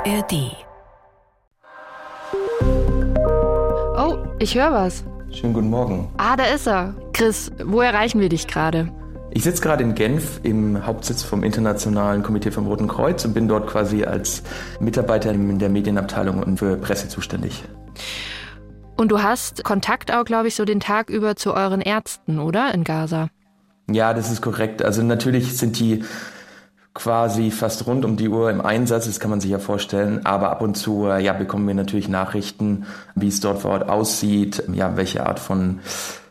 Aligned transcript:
ARD. 0.00 0.56
Oh, 3.98 4.16
ich 4.38 4.54
höre 4.54 4.72
was. 4.72 5.04
Schönen 5.30 5.52
guten 5.52 5.68
Morgen. 5.68 6.08
Ah, 6.16 6.36
da 6.36 6.44
ist 6.44 6.66
er. 6.66 6.94
Chris, 7.12 7.52
wo 7.62 7.82
erreichen 7.82 8.18
wir 8.18 8.30
dich 8.30 8.46
gerade? 8.46 8.88
Ich 9.30 9.44
sitze 9.44 9.60
gerade 9.60 9.82
in 9.84 9.94
Genf 9.94 10.40
im 10.42 10.86
Hauptsitz 10.86 11.22
vom 11.22 11.42
Internationalen 11.42 12.22
Komitee 12.22 12.50
vom 12.50 12.66
Roten 12.66 12.88
Kreuz 12.88 13.26
und 13.26 13.34
bin 13.34 13.46
dort 13.46 13.66
quasi 13.66 14.04
als 14.04 14.42
Mitarbeiter 14.80 15.32
in 15.32 15.58
der 15.58 15.68
Medienabteilung 15.68 16.42
und 16.42 16.56
für 16.58 16.78
Presse 16.78 17.08
zuständig. 17.08 17.62
Und 18.96 19.12
du 19.12 19.22
hast 19.22 19.64
Kontakt 19.64 20.14
auch, 20.14 20.24
glaube 20.24 20.48
ich, 20.48 20.54
so 20.54 20.64
den 20.64 20.80
Tag 20.80 21.10
über 21.10 21.36
zu 21.36 21.52
euren 21.52 21.82
Ärzten, 21.82 22.38
oder? 22.38 22.72
In 22.72 22.84
Gaza. 22.84 23.28
Ja, 23.90 24.14
das 24.14 24.32
ist 24.32 24.40
korrekt. 24.40 24.82
Also 24.82 25.02
natürlich 25.02 25.58
sind 25.58 25.78
die 25.78 26.04
quasi 27.00 27.50
fast 27.50 27.86
rund 27.86 28.04
um 28.04 28.16
die 28.16 28.28
Uhr 28.28 28.50
im 28.50 28.60
Einsatz, 28.60 29.06
das 29.06 29.20
kann 29.20 29.30
man 29.30 29.40
sich 29.40 29.50
ja 29.50 29.58
vorstellen. 29.58 30.26
Aber 30.26 30.50
ab 30.50 30.60
und 30.60 30.76
zu 30.76 31.06
äh, 31.06 31.22
ja, 31.22 31.32
bekommen 31.32 31.66
wir 31.66 31.74
natürlich 31.74 32.08
Nachrichten, 32.08 32.84
wie 33.14 33.28
es 33.28 33.40
dort 33.40 33.60
vor 33.60 33.70
Ort 33.72 33.88
aussieht, 33.88 34.62
ja, 34.72 34.96
welche 34.96 35.24
Art 35.24 35.40
von 35.40 35.80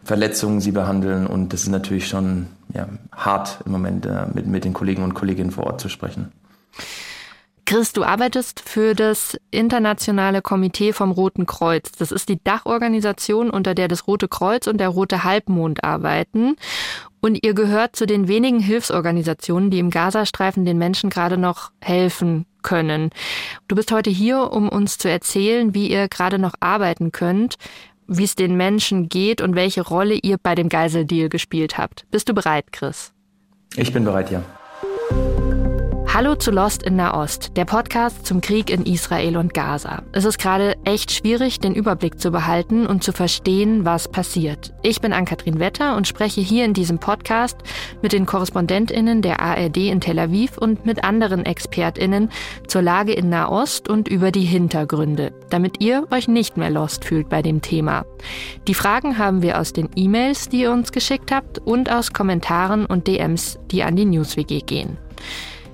Verletzungen 0.04 0.62
sie 0.62 0.72
behandeln. 0.72 1.26
Und 1.26 1.54
das 1.54 1.64
ist 1.64 1.70
natürlich 1.70 2.08
schon 2.08 2.48
ja, 2.74 2.88
hart 3.12 3.62
im 3.66 3.72
Moment 3.72 4.06
äh, 4.06 4.28
mit, 4.32 4.46
mit 4.46 4.64
den 4.64 4.74
Kollegen 4.74 5.04
und 5.04 5.16
Kolleginnen 5.16 5.52
vor 5.52 5.66
Ort 5.66 5.82
zu 5.82 5.90
sprechen. 5.90 6.32
Chris, 7.66 7.94
du 7.94 8.04
arbeitest 8.04 8.62
für 8.62 8.96
das 8.96 9.38
Internationale 9.52 10.42
Komitee 10.42 10.92
vom 10.92 11.12
Roten 11.12 11.46
Kreuz. 11.46 11.92
Das 11.92 12.12
ist 12.12 12.28
die 12.28 12.44
Dachorganisation, 12.44 13.52
unter 13.52 13.76
der 13.76 13.88
das 13.88 14.08
Rote 14.08 14.28
Kreuz 14.28 14.66
und 14.66 14.80
der 14.80 14.90
Rote 14.90 15.24
Halbmond 15.24 15.84
arbeiten. 15.84 16.56
Und 17.22 17.44
ihr 17.44 17.54
gehört 17.54 17.96
zu 17.96 18.06
den 18.06 18.28
wenigen 18.28 18.60
Hilfsorganisationen, 18.60 19.70
die 19.70 19.80
im 19.80 19.90
Gazastreifen 19.90 20.66
den 20.66 20.78
Menschen 20.78 21.10
gerade 21.10 21.38
noch 21.38 21.72
helfen 21.82 22.46
können. 22.62 23.10
Du 23.68 23.76
bist 23.76 23.92
heute 23.92 24.10
hier, 24.10 24.52
um 24.52 24.70
uns 24.70 24.98
zu 24.98 25.10
erzählen, 25.10 25.74
wie 25.74 25.90
ihr 25.90 26.08
gerade 26.08 26.40
noch 26.40 26.54
arbeiten 26.60 27.12
könnt, 27.12 27.56
wie 28.08 28.24
es 28.24 28.36
den 28.36 28.58
Menschen 28.58 29.10
geht 29.10 29.42
und 29.42 29.56
welche 29.56 29.82
Rolle 29.82 30.16
ihr 30.16 30.38
bei 30.42 30.56
dem 30.56 30.70
Geiseldeal 30.70 31.30
gespielt 31.30 31.78
habt. 31.78 32.06
Bist 32.12 32.30
du 32.30 32.34
bereit, 32.34 32.72
Chris? 32.72 33.14
Ich 33.76 33.94
bin 33.94 34.04
bereit, 34.04 34.32
ja. 34.32 34.44
Hallo 36.12 36.34
zu 36.34 36.50
Lost 36.50 36.82
in 36.82 36.96
Nahost, 36.96 37.56
der 37.56 37.66
Podcast 37.66 38.26
zum 38.26 38.42
Krieg 38.42 38.72
in 38.72 38.84
Israel 38.84 39.38
und 39.38 39.54
Gaza. 39.54 40.02
Es 40.12 40.26
ist 40.26 40.40
gerade 40.40 40.76
echt 40.84 41.12
schwierig, 41.12 41.60
den 41.60 41.76
Überblick 41.76 42.20
zu 42.20 42.32
behalten 42.32 42.88
und 42.88 43.04
zu 43.04 43.12
verstehen, 43.12 43.86
was 43.86 44.08
passiert. 44.08 44.74
Ich 44.82 45.02
bin 45.02 45.14
Ann-Kathrin 45.14 45.60
Wetter 45.60 45.96
und 45.96 46.08
spreche 46.08 46.42
hier 46.42 46.66
in 46.66 46.74
diesem 46.74 46.98
Podcast 46.98 47.58
mit 48.02 48.12
den 48.12 48.26
KorrespondentInnen 48.26 49.22
der 49.22 49.40
ARD 49.40 49.78
in 49.78 50.02
Tel 50.02 50.18
Aviv 50.18 50.58
und 50.58 50.84
mit 50.84 51.04
anderen 51.04 51.46
ExpertInnen 51.46 52.32
zur 52.66 52.82
Lage 52.82 53.14
in 53.14 53.30
Nahost 53.30 53.88
und 53.88 54.08
über 54.08 54.32
die 54.32 54.46
Hintergründe, 54.46 55.32
damit 55.52 55.80
ihr 55.80 56.08
euch 56.10 56.28
nicht 56.28 56.58
mehr 56.58 56.72
lost 56.72 57.06
fühlt 57.06 57.30
bei 57.30 57.44
dem 57.44 57.62
Thema. 57.62 58.04
Die 58.68 58.74
Fragen 58.74 59.20
haben 59.20 59.44
wir 59.44 59.60
aus 59.60 59.74
den 59.74 59.90
E-Mails, 59.96 60.50
die 60.50 60.62
ihr 60.62 60.72
uns 60.72 60.92
geschickt 60.92 61.32
habt 61.32 61.60
und 61.60 61.92
aus 61.92 62.14
Kommentaren 62.14 62.88
und 62.88 63.06
DMs, 63.06 63.60
die 63.70 63.84
an 63.84 63.96
die 63.96 64.06
NewsWG 64.06 64.62
gehen. 64.66 64.98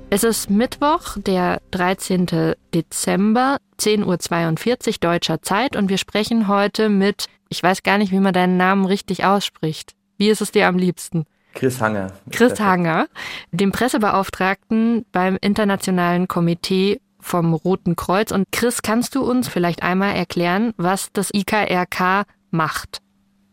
Es 0.10 0.24
ist 0.24 0.50
Mittwoch, 0.50 1.18
der 1.18 1.62
13. 1.72 2.56
Dezember, 2.74 3.58
10.42 3.80 4.88
Uhr 4.88 4.94
deutscher 5.02 5.42
Zeit 5.42 5.76
und 5.76 5.90
wir 5.90 5.98
sprechen 5.98 6.48
heute 6.48 6.90
mit, 6.90 7.26
ich 7.50 7.62
weiß 7.62 7.84
gar 7.84 7.98
nicht, 7.98 8.12
wie 8.12 8.20
man 8.20 8.34
deinen 8.34 8.56
Namen 8.56 8.86
richtig 8.86 9.26
ausspricht. 9.26 9.94
Wie 10.18 10.30
ist 10.30 10.42
es 10.42 10.52
dir 10.52 10.68
am 10.68 10.78
liebsten? 10.78 11.26
Chris 11.54 11.82
Hanger. 11.82 12.12
Chris 12.32 12.60
Hanger, 12.60 13.08
dem 13.52 13.72
Pressebeauftragten 13.72 15.06
beim 15.12 15.38
Internationalen 15.42 16.28
Komitee 16.28 17.00
vom 17.20 17.54
Roten 17.54 17.96
Kreuz. 17.96 18.32
Und 18.32 18.46
Chris, 18.52 18.82
kannst 18.82 19.16
du 19.16 19.24
uns 19.24 19.48
vielleicht 19.48 19.82
einmal 19.82 20.16
erklären, 20.16 20.74
was 20.78 21.12
das 21.14 21.34
IKRK 21.34 22.26
macht? 22.52 23.02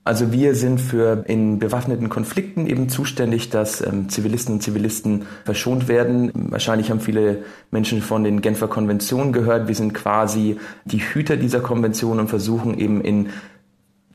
Also 0.05 0.33
wir 0.33 0.57
sind 0.57 0.81
für 0.81 1.25
in 1.29 1.61
bewaffneten 1.61 2.09
Konflikten 2.09 2.67
eben 2.67 2.89
zuständig, 2.89 3.51
dass 3.51 3.81
ähm, 3.81 4.09
Zivilisten 4.09 4.55
und 4.55 4.61
Zivilisten 4.61 5.27
verschont 5.45 5.87
werden. 5.87 6.33
Wahrscheinlich 6.35 6.91
haben 6.91 6.99
viele 6.99 7.45
Menschen 7.71 8.03
von 8.03 8.25
den 8.25 8.41
Genfer 8.41 8.67
Konventionen 8.67 9.33
gehört. 9.33 9.69
Wir 9.69 9.77
sind 9.77 9.95
quasi 9.95 10.59
die 10.85 10.99
Hüter 10.99 11.37
dieser 11.37 11.61
Konvention 11.61 12.19
und 12.19 12.29
versuchen 12.29 12.77
eben 12.79 13.01
in 13.01 13.29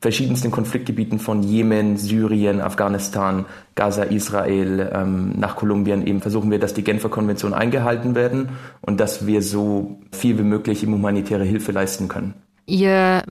verschiedensten 0.00 0.50
Konfliktgebieten 0.50 1.18
von 1.18 1.42
Jemen, 1.42 1.96
Syrien, 1.96 2.60
Afghanistan, 2.60 3.46
Gaza, 3.74 4.04
Israel, 4.04 4.90
ähm, 4.92 5.32
nach 5.38 5.56
Kolumbien 5.56 6.06
eben 6.06 6.20
versuchen 6.20 6.50
wir, 6.50 6.58
dass 6.58 6.74
die 6.74 6.84
Genfer 6.84 7.08
Konvention 7.08 7.54
eingehalten 7.54 8.14
werden 8.14 8.50
und 8.82 9.00
dass 9.00 9.26
wir 9.26 9.42
so 9.42 9.98
viel 10.12 10.38
wie 10.38 10.42
möglich 10.42 10.84
humanitäre 10.84 11.44
Hilfe 11.44 11.72
leisten 11.72 12.08
können. 12.08 12.34
Ihr 12.66 13.22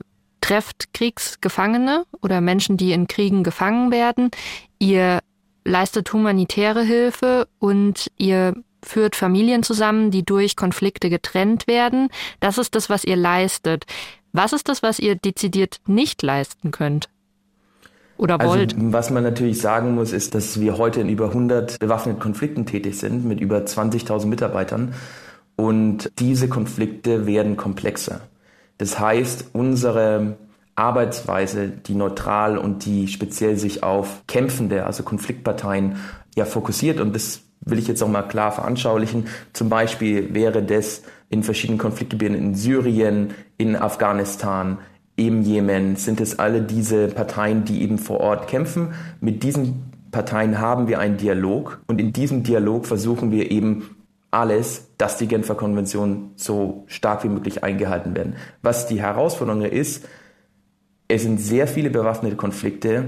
trefft 0.48 0.94
Kriegsgefangene 0.94 2.06
oder 2.22 2.40
Menschen, 2.40 2.78
die 2.78 2.94
in 2.94 3.08
Kriegen 3.08 3.44
gefangen 3.44 3.92
werden. 3.92 4.32
Ihr 4.80 5.20
leistet 5.66 6.12
humanitäre 6.14 6.84
Hilfe 6.84 7.48
und 7.60 8.10
ihr 8.18 8.54
führt 8.82 9.18
Familien 9.18 9.64
zusammen, 9.64 10.10
die 10.10 10.24
durch 10.24 10.56
Konflikte 10.56 11.10
getrennt 11.10 11.68
werden. 11.68 12.08
Das 12.40 12.58
ist 12.58 12.76
das, 12.76 12.90
was 12.90 13.04
ihr 13.04 13.18
leistet. 13.18 13.86
Was 14.32 14.54
ist 14.54 14.70
das, 14.70 14.82
was 14.82 15.00
ihr 15.00 15.16
dezidiert 15.16 15.82
nicht 15.86 16.22
leisten 16.22 16.72
könnt? 16.72 17.10
Oder 18.18 18.40
also, 18.40 18.54
wollt? 18.54 18.74
Was 18.78 19.10
man 19.10 19.24
natürlich 19.24 19.60
sagen 19.60 19.96
muss, 19.96 20.14
ist, 20.14 20.34
dass 20.34 20.62
wir 20.62 20.78
heute 20.78 21.02
in 21.02 21.10
über 21.10 21.26
100 21.26 21.80
bewaffneten 21.80 22.22
Konflikten 22.22 22.66
tätig 22.66 22.98
sind 22.98 23.26
mit 23.26 23.42
über 23.42 23.58
20.000 23.58 24.28
Mitarbeitern. 24.28 24.94
Und 25.58 26.10
diese 26.20 26.48
Konflikte 26.48 27.26
werden 27.26 27.58
komplexer. 27.58 28.22
Das 28.78 29.00
heißt, 29.00 29.52
unsere 29.54 30.38
Arbeitsweise, 30.76 31.70
die 31.70 31.96
neutral 31.96 32.58
und 32.58 32.86
die 32.86 33.08
speziell 33.08 33.58
sich 33.58 33.84
auf 33.84 34.24
kämpfende, 34.28 34.86
also 34.86 35.04
Konfliktparteien, 35.04 35.96
ja 36.36 36.46
fokussiert 36.46 37.00
und 37.00 37.16
das 37.16 37.42
will 37.62 37.80
ich 37.80 37.88
jetzt 37.88 38.04
auch 38.04 38.08
mal 38.08 38.24
klar 38.24 38.52
veranschaulichen. 38.52 39.26
Zum 39.54 39.70
Beispiel 39.70 40.34
wäre 40.34 40.62
das 40.62 41.02
in 41.30 41.44
verschiedenen 41.44 41.80
Konfliktgebieten 41.80 42.36
in 42.36 42.56
Syrien, 42.56 43.32
in 43.58 43.76
Afghanistan, 43.76 44.78
im 45.16 45.42
Jemen, 45.42 45.96
sind 45.96 46.22
es 46.22 46.38
alle 46.38 46.62
diese 46.62 47.08
Parteien, 47.08 47.66
die 47.66 47.82
eben 47.82 47.98
vor 47.98 48.20
Ort 48.20 48.48
kämpfen. 48.48 48.94
Mit 49.20 49.42
diesen 49.42 49.92
Parteien 50.12 50.60
haben 50.60 50.88
wir 50.88 51.00
einen 51.00 51.18
Dialog 51.18 51.82
und 51.88 52.00
in 52.00 52.14
diesem 52.14 52.44
Dialog 52.44 52.86
versuchen 52.86 53.32
wir 53.32 53.50
eben 53.50 53.97
alles, 54.32 54.88
dass 54.98 55.18
die 55.18 55.28
Genfer 55.28 55.56
Konvention 55.56 56.32
so 56.36 56.84
stark 56.88 57.24
wie 57.24 57.30
möglich 57.30 57.64
eingehalten 57.64 58.16
werden. 58.16 58.36
Was 58.62 58.88
die 58.88 59.02
Herausforderung 59.02 59.62
ist, 59.62 60.06
es 61.08 61.24
sind 61.24 61.40
sehr 61.40 61.68
viele 61.68 61.90
bewaffnete 61.90 62.36
Konflikte, 62.36 63.06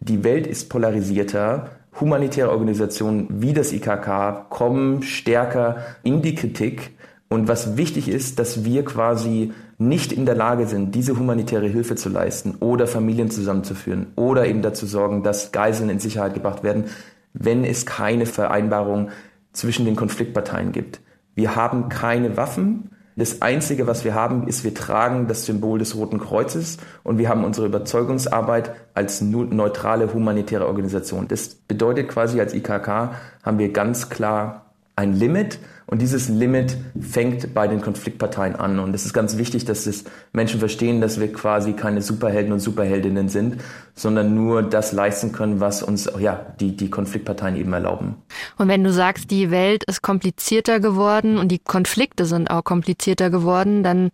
die 0.00 0.24
Welt 0.24 0.46
ist 0.46 0.68
polarisierter, 0.68 1.70
humanitäre 2.00 2.50
Organisationen 2.50 3.26
wie 3.30 3.52
das 3.52 3.72
IKK 3.72 4.48
kommen 4.48 5.02
stärker 5.02 5.78
in 6.02 6.22
die 6.22 6.34
Kritik. 6.34 6.92
Und 7.28 7.48
was 7.48 7.76
wichtig 7.76 8.08
ist, 8.08 8.38
dass 8.38 8.64
wir 8.64 8.84
quasi 8.84 9.52
nicht 9.78 10.12
in 10.12 10.26
der 10.26 10.34
Lage 10.34 10.66
sind, 10.66 10.94
diese 10.94 11.18
humanitäre 11.18 11.66
Hilfe 11.66 11.96
zu 11.96 12.08
leisten 12.08 12.56
oder 12.60 12.86
Familien 12.86 13.30
zusammenzuführen 13.30 14.08
oder 14.16 14.46
eben 14.46 14.62
dazu 14.62 14.86
sorgen, 14.86 15.22
dass 15.22 15.52
Geiseln 15.52 15.90
in 15.90 15.98
Sicherheit 15.98 16.34
gebracht 16.34 16.62
werden, 16.62 16.84
wenn 17.32 17.64
es 17.64 17.86
keine 17.86 18.26
Vereinbarung 18.26 19.10
zwischen 19.52 19.84
den 19.84 19.96
Konfliktparteien 19.96 20.72
gibt. 20.72 21.00
Wir 21.34 21.56
haben 21.56 21.88
keine 21.88 22.36
Waffen. 22.36 22.90
Das 23.14 23.42
Einzige, 23.42 23.86
was 23.86 24.04
wir 24.04 24.14
haben, 24.14 24.48
ist, 24.48 24.64
wir 24.64 24.74
tragen 24.74 25.28
das 25.28 25.44
Symbol 25.44 25.78
des 25.78 25.94
Roten 25.96 26.18
Kreuzes 26.18 26.78
und 27.02 27.18
wir 27.18 27.28
haben 27.28 27.44
unsere 27.44 27.66
Überzeugungsarbeit 27.66 28.74
als 28.94 29.20
neutrale 29.20 30.12
humanitäre 30.14 30.66
Organisation. 30.66 31.28
Das 31.28 31.48
bedeutet 31.54 32.08
quasi, 32.08 32.40
als 32.40 32.54
IKK 32.54 33.10
haben 33.42 33.58
wir 33.58 33.72
ganz 33.72 34.08
klar 34.08 34.72
ein 34.96 35.12
Limit 35.12 35.58
und 35.86 36.00
dieses 36.00 36.28
Limit 36.28 36.76
fängt 37.00 37.54
bei 37.54 37.68
den 37.68 37.80
Konfliktparteien 37.80 38.56
an. 38.56 38.78
Und 38.78 38.94
es 38.94 39.04
ist 39.04 39.12
ganz 39.12 39.36
wichtig, 39.36 39.64
dass 39.64 39.86
es 39.86 40.04
Menschen 40.32 40.60
verstehen, 40.60 41.00
dass 41.00 41.20
wir 41.20 41.32
quasi 41.32 41.72
keine 41.72 42.02
Superhelden 42.02 42.52
und 42.52 42.60
Superheldinnen 42.60 43.28
sind, 43.28 43.60
sondern 43.94 44.34
nur 44.34 44.62
das 44.62 44.92
leisten 44.92 45.32
können, 45.32 45.60
was 45.60 45.82
uns 45.82 46.10
ja, 46.18 46.54
die, 46.60 46.76
die 46.76 46.90
Konfliktparteien 46.90 47.56
eben 47.56 47.72
erlauben. 47.72 48.16
Und 48.58 48.68
wenn 48.68 48.84
du 48.84 48.92
sagst, 48.92 49.30
die 49.30 49.50
Welt 49.50 49.84
ist 49.84 50.02
komplizierter 50.02 50.80
geworden 50.80 51.38
und 51.38 51.48
die 51.48 51.58
Konflikte 51.58 52.24
sind 52.24 52.50
auch 52.50 52.64
komplizierter 52.64 53.30
geworden, 53.30 53.82
dann 53.82 54.10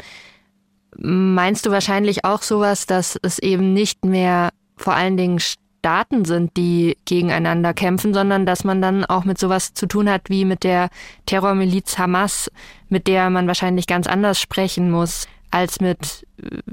meinst 0.97 1.67
du 1.67 1.71
wahrscheinlich 1.71 2.25
auch 2.25 2.43
sowas, 2.43 2.87
dass 2.87 3.19
es 3.23 3.39
eben 3.39 3.73
nicht 3.73 4.05
mehr 4.05 4.51
vor 4.77 4.95
allen 4.95 5.17
Dingen 5.17 5.39
Staaten 5.81 6.25
sind, 6.25 6.57
die 6.57 6.97
gegeneinander 7.05 7.73
kämpfen, 7.73 8.13
sondern 8.13 8.47
dass 8.47 8.65
man 8.65 8.83
dann 8.83 9.05
auch 9.05 9.25
mit 9.25 9.39
sowas 9.39 9.75
zu 9.75 9.87
tun 9.87 10.11
hat 10.11 10.29
wie 10.29 10.45
mit 10.45 10.65
der 10.65 10.91
Terrormiliz 11.27 11.99
Hamas, 11.99 12.51
mit 12.89 13.07
der 13.07 13.31
man 13.31 13.47
wahrscheinlich 13.47 13.87
ganz 13.87 14.07
anders 14.07 14.41
sprechen 14.41 14.91
muss 14.91 15.29
als 15.51 15.81
mit 15.81 16.27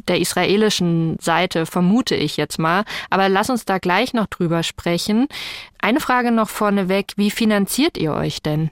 der 0.07 0.19
israelischen 0.19 1.18
Seite, 1.22 1.66
vermute 1.66 2.16
ich 2.16 2.36
jetzt 2.38 2.60
mal. 2.60 2.84
Aber 3.10 3.30
lass 3.30 3.50
uns 3.50 3.66
da 3.66 3.78
gleich 3.78 4.13
noch 4.13 4.28
drüber 4.28 4.63
sprechen. 4.63 5.28
Eine 5.80 6.02
Frage 6.02 6.31
noch 6.31 6.50
vorneweg, 6.50 7.13
wie 7.16 7.31
finanziert 7.31 7.98
ihr 7.98 8.13
euch 8.13 8.42
denn? 8.42 8.69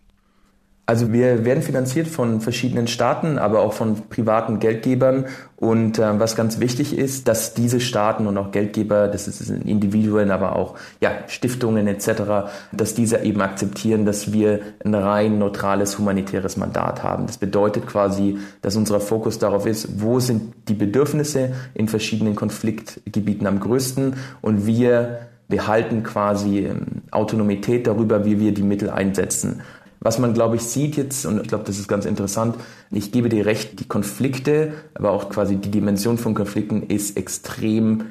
Also 0.85 1.13
wir 1.13 1.45
werden 1.45 1.63
finanziert 1.63 2.09
von 2.09 2.41
verschiedenen 2.41 2.88
Staaten, 2.88 3.38
aber 3.38 3.62
auch 3.62 3.71
von 3.71 4.09
privaten 4.09 4.59
Geldgebern. 4.59 5.25
Und 5.56 5.97
äh, 5.97 6.19
was 6.19 6.35
ganz 6.35 6.59
wichtig 6.59 6.97
ist, 6.97 7.30
dass 7.30 7.53
diese 7.53 7.80
Staaten 7.80 8.27
und 8.27 8.38
auch 8.38 8.51
Geldgeber, 8.51 9.07
das 9.07 9.24
sind 9.24 9.65
Individuen, 9.65 10.30
aber 10.30 10.57
auch 10.57 10.75
ja, 11.00 11.12
Stiftungen 11.27 11.88
etc., 11.88 12.51
dass 12.74 12.95
diese 12.95 13.19
eben 13.19 13.39
akzeptieren, 13.41 14.06
dass 14.06 14.33
wir 14.33 14.59
ein 14.83 14.94
rein 14.94 15.39
neutrales 15.39 15.97
humanitäres 15.97 16.57
Mandat 16.57 17.01
haben. 17.01 17.27
Das 17.27 17.38
bedeutet 17.38 17.88
quasi, 17.88 18.39
dass 18.62 18.75
unser 18.75 19.00
Fokus 19.00 19.39
darauf 19.39 19.65
ist, 19.65 20.01
wo 20.01 20.19
sind 20.19 20.53
die 20.68 20.74
Bedürfnisse 20.74 21.53
in 21.75 21.88
verschiedenen 21.88 22.35
Konfliktgebieten 22.35 23.47
am 23.47 23.62
größten 23.62 24.15
und 24.41 24.68
wir 24.68 25.19
behalten 25.47 26.03
quasi 26.03 26.59
ähm, 26.59 27.03
Autonomität 27.12 27.88
darüber, 27.88 28.25
wie 28.25 28.39
wir 28.39 28.53
die 28.53 28.63
Mittel 28.63 28.89
einsetzen. 28.89 29.62
Was 30.03 30.19
man, 30.19 30.33
glaube 30.33 30.57
ich, 30.57 30.63
sieht 30.63 30.97
jetzt, 30.97 31.25
und 31.25 31.41
ich 31.41 31.47
glaube, 31.47 31.63
das 31.63 31.79
ist 31.79 31.88
ganz 31.88 32.03
interessant, 32.03 32.57
ich 32.91 33.13
gebe 33.13 33.29
dir 33.29 33.45
recht, 33.45 33.79
die 33.79 33.88
Konflikte, 33.88 34.73
aber 34.95 35.11
auch 35.11 35.29
quasi 35.29 35.55
die 35.55 35.71
Dimension 35.71 36.17
von 36.17 36.33
Konflikten 36.33 36.83
ist 36.83 37.15
extrem 37.15 38.07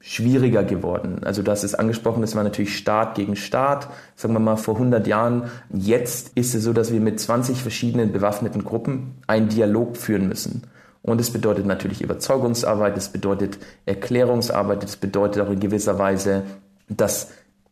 schwieriger 0.00 0.64
geworden. 0.64 1.20
Also 1.22 1.42
das 1.42 1.62
ist 1.62 1.74
angesprochen, 1.74 2.22
das 2.22 2.34
war 2.34 2.44
natürlich 2.44 2.74
Staat 2.74 3.14
gegen 3.14 3.36
Staat, 3.36 3.88
sagen 4.16 4.32
wir 4.32 4.40
mal 4.40 4.56
vor 4.56 4.76
100 4.76 5.06
Jahren. 5.06 5.50
Jetzt 5.70 6.32
ist 6.34 6.54
es 6.54 6.64
so, 6.64 6.72
dass 6.72 6.94
wir 6.94 7.00
mit 7.00 7.20
20 7.20 7.60
verschiedenen 7.60 8.10
bewaffneten 8.10 8.64
Gruppen 8.64 9.16
einen 9.26 9.50
Dialog 9.50 9.98
führen 9.98 10.28
müssen. 10.28 10.62
Und 11.02 11.20
es 11.20 11.30
bedeutet 11.30 11.66
natürlich 11.66 12.00
Überzeugungsarbeit, 12.00 12.96
es 12.96 13.10
bedeutet 13.10 13.58
Erklärungsarbeit, 13.84 14.82
es 14.82 14.96
bedeutet 14.96 15.42
auch 15.42 15.50
in 15.50 15.60
gewisser 15.60 15.98
Weise, 15.98 16.44
dass 16.88 17.28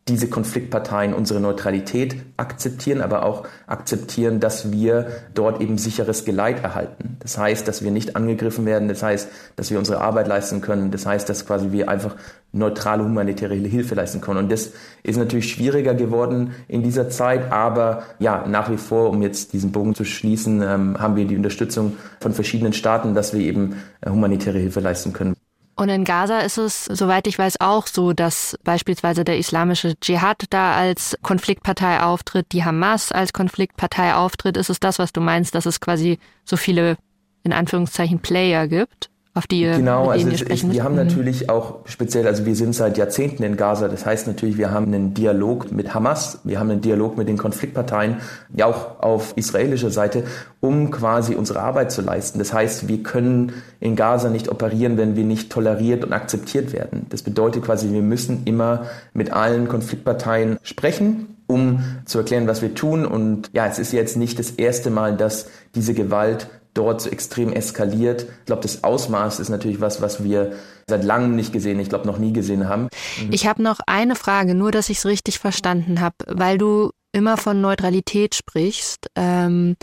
diese 0.09 0.27
Konfliktparteien 0.27 1.13
unsere 1.13 1.39
Neutralität 1.39 2.17
akzeptieren, 2.35 3.01
aber 3.01 3.23
auch 3.25 3.47
akzeptieren, 3.67 4.41
dass 4.41 4.71
wir 4.71 5.07
dort 5.33 5.61
eben 5.61 5.77
sicheres 5.77 6.25
Geleit 6.25 6.61
erhalten. 6.61 7.15
Das 7.21 7.37
heißt, 7.37 7.65
dass 7.67 7.83
wir 7.83 7.91
nicht 7.91 8.17
angegriffen 8.17 8.65
werden, 8.65 8.89
das 8.89 9.01
heißt, 9.01 9.29
dass 9.55 9.71
wir 9.71 9.79
unsere 9.79 10.01
Arbeit 10.01 10.27
leisten 10.27 10.59
können, 10.59 10.91
das 10.91 11.05
heißt, 11.05 11.29
dass 11.29 11.45
quasi 11.45 11.71
wir 11.71 11.87
einfach 11.87 12.15
neutrale 12.51 13.03
humanitäre 13.03 13.55
Hilfe 13.55 13.95
leisten 13.95 14.19
können. 14.19 14.39
Und 14.39 14.51
das 14.51 14.71
ist 15.03 15.17
natürlich 15.17 15.49
schwieriger 15.49 15.95
geworden 15.95 16.51
in 16.67 16.83
dieser 16.83 17.09
Zeit, 17.09 17.51
aber 17.51 18.03
ja, 18.19 18.45
nach 18.45 18.69
wie 18.69 18.77
vor, 18.77 19.09
um 19.09 19.21
jetzt 19.21 19.53
diesen 19.53 19.71
Bogen 19.71 19.95
zu 19.95 20.03
schließen, 20.03 20.61
ähm, 20.61 20.99
haben 20.99 21.15
wir 21.15 21.25
die 21.25 21.37
Unterstützung 21.37 21.97
von 22.19 22.33
verschiedenen 22.33 22.73
Staaten, 22.73 23.15
dass 23.15 23.33
wir 23.33 23.41
eben 23.41 23.77
äh, 24.01 24.09
humanitäre 24.09 24.59
Hilfe 24.59 24.81
leisten 24.81 25.13
können. 25.13 25.33
Und 25.75 25.89
in 25.89 26.03
Gaza 26.03 26.39
ist 26.39 26.57
es, 26.57 26.85
soweit 26.85 27.25
ich 27.25 27.39
weiß, 27.39 27.59
auch 27.59 27.87
so, 27.87 28.13
dass 28.13 28.57
beispielsweise 28.63 29.23
der 29.23 29.39
islamische 29.39 29.99
Dschihad 29.99 30.45
da 30.51 30.75
als 30.75 31.17
Konfliktpartei 31.23 32.01
auftritt, 32.01 32.51
die 32.51 32.63
Hamas 32.63 33.11
als 33.11 33.33
Konfliktpartei 33.33 34.13
auftritt. 34.13 34.57
Ist 34.57 34.69
es 34.69 34.79
das, 34.79 34.99
was 34.99 35.13
du 35.13 35.21
meinst, 35.21 35.55
dass 35.55 35.65
es 35.65 35.79
quasi 35.79 36.19
so 36.45 36.57
viele, 36.57 36.97
in 37.43 37.53
Anführungszeichen, 37.53 38.19
Player 38.19 38.67
gibt? 38.67 39.09
Auf 39.35 39.47
die 39.47 39.63
genau, 39.63 40.09
also 40.09 40.29
es, 40.29 40.41
ich, 40.41 40.71
wir 40.71 40.83
haben 40.83 40.91
mhm. 40.91 41.07
natürlich 41.07 41.49
auch 41.49 41.79
speziell, 41.85 42.27
also 42.27 42.45
wir 42.45 42.55
sind 42.55 42.75
seit 42.75 42.99
Jahrzehnten 42.99 43.41
in 43.41 43.57
Gaza. 43.57 43.87
Das 43.87 44.05
heißt 44.05 44.27
natürlich, 44.27 44.59
wir 44.59 44.69
haben 44.69 44.93
einen 44.93 45.15
Dialog 45.15 45.71
mit 45.71 45.95
Hamas, 45.95 46.39
wir 46.43 46.59
haben 46.59 46.69
einen 46.69 46.81
Dialog 46.81 47.17
mit 47.17 47.27
den 47.27 47.37
Konfliktparteien, 47.37 48.17
ja 48.53 48.67
auch 48.67 48.99
auf 48.99 49.33
israelischer 49.35 49.89
Seite, 49.89 50.23
um 50.59 50.91
quasi 50.91 51.33
unsere 51.33 51.61
Arbeit 51.61 51.91
zu 51.91 52.03
leisten. 52.03 52.37
Das 52.37 52.53
heißt, 52.53 52.87
wir 52.87 53.01
können 53.01 53.53
in 53.79 53.95
Gaza 53.95 54.29
nicht 54.29 54.49
operieren, 54.49 54.97
wenn 54.97 55.15
wir 55.15 55.23
nicht 55.23 55.51
toleriert 55.51 56.05
und 56.05 56.13
akzeptiert 56.13 56.71
werden. 56.71 57.07
Das 57.09 57.23
bedeutet 57.23 57.63
quasi, 57.63 57.91
wir 57.91 58.03
müssen 58.03 58.43
immer 58.45 58.85
mit 59.15 59.33
allen 59.33 59.67
Konfliktparteien 59.67 60.59
sprechen, 60.61 61.37
um 61.47 61.83
zu 62.05 62.19
erklären, 62.19 62.45
was 62.45 62.61
wir 62.61 62.75
tun. 62.75 63.03
Und 63.03 63.49
ja, 63.51 63.65
es 63.65 63.79
ist 63.79 63.93
jetzt 63.93 64.15
nicht 64.15 64.37
das 64.37 64.51
erste 64.51 64.91
Mal, 64.91 65.17
dass 65.17 65.47
diese 65.73 65.95
Gewalt 65.95 66.47
dort 66.73 67.11
extrem 67.11 67.53
eskaliert. 67.53 68.23
Ich 68.39 68.45
glaube, 68.45 68.61
das 68.61 68.83
Ausmaß 68.83 69.39
ist 69.39 69.49
natürlich 69.49 69.81
was, 69.81 70.01
was 70.01 70.23
wir 70.23 70.53
seit 70.87 71.03
langem 71.03 71.35
nicht 71.35 71.53
gesehen, 71.53 71.79
ich 71.79 71.89
glaube 71.89 72.07
noch 72.07 72.17
nie 72.17 72.33
gesehen 72.33 72.67
haben. 72.67 72.89
Ich 73.31 73.47
habe 73.47 73.61
noch 73.61 73.79
eine 73.85 74.15
Frage, 74.15 74.55
nur 74.55 74.71
dass 74.71 74.89
ich 74.89 74.97
es 74.97 75.05
richtig 75.05 75.39
verstanden 75.39 76.01
habe, 76.01 76.15
weil 76.27 76.57
du 76.57 76.91
immer 77.11 77.37
von 77.37 77.61
Neutralität 77.61 78.35
sprichst. 78.35 79.07
Ähm, 79.15 79.75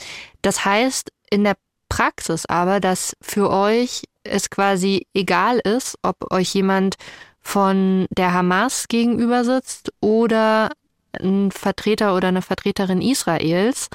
das 0.43 0.65
heißt 0.65 1.11
in 1.31 1.45
der 1.45 1.55
Praxis 1.89 2.47
aber, 2.47 2.81
dass 2.81 3.17
für 3.21 3.51
euch 3.51 4.05
es 4.25 4.51
quasi 4.51 5.07
egal 5.15 5.61
ist, 5.61 5.97
ob 6.03 6.33
euch 6.33 6.53
jemand 6.55 6.97
von 7.41 8.07
der 8.11 8.35
Hamas 8.35 8.89
gegenüber 8.89 9.45
sitzt 9.45 9.93
oder 10.01 10.71
ein 11.19 11.51
Vertreter 11.51 12.15
oder 12.15 12.29
eine 12.29 12.43
Vertreterin 12.43 13.01
Israels. 13.01 13.89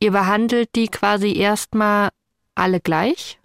Ihr 0.00 0.10
behandelt 0.10 0.70
die 0.74 0.88
quasi 0.88 1.36
erstmal 1.36 2.10
alle 2.54 2.80
gleich? 2.80 3.38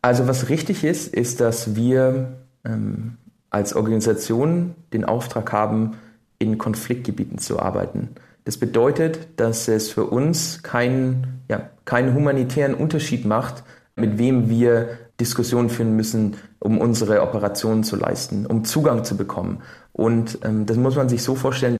Also 0.00 0.26
was 0.26 0.48
richtig 0.48 0.84
ist, 0.84 1.14
ist, 1.14 1.40
dass 1.40 1.76
wir 1.76 2.38
ähm, 2.64 3.16
als 3.50 3.74
Organisation 3.74 4.74
den 4.92 5.04
Auftrag 5.04 5.52
haben, 5.52 5.92
in 6.38 6.58
Konfliktgebieten 6.58 7.38
zu 7.38 7.60
arbeiten. 7.60 8.08
Das 8.44 8.56
bedeutet, 8.56 9.28
dass 9.36 9.68
es 9.68 9.90
für 9.90 10.04
uns 10.04 10.62
keinen, 10.64 11.42
ja, 11.48 11.70
keinen 11.84 12.14
humanitären 12.14 12.74
Unterschied 12.74 13.24
macht, 13.24 13.62
mit 13.94 14.18
wem 14.18 14.48
wir 14.48 14.98
Diskussionen 15.20 15.68
führen 15.68 15.94
müssen, 15.94 16.36
um 16.58 16.78
unsere 16.78 17.22
Operationen 17.22 17.84
zu 17.84 17.94
leisten, 17.94 18.46
um 18.46 18.64
Zugang 18.64 19.04
zu 19.04 19.16
bekommen. 19.16 19.62
Und 19.92 20.38
ähm, 20.42 20.66
das 20.66 20.76
muss 20.76 20.96
man 20.96 21.08
sich 21.08 21.22
so 21.22 21.36
vorstellen, 21.36 21.76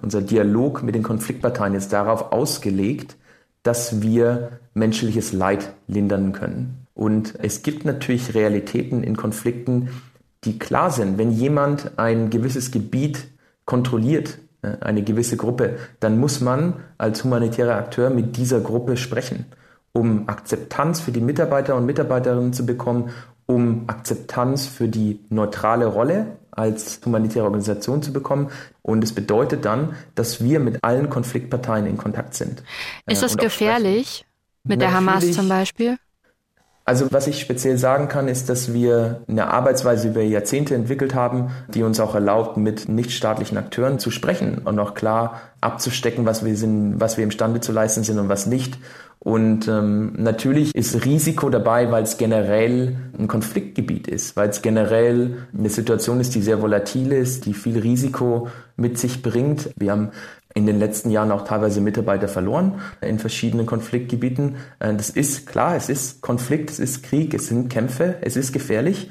unser 0.00 0.22
Dialog 0.22 0.82
mit 0.82 0.94
den 0.94 1.02
Konfliktparteien 1.02 1.74
ist 1.74 1.92
darauf 1.92 2.30
ausgelegt, 2.30 3.16
dass 3.64 4.02
wir 4.02 4.60
menschliches 4.74 5.32
Leid 5.32 5.72
lindern 5.86 6.32
können. 6.32 6.86
Und 6.94 7.34
es 7.42 7.62
gibt 7.62 7.84
natürlich 7.84 8.34
Realitäten 8.34 9.02
in 9.02 9.16
Konflikten, 9.16 9.88
die 10.44 10.58
klar 10.58 10.90
sind. 10.90 11.18
Wenn 11.18 11.32
jemand 11.32 11.98
ein 11.98 12.30
gewisses 12.30 12.70
Gebiet 12.70 13.26
kontrolliert, 13.64 14.38
äh, 14.62 14.76
eine 14.80 15.02
gewisse 15.02 15.36
Gruppe, 15.36 15.78
dann 16.00 16.18
muss 16.18 16.40
man 16.40 16.74
als 16.98 17.24
humanitärer 17.24 17.76
Akteur 17.76 18.10
mit 18.10 18.36
dieser 18.36 18.60
Gruppe 18.60 18.96
sprechen, 18.96 19.46
um 19.92 20.28
Akzeptanz 20.28 21.00
für 21.00 21.12
die 21.12 21.20
Mitarbeiter 21.20 21.74
und 21.76 21.86
Mitarbeiterinnen 21.86 22.52
zu 22.52 22.66
bekommen, 22.66 23.10
um 23.46 23.84
Akzeptanz 23.88 24.66
für 24.66 24.88
die 24.88 25.20
neutrale 25.28 25.86
Rolle 25.86 26.38
als 26.50 27.00
humanitäre 27.04 27.44
Organisation 27.44 28.02
zu 28.02 28.12
bekommen. 28.12 28.50
Und 28.82 29.02
es 29.02 29.12
bedeutet 29.12 29.64
dann, 29.64 29.96
dass 30.14 30.42
wir 30.42 30.60
mit 30.60 30.82
allen 30.82 31.10
Konfliktparteien 31.10 31.86
in 31.86 31.96
Kontakt 31.96 32.34
sind. 32.34 32.62
Ist 33.06 33.22
das 33.22 33.36
gefährlich 33.36 34.24
mit 34.64 34.80
der 34.80 34.92
Hamas 34.92 35.30
zum 35.32 35.48
Beispiel? 35.48 35.98
Also 36.86 37.06
was 37.10 37.26
ich 37.26 37.40
speziell 37.40 37.78
sagen 37.78 38.08
kann, 38.08 38.28
ist, 38.28 38.50
dass 38.50 38.74
wir 38.74 39.22
eine 39.26 39.50
Arbeitsweise 39.50 40.08
über 40.08 40.20
Jahrzehnte 40.20 40.74
entwickelt 40.74 41.14
haben, 41.14 41.50
die 41.68 41.82
uns 41.82 41.98
auch 41.98 42.14
erlaubt, 42.14 42.58
mit 42.58 42.90
nichtstaatlichen 42.90 43.56
Akteuren 43.56 43.98
zu 43.98 44.10
sprechen 44.10 44.58
und 44.58 44.78
auch 44.78 44.92
klar 44.92 45.40
abzustecken, 45.62 46.26
was 46.26 46.44
wir 46.44 46.56
sind, 46.56 47.00
was 47.00 47.16
wir 47.16 47.24
imstande 47.24 47.60
zu 47.60 47.72
leisten 47.72 48.04
sind 48.04 48.18
und 48.18 48.28
was 48.28 48.44
nicht. 48.46 48.76
Und 49.18 49.66
ähm, 49.68 50.12
natürlich 50.18 50.74
ist 50.74 51.06
Risiko 51.06 51.48
dabei, 51.48 51.90
weil 51.90 52.02
es 52.02 52.18
generell 52.18 52.96
ein 53.18 53.28
Konfliktgebiet 53.28 54.06
ist, 54.06 54.36
weil 54.36 54.50
es 54.50 54.60
generell 54.60 55.38
eine 55.56 55.70
Situation 55.70 56.20
ist, 56.20 56.34
die 56.34 56.42
sehr 56.42 56.60
volatil 56.60 57.10
ist, 57.12 57.46
die 57.46 57.54
viel 57.54 57.78
Risiko 57.78 58.48
mit 58.76 58.98
sich 58.98 59.22
bringt. 59.22 59.70
Wir 59.78 59.92
haben 59.92 60.10
in 60.54 60.66
den 60.66 60.78
letzten 60.78 61.10
Jahren 61.10 61.32
auch 61.32 61.44
teilweise 61.44 61.80
Mitarbeiter 61.80 62.28
verloren 62.28 62.80
in 63.00 63.18
verschiedenen 63.18 63.66
Konfliktgebieten. 63.66 64.56
Äh, 64.78 64.94
das 64.94 65.10
ist 65.10 65.46
klar, 65.46 65.76
es 65.76 65.88
ist 65.88 66.22
Konflikt, 66.22 66.70
es 66.70 66.78
ist 66.78 67.02
Krieg, 67.02 67.34
es 67.34 67.48
sind 67.48 67.68
Kämpfe, 67.68 68.16
es 68.22 68.36
ist 68.36 68.52
gefährlich. 68.52 69.10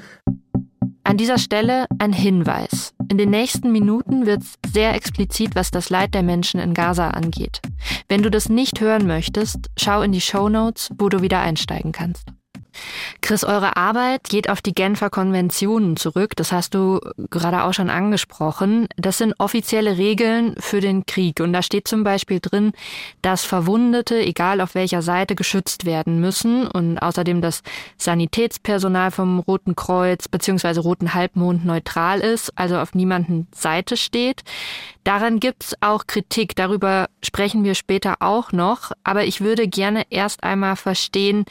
An 1.06 1.18
dieser 1.18 1.36
Stelle 1.36 1.84
ein 1.98 2.14
Hinweis. 2.14 2.94
In 3.10 3.18
den 3.18 3.28
nächsten 3.28 3.70
Minuten 3.70 4.24
wird 4.24 4.42
es 4.42 4.54
sehr 4.72 4.94
explizit, 4.94 5.54
was 5.54 5.70
das 5.70 5.90
Leid 5.90 6.14
der 6.14 6.22
Menschen 6.22 6.58
in 6.58 6.72
Gaza 6.72 7.10
angeht. 7.10 7.60
Wenn 8.08 8.22
du 8.22 8.30
das 8.30 8.48
nicht 8.48 8.80
hören 8.80 9.06
möchtest, 9.06 9.70
schau 9.78 10.00
in 10.00 10.12
die 10.12 10.22
Show 10.22 10.48
Notes, 10.48 10.90
wo 10.98 11.10
du 11.10 11.20
wieder 11.20 11.40
einsteigen 11.40 11.92
kannst. 11.92 12.32
Chris, 13.20 13.44
eure 13.44 13.76
Arbeit 13.76 14.24
geht 14.24 14.50
auf 14.50 14.60
die 14.60 14.74
Genfer 14.74 15.10
Konventionen 15.10 15.96
zurück. 15.96 16.36
Das 16.36 16.52
hast 16.52 16.74
du 16.74 17.00
gerade 17.30 17.64
auch 17.64 17.72
schon 17.72 17.90
angesprochen. 17.90 18.88
Das 18.96 19.18
sind 19.18 19.34
offizielle 19.38 19.96
Regeln 19.98 20.54
für 20.58 20.80
den 20.80 21.06
Krieg. 21.06 21.40
Und 21.40 21.52
da 21.52 21.62
steht 21.62 21.88
zum 21.88 22.04
Beispiel 22.04 22.40
drin, 22.40 22.72
dass 23.22 23.44
Verwundete, 23.44 24.18
egal 24.18 24.60
auf 24.60 24.74
welcher 24.74 25.02
Seite, 25.02 25.34
geschützt 25.34 25.84
werden 25.84 26.20
müssen. 26.20 26.66
Und 26.66 26.98
außerdem, 26.98 27.40
dass 27.40 27.62
Sanitätspersonal 27.96 29.10
vom 29.10 29.38
Roten 29.38 29.76
Kreuz 29.76 30.28
bzw. 30.28 30.80
Roten 30.80 31.14
Halbmond 31.14 31.64
neutral 31.64 32.20
ist, 32.20 32.52
also 32.56 32.78
auf 32.78 32.94
niemanden 32.94 33.46
Seite 33.54 33.96
steht. 33.96 34.42
Daran 35.04 35.38
gibt's 35.38 35.74
auch 35.80 36.06
Kritik. 36.06 36.56
Darüber 36.56 37.08
sprechen 37.22 37.64
wir 37.64 37.74
später 37.74 38.16
auch 38.20 38.52
noch. 38.52 38.92
Aber 39.04 39.24
ich 39.24 39.40
würde 39.40 39.68
gerne 39.68 40.04
erst 40.10 40.42
einmal 40.42 40.76
verstehen, 40.76 41.44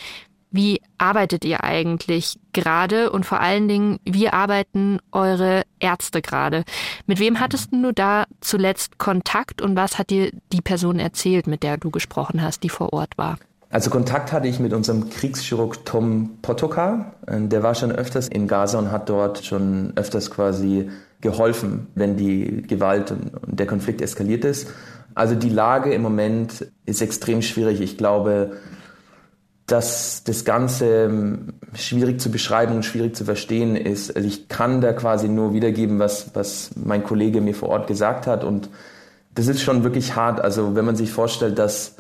Wie 0.54 0.82
arbeitet 1.00 1.46
ihr 1.46 1.64
eigentlich 1.64 2.40
gerade 2.54 3.10
und 3.10 3.26
vor 3.26 3.40
allen 3.40 3.68
Dingen, 3.68 4.00
wie 4.06 4.30
arbeiten 4.30 5.00
eure 5.12 5.64
Ärzte 5.80 6.22
gerade? 6.22 6.64
Mit 7.08 7.20
wem 7.20 7.40
hattest 7.40 7.74
du 7.74 7.92
da 7.92 8.26
zuletzt 8.40 9.00
Kontakt 9.00 9.64
und 9.64 9.76
was 9.76 9.98
hat 9.98 10.12
dir 10.12 10.30
die 10.52 10.62
Person 10.62 11.00
erzählt, 11.00 11.48
mit 11.48 11.64
der 11.64 11.78
du 11.78 11.90
gesprochen 11.90 12.44
hast, 12.44 12.62
die 12.62 12.70
vor 12.70 12.94
Ort 12.94 13.18
war? 13.18 13.40
Also 13.72 13.90
Kontakt 13.90 14.32
hatte 14.32 14.48
ich 14.48 14.60
mit 14.60 14.74
unserem 14.74 15.10
Kriegschirurg 15.10 15.84
Tom 15.86 16.38
Potoka. 16.44 17.16
Der 17.28 17.64
war 17.64 17.74
schon 17.74 17.92
öfters 17.92 18.28
in 18.28 18.48
Gaza 18.48 18.78
und 18.78 18.92
hat 18.92 19.10
dort 19.10 19.44
schon 19.44 19.94
öfters 19.96 20.30
quasi 20.30 20.92
geholfen, 21.22 21.88
wenn 21.96 22.16
die 22.16 22.62
Gewalt 22.62 23.10
und 23.10 23.32
der 23.48 23.66
Konflikt 23.66 24.02
eskaliert 24.02 24.46
ist. 24.46 24.68
Also 25.16 25.34
die 25.34 25.50
Lage 25.50 25.92
im 25.94 26.04
Moment 26.04 26.68
ist 26.86 27.02
extrem 27.02 27.42
schwierig. 27.42 27.82
Ich 27.82 27.98
glaube, 27.98 28.58
dass 29.66 30.24
das 30.26 30.44
Ganze 30.44 31.06
ähm, 31.06 31.54
schwierig 31.74 32.20
zu 32.20 32.30
beschreiben 32.30 32.76
und 32.76 32.84
schwierig 32.84 33.16
zu 33.16 33.24
verstehen 33.24 33.76
ist. 33.76 34.16
Also 34.16 34.28
ich 34.28 34.50
kann 34.50 34.82
da 34.82 34.92
quasi 34.94 35.30
nur 35.30 35.54
wiedergeben, 35.54 36.00
was, 36.00 36.32
was 36.34 36.72
mein 36.76 37.04
Kollege 37.04 37.40
mir 37.40 37.56
vor 37.56 37.70
Ort 37.70 37.88
gesagt 37.88 38.28
hat. 38.28 38.44
Und 38.44 38.70
das 39.36 39.48
ist 39.48 39.62
schon 39.62 39.84
wirklich 39.84 40.16
hart. 40.16 40.42
Also 40.42 40.76
wenn 40.76 40.86
man 40.86 40.96
sich 40.96 41.12
vorstellt, 41.12 41.58
dass 41.58 41.96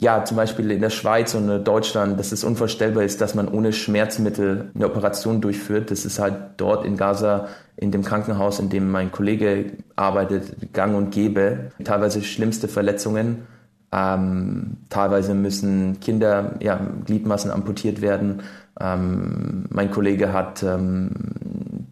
ja, 0.00 0.24
zum 0.24 0.38
Beispiel 0.38 0.70
in 0.70 0.80
der 0.80 0.90
Schweiz 0.90 1.34
und 1.34 1.50
in 1.50 1.62
Deutschland, 1.62 2.18
dass 2.18 2.32
es 2.32 2.42
unvorstellbar 2.42 3.02
ist, 3.02 3.20
dass 3.20 3.34
man 3.34 3.48
ohne 3.48 3.74
Schmerzmittel 3.74 4.70
eine 4.74 4.86
Operation 4.86 5.42
durchführt. 5.42 5.90
Das 5.90 6.06
ist 6.06 6.18
halt 6.18 6.36
dort 6.56 6.86
in 6.86 6.96
Gaza, 6.96 7.48
in 7.76 7.90
dem 7.90 8.02
Krankenhaus, 8.02 8.60
in 8.60 8.70
dem 8.70 8.90
mein 8.90 9.12
Kollege 9.12 9.72
arbeitet, 9.96 10.72
gang 10.72 10.96
und 10.96 11.10
gäbe. 11.10 11.72
Teilweise 11.84 12.22
schlimmste 12.22 12.66
Verletzungen. 12.66 13.46
Ähm, 13.92 14.76
teilweise 14.88 15.34
müssen 15.34 15.98
Kinder, 16.00 16.54
ja, 16.60 16.80
Gliedmassen 17.06 17.50
amputiert 17.50 18.00
werden. 18.00 18.42
Ähm, 18.80 19.66
mein 19.68 19.90
Kollege 19.90 20.32
hat 20.32 20.62
ähm, 20.62 21.10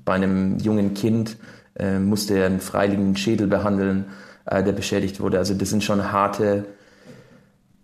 bei 0.05 0.15
einem 0.15 0.59
jungen 0.59 0.95
Kind, 0.95 1.37
äh, 1.77 1.99
musste 1.99 2.39
er 2.39 2.47
einen 2.47 2.61
freiliegenden 2.61 3.17
Schädel 3.17 3.49
behandeln, 3.49 4.07
äh, 4.47 4.63
der 4.63 4.73
beschädigt 4.73 5.21
wurde. 5.21 5.39
Also 5.39 5.55
das 5.55 5.71
sind 5.71 5.83
schon 5.83 6.13
harte 6.13 6.67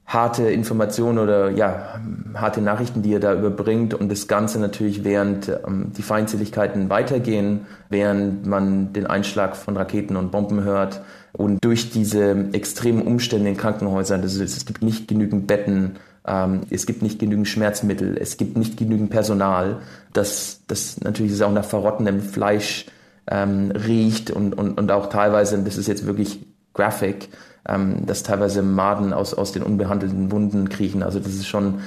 harte 0.06 0.50
Informationen 0.50 1.18
oder 1.18 1.50
ja, 1.50 1.98
harte 2.34 2.60
Nachrichten, 2.60 3.02
die 3.02 3.14
er 3.14 3.20
da 3.20 3.34
überbringt 3.34 3.94
und 3.94 4.10
das 4.10 4.28
Ganze 4.28 4.60
natürlich 4.60 5.02
während 5.02 5.48
ähm, 5.48 5.92
die 5.96 6.02
Feindseligkeiten 6.02 6.90
weitergehen, 6.90 7.66
während 7.88 8.46
man 8.46 8.92
den 8.92 9.06
Einschlag 9.06 9.56
von 9.56 9.76
Raketen 9.76 10.16
und 10.16 10.30
Bomben 10.30 10.62
hört 10.62 11.00
und 11.36 11.64
durch 11.64 11.90
diese 11.90 12.48
extremen 12.52 13.02
Umstände 13.02 13.48
in 13.50 13.56
Krankenhäusern, 13.56 14.22
das 14.22 14.36
ist, 14.36 14.56
es 14.56 14.66
gibt 14.66 14.82
nicht 14.82 15.08
genügend 15.08 15.48
Betten, 15.48 15.96
ähm, 16.26 16.60
es 16.70 16.86
gibt 16.86 17.02
nicht 17.02 17.18
genügend 17.18 17.48
Schmerzmittel, 17.48 18.16
es 18.16 18.36
gibt 18.36 18.56
nicht 18.56 18.76
genügend 18.76 19.10
Personal, 19.10 19.80
das, 20.12 20.60
das 20.68 21.00
natürlich 21.00 21.32
ist 21.32 21.42
auch 21.42 21.52
nach 21.52 21.64
verrottendem 21.64 22.20
Fleisch 22.20 22.86
ähm, 23.26 23.72
riecht 23.72 24.30
und, 24.30 24.56
und, 24.56 24.78
und 24.78 24.90
auch 24.92 25.08
teilweise, 25.08 25.60
das 25.62 25.76
ist 25.76 25.88
jetzt 25.88 26.06
wirklich 26.06 26.46
graphic, 26.72 27.28
ähm, 27.68 28.06
dass 28.06 28.22
teilweise 28.22 28.62
Maden 28.62 29.12
aus, 29.12 29.34
aus 29.34 29.50
den 29.50 29.64
unbehandelten 29.64 30.30
Wunden 30.30 30.68
kriechen. 30.68 31.02
Also 31.02 31.18
das 31.18 31.32
ist 31.32 31.48
schon 31.48 31.80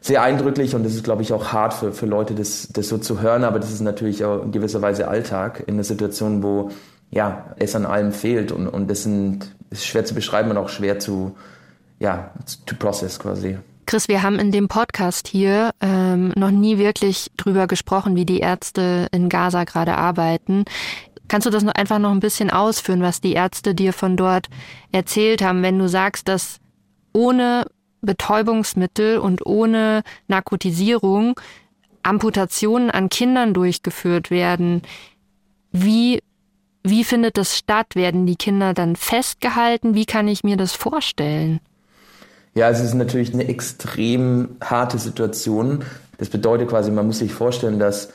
sehr 0.00 0.22
eindrücklich 0.22 0.74
und 0.74 0.84
das 0.84 0.94
ist, 0.94 1.04
glaube 1.04 1.22
ich, 1.22 1.32
auch 1.32 1.52
hart 1.52 1.74
für, 1.74 1.92
für 1.92 2.06
Leute, 2.06 2.34
das, 2.34 2.68
das 2.72 2.88
so 2.88 2.98
zu 2.98 3.20
hören, 3.20 3.44
aber 3.44 3.60
das 3.60 3.70
ist 3.70 3.80
natürlich 3.80 4.24
auch 4.24 4.42
in 4.42 4.50
gewisser 4.50 4.82
Weise 4.82 5.06
Alltag 5.06 5.62
in 5.66 5.74
einer 5.74 5.84
Situation, 5.84 6.42
wo 6.42 6.70
ja, 7.12 7.54
es 7.58 7.76
an 7.76 7.86
allem 7.86 8.12
fehlt 8.12 8.50
und, 8.50 8.66
und 8.66 8.90
das 8.90 9.04
sind, 9.04 9.54
ist 9.70 9.86
schwer 9.86 10.04
zu 10.04 10.14
beschreiben 10.14 10.50
und 10.50 10.56
auch 10.56 10.70
schwer 10.70 10.98
zu, 10.98 11.36
ja, 12.00 12.32
to 12.66 12.74
process 12.76 13.18
quasi. 13.18 13.58
Chris, 13.84 14.08
wir 14.08 14.22
haben 14.22 14.38
in 14.38 14.50
dem 14.50 14.68
Podcast 14.68 15.28
hier 15.28 15.72
ähm, 15.80 16.32
noch 16.36 16.50
nie 16.50 16.78
wirklich 16.78 17.30
drüber 17.36 17.66
gesprochen, 17.66 18.16
wie 18.16 18.24
die 18.24 18.40
Ärzte 18.40 19.08
in 19.12 19.28
Gaza 19.28 19.64
gerade 19.64 19.96
arbeiten. 19.96 20.64
Kannst 21.28 21.46
du 21.46 21.50
das 21.50 21.62
noch 21.62 21.74
einfach 21.74 21.98
noch 21.98 22.12
ein 22.12 22.20
bisschen 22.20 22.50
ausführen, 22.50 23.02
was 23.02 23.20
die 23.20 23.34
Ärzte 23.34 23.74
dir 23.74 23.92
von 23.92 24.16
dort 24.16 24.48
erzählt 24.90 25.42
haben, 25.42 25.62
wenn 25.62 25.78
du 25.78 25.88
sagst, 25.88 26.28
dass 26.28 26.60
ohne 27.12 27.66
Betäubungsmittel 28.00 29.18
und 29.18 29.44
ohne 29.44 30.02
Narkotisierung 30.28 31.38
Amputationen 32.02 32.90
an 32.90 33.10
Kindern 33.10 33.52
durchgeführt 33.52 34.30
werden? 34.30 34.82
Wie 35.70 36.20
wie 36.84 37.04
findet 37.04 37.36
das 37.36 37.56
statt? 37.56 37.94
Werden 37.94 38.26
die 38.26 38.36
Kinder 38.36 38.74
dann 38.74 38.96
festgehalten? 38.96 39.94
Wie 39.94 40.06
kann 40.06 40.28
ich 40.28 40.44
mir 40.44 40.56
das 40.56 40.72
vorstellen? 40.72 41.60
Ja, 42.54 42.68
es 42.68 42.80
ist 42.80 42.94
natürlich 42.94 43.32
eine 43.32 43.48
extrem 43.48 44.56
harte 44.62 44.98
Situation. 44.98 45.84
Das 46.18 46.28
bedeutet 46.28 46.68
quasi, 46.68 46.90
man 46.90 47.06
muss 47.06 47.18
sich 47.18 47.32
vorstellen, 47.32 47.78
dass 47.78 48.10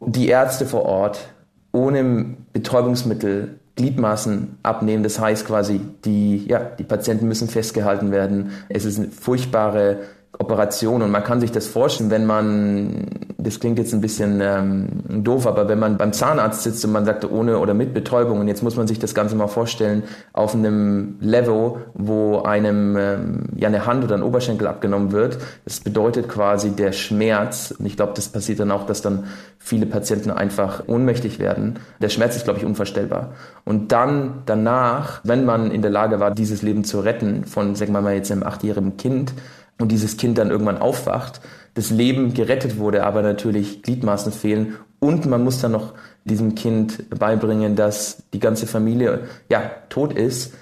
die 0.00 0.28
Ärzte 0.28 0.66
vor 0.66 0.84
Ort 0.84 1.28
ohne 1.72 2.36
Betäubungsmittel 2.52 3.58
Gliedmaßen 3.76 4.58
abnehmen. 4.62 5.02
Das 5.02 5.18
heißt 5.18 5.46
quasi, 5.46 5.80
die, 6.04 6.46
ja, 6.46 6.60
die 6.60 6.84
Patienten 6.84 7.28
müssen 7.28 7.48
festgehalten 7.48 8.10
werden. 8.10 8.52
Es 8.68 8.84
ist 8.84 8.98
eine 8.98 9.08
furchtbare 9.08 9.98
Operation 10.38 11.02
und 11.02 11.10
man 11.10 11.24
kann 11.24 11.40
sich 11.40 11.50
das 11.50 11.66
vorstellen, 11.66 12.10
wenn 12.10 12.26
man, 12.26 13.06
das 13.38 13.58
klingt 13.58 13.78
jetzt 13.78 13.94
ein 13.94 14.00
bisschen 14.00 14.40
ähm, 14.42 15.24
doof, 15.24 15.46
aber 15.46 15.68
wenn 15.68 15.78
man 15.78 15.96
beim 15.96 16.12
Zahnarzt 16.12 16.62
sitzt 16.62 16.84
und 16.84 16.92
man 16.92 17.04
sagt 17.04 17.30
ohne 17.30 17.58
oder 17.58 17.74
mit 17.74 17.94
Betäubung 17.94 18.40
und 18.40 18.48
jetzt 18.48 18.62
muss 18.62 18.76
man 18.76 18.86
sich 18.86 18.98
das 18.98 19.14
Ganze 19.14 19.34
mal 19.34 19.46
vorstellen 19.46 20.02
auf 20.34 20.54
einem 20.54 21.16
Level, 21.20 21.86
wo 21.94 22.40
einem 22.42 22.96
ähm, 22.98 23.44
ja 23.56 23.68
eine 23.68 23.86
Hand 23.86 24.04
oder 24.04 24.14
ein 24.14 24.22
Oberschenkel 24.22 24.66
abgenommen 24.66 25.12
wird. 25.12 25.38
Das 25.64 25.80
bedeutet 25.80 26.28
quasi 26.28 26.70
der 26.70 26.92
Schmerz 26.92 27.74
und 27.78 27.86
ich 27.86 27.96
glaube, 27.96 28.12
das 28.14 28.28
passiert 28.28 28.60
dann 28.60 28.70
auch, 28.70 28.84
dass 28.84 29.00
dann 29.00 29.24
viele 29.58 29.86
Patienten 29.86 30.30
einfach 30.30 30.84
ohnmächtig 30.86 31.38
werden. 31.38 31.78
Der 32.00 32.10
Schmerz 32.10 32.36
ist, 32.36 32.44
glaube 32.44 32.58
ich, 32.58 32.66
unvorstellbar. 32.66 33.32
Und 33.64 33.90
dann 33.90 34.42
danach, 34.44 35.20
wenn 35.24 35.44
man 35.44 35.70
in 35.70 35.82
der 35.82 35.90
Lage 35.90 36.20
war, 36.20 36.30
dieses 36.30 36.62
Leben 36.62 36.84
zu 36.84 37.00
retten 37.00 37.44
von, 37.44 37.74
sagen 37.74 37.92
wir 37.92 38.02
mal 38.02 38.14
jetzt 38.14 38.30
einem 38.30 38.42
achtjährigen 38.42 38.96
Kind, 38.96 39.32
und 39.78 39.92
dieses 39.92 40.16
Kind 40.16 40.38
dann 40.38 40.50
irgendwann 40.50 40.78
aufwacht, 40.78 41.40
das 41.74 41.90
Leben 41.90 42.32
gerettet 42.32 42.78
wurde, 42.78 43.04
aber 43.04 43.22
natürlich 43.22 43.82
Gliedmaßen 43.82 44.32
fehlen 44.32 44.76
und 44.98 45.26
man 45.26 45.44
muss 45.44 45.60
dann 45.60 45.72
noch 45.72 45.92
diesem 46.24 46.54
Kind 46.54 47.10
beibringen, 47.10 47.76
dass 47.76 48.22
die 48.32 48.40
ganze 48.40 48.66
Familie 48.66 49.24
ja 49.50 49.70
tot 49.88 50.12
ist. 50.12 50.54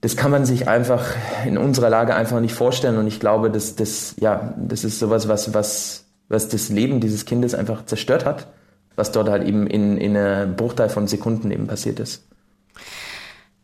Das 0.00 0.16
kann 0.16 0.30
man 0.30 0.46
sich 0.46 0.68
einfach 0.68 1.04
in 1.46 1.58
unserer 1.58 1.90
Lage 1.90 2.14
einfach 2.14 2.40
nicht 2.40 2.54
vorstellen 2.54 2.96
und 2.96 3.06
ich 3.06 3.20
glaube, 3.20 3.50
dass 3.50 3.76
das 3.76 4.14
ja, 4.18 4.54
das 4.56 4.84
ist 4.84 4.98
sowas, 4.98 5.28
was 5.28 5.52
was 5.54 6.04
was 6.28 6.48
das 6.48 6.70
Leben 6.70 7.00
dieses 7.00 7.24
Kindes 7.24 7.54
einfach 7.54 7.84
zerstört 7.84 8.24
hat, 8.24 8.48
was 8.94 9.12
dort 9.12 9.28
halt 9.28 9.46
eben 9.46 9.66
in 9.66 9.98
in 9.98 10.16
einem 10.16 10.56
Bruchteil 10.56 10.88
von 10.88 11.06
Sekunden 11.06 11.50
eben 11.50 11.66
passiert 11.66 12.00
ist. 12.00 12.24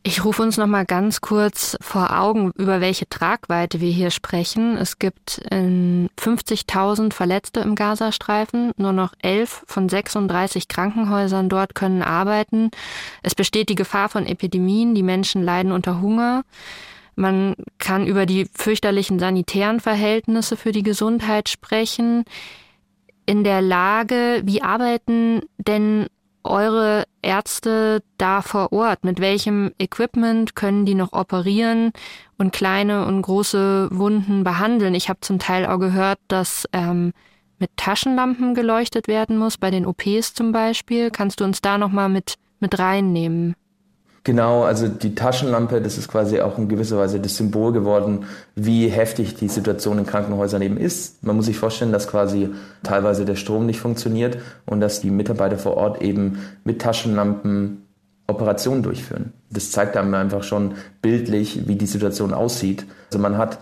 Ich 0.04 0.24
rufe 0.24 0.42
uns 0.42 0.56
noch 0.56 0.66
mal 0.66 0.84
ganz 0.84 1.20
kurz 1.20 1.76
vor 1.80 2.18
Augen, 2.18 2.50
über 2.56 2.80
welche 2.80 3.08
Tragweite 3.08 3.80
wir 3.80 3.92
hier 3.92 4.10
sprechen. 4.10 4.76
Es 4.76 4.98
gibt 4.98 5.40
50.000 5.50 7.12
Verletzte 7.12 7.60
im 7.60 7.76
Gazastreifen. 7.76 8.72
Nur 8.76 8.92
noch 8.92 9.12
11 9.22 9.62
von 9.66 9.88
36 9.88 10.66
Krankenhäusern 10.66 11.48
dort 11.48 11.76
können 11.76 12.02
arbeiten. 12.02 12.72
Es 13.22 13.36
besteht 13.36 13.68
die 13.68 13.76
Gefahr 13.76 14.08
von 14.08 14.26
Epidemien. 14.26 14.96
Die 14.96 15.04
Menschen 15.04 15.44
leiden 15.44 15.70
unter 15.70 16.00
Hunger. 16.00 16.42
Man 17.14 17.54
kann 17.78 18.06
über 18.08 18.26
die 18.26 18.48
fürchterlichen 18.52 19.20
sanitären 19.20 19.78
Verhältnisse 19.78 20.56
für 20.56 20.72
die 20.72 20.82
Gesundheit 20.82 21.48
sprechen. 21.48 22.24
In 23.24 23.44
der 23.44 23.62
Lage, 23.62 24.42
wie 24.44 24.62
arbeiten 24.62 25.42
denn 25.58 26.08
eure 26.44 27.04
Ärzte 27.22 28.02
da 28.18 28.42
vor 28.42 28.72
Ort? 28.72 29.04
Mit 29.04 29.20
welchem 29.20 29.72
Equipment 29.78 30.54
können 30.54 30.86
die 30.86 30.94
noch 30.94 31.12
operieren 31.12 31.92
und 32.38 32.52
kleine 32.52 33.06
und 33.06 33.22
große 33.22 33.88
Wunden 33.92 34.44
behandeln? 34.44 34.94
Ich 34.94 35.08
habe 35.08 35.20
zum 35.20 35.38
Teil 35.38 35.66
auch 35.66 35.78
gehört, 35.78 36.18
dass 36.28 36.68
ähm, 36.72 37.12
mit 37.58 37.70
Taschenlampen 37.76 38.54
geleuchtet 38.54 39.08
werden 39.08 39.38
muss, 39.38 39.56
bei 39.56 39.70
den 39.70 39.86
OPs 39.86 40.34
zum 40.34 40.52
Beispiel. 40.52 41.10
Kannst 41.10 41.40
du 41.40 41.44
uns 41.44 41.62
da 41.62 41.78
nochmal 41.78 42.08
mit, 42.08 42.34
mit 42.60 42.78
reinnehmen? 42.78 43.54
Genau, 44.24 44.62
also 44.62 44.86
die 44.86 45.16
Taschenlampe, 45.16 45.80
das 45.80 45.98
ist 45.98 46.06
quasi 46.06 46.40
auch 46.40 46.56
in 46.56 46.68
gewisser 46.68 46.96
Weise 46.96 47.18
das 47.18 47.36
Symbol 47.36 47.72
geworden, 47.72 48.26
wie 48.54 48.86
heftig 48.88 49.34
die 49.34 49.48
Situation 49.48 49.98
in 49.98 50.06
Krankenhäusern 50.06 50.62
eben 50.62 50.76
ist. 50.76 51.24
Man 51.24 51.34
muss 51.34 51.46
sich 51.46 51.58
vorstellen, 51.58 51.90
dass 51.90 52.06
quasi 52.06 52.50
teilweise 52.84 53.24
der 53.24 53.34
Strom 53.34 53.66
nicht 53.66 53.80
funktioniert 53.80 54.38
und 54.64 54.80
dass 54.80 55.00
die 55.00 55.10
Mitarbeiter 55.10 55.58
vor 55.58 55.76
Ort 55.76 56.02
eben 56.02 56.38
mit 56.62 56.80
Taschenlampen 56.80 57.82
Operationen 58.28 58.84
durchführen. 58.84 59.32
Das 59.50 59.72
zeigt 59.72 59.96
einem 59.96 60.14
einfach 60.14 60.44
schon 60.44 60.74
bildlich, 61.02 61.66
wie 61.66 61.74
die 61.74 61.86
Situation 61.86 62.32
aussieht. 62.32 62.86
Also 63.08 63.18
man 63.18 63.36
hat 63.36 63.58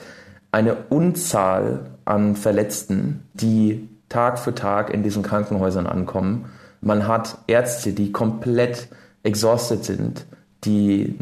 eine 0.53 0.77
Unzahl 0.91 1.87
an 2.05 2.37
Verletzten, 2.37 3.23
die 3.33 3.89
Tag 4.11 4.39
für 4.39 4.55
Tag 4.55 4.93
in 4.93 5.03
diesen 5.03 5.23
Krankenhäusern 5.23 5.87
ankommen. 5.87 6.47
Man 6.83 7.09
hat 7.09 7.39
Ärzte, 7.47 7.95
die 7.95 8.13
komplett 8.13 8.89
exhausted 9.23 9.85
sind 9.85 10.27
die 10.65 11.17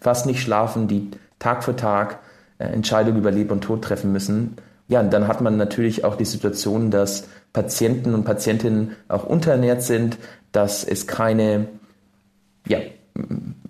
fast 0.00 0.26
nicht 0.26 0.40
schlafen, 0.40 0.88
die 0.88 1.10
Tag 1.38 1.64
für 1.64 1.76
Tag 1.76 2.18
äh, 2.58 2.64
Entscheidungen 2.64 3.18
über 3.18 3.30
Leben 3.30 3.50
und 3.50 3.62
Tod 3.62 3.82
treffen 3.82 4.12
müssen. 4.12 4.56
ja, 4.88 5.02
dann 5.02 5.28
hat 5.28 5.40
man 5.40 5.56
natürlich 5.56 6.04
auch 6.04 6.16
die 6.16 6.24
Situation, 6.24 6.90
dass 6.90 7.28
Patienten 7.52 8.14
und 8.14 8.24
Patientinnen 8.24 8.96
auch 9.08 9.24
unterernährt 9.24 9.82
sind, 9.82 10.18
dass 10.52 10.84
es 10.84 11.06
keine 11.06 11.68
ja, 12.66 12.78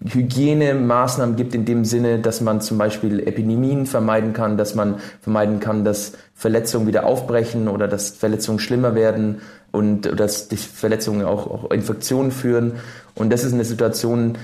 Hygienemaßnahmen 0.05 1.37
gibt 1.37 1.55
in 1.55 1.65
dem 1.65 1.85
Sinne, 1.85 2.19
dass 2.19 2.41
man 2.41 2.61
zum 2.61 2.79
Beispiel 2.79 3.21
Epidemien 3.21 3.87
vermeiden 3.87 4.33
kann, 4.33 4.57
dass 4.57 4.75
man 4.75 4.97
vermeiden 5.21 5.61
kann, 5.61 5.85
dass 5.85 6.13
Verletzungen 6.35 6.87
wieder 6.87 7.07
aufbrechen 7.07 7.69
oder 7.69 7.89
dass 7.89 8.11
Verletzungen 8.11 8.59
schlimmer 8.59 8.95
werden 8.95 9.41
und 9.71 10.03
dass 10.19 10.49
die 10.49 10.57
Verletzungen 10.57 11.25
auch, 11.25 11.47
auch 11.47 11.71
Infektionen 11.71 12.31
führen. 12.31 12.75
Und 13.15 13.31
das 13.33 13.45
ist 13.45 13.53
eine 13.53 13.65
Situation, 13.65 14.39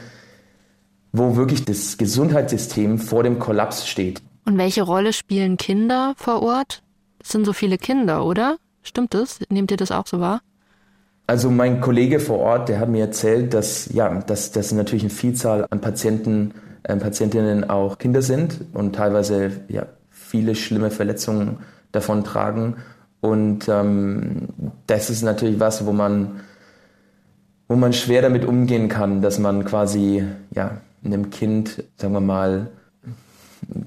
wo 1.15 1.37
wirklich 1.37 1.65
das 1.65 1.97
Gesundheitssystem 1.97 2.99
vor 2.99 3.23
dem 3.23 3.39
Kollaps 3.39 3.87
steht. 3.87 4.21
Und 4.45 4.59
welche 4.59 4.83
Rolle 4.83 5.13
spielen 5.13 5.57
Kinder 5.57 6.15
vor 6.17 6.43
Ort? 6.43 6.83
Es 7.23 7.31
sind 7.31 7.47
so 7.47 7.53
viele 7.53 7.79
Kinder, 7.79 8.27
oder? 8.27 8.57
Stimmt 8.83 9.15
das? 9.15 9.39
Nehmt 9.49 9.71
ihr 9.71 9.77
das 9.77 9.93
auch 9.93 10.09
so 10.09 10.19
wahr? 10.19 10.41
Also 11.29 11.51
mein 11.51 11.81
Kollege 11.81 12.19
vor 12.19 12.41
Ort, 12.41 12.69
der 12.69 12.81
hat 12.81 12.89
mir 12.89 13.01
erzählt, 13.01 13.55
dass 13.55 13.89
ja, 13.95 14.13
dass, 14.23 14.51
dass 14.51 14.73
natürlich 14.73 15.05
eine 15.05 15.11
Vielzahl 15.11 15.67
an 15.71 15.81
Patienten, 15.81 16.53
äh, 16.83 16.97
Patientinnen 16.97 17.71
auch 17.71 17.99
Kinder 17.99 18.21
sind 18.21 18.61
und 18.75 18.97
teilweise 18.97 19.53
ja 19.69 19.87
viele 20.11 20.57
schlimme 20.57 20.91
Verletzungen 20.91 21.59
davon 21.93 22.25
tragen. 22.25 22.77
Und 23.21 23.69
ähm, 23.69 24.49
das 24.89 25.11
ist 25.11 25.23
natürlich 25.23 25.61
was, 25.61 25.87
wo 25.87 25.93
man, 25.93 26.41
wo 27.69 27.77
man 27.77 27.93
schwer 27.93 28.21
damit 28.21 28.45
umgehen 28.45 28.89
kann, 28.89 29.23
dass 29.23 29.39
man 29.39 29.65
quasi 29.65 30.25
ja 30.51 30.73
einem 31.05 31.31
Kind, 31.31 31.85
sagen 31.97 32.15
wir 32.15 32.21
mal, 32.21 32.71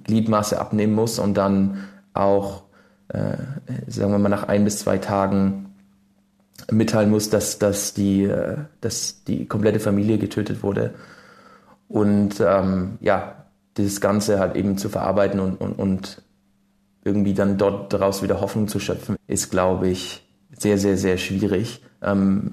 Gliedmaße 0.03 0.59
abnehmen 0.59 0.93
muss 0.93 1.19
und 1.19 1.35
dann 1.35 1.83
auch, 2.13 2.63
äh, 3.09 3.37
sagen 3.87 4.11
wir 4.11 4.19
mal, 4.19 4.29
nach 4.29 4.47
ein 4.47 4.63
bis 4.63 4.79
zwei 4.79 4.97
Tagen 4.97 5.67
mitteilen 6.71 7.09
muss, 7.09 7.29
dass, 7.29 7.59
dass, 7.59 7.93
die, 7.93 8.23
äh, 8.23 8.57
dass 8.81 9.23
die 9.23 9.45
komplette 9.45 9.79
Familie 9.79 10.17
getötet 10.17 10.63
wurde. 10.63 10.93
Und 11.87 12.41
ähm, 12.41 12.97
ja, 13.01 13.45
dieses 13.77 14.01
Ganze 14.01 14.39
halt 14.39 14.55
eben 14.55 14.77
zu 14.77 14.89
verarbeiten 14.89 15.39
und, 15.39 15.61
und, 15.61 15.73
und 15.73 16.21
irgendwie 17.03 17.33
dann 17.33 17.57
dort 17.57 17.93
daraus 17.93 18.21
wieder 18.21 18.41
Hoffnung 18.41 18.67
zu 18.67 18.79
schöpfen, 18.79 19.15
ist, 19.27 19.49
glaube 19.49 19.87
ich, 19.87 20.26
sehr, 20.57 20.77
sehr, 20.77 20.97
sehr 20.97 21.17
schwierig. 21.17 21.81
Ähm, 22.01 22.51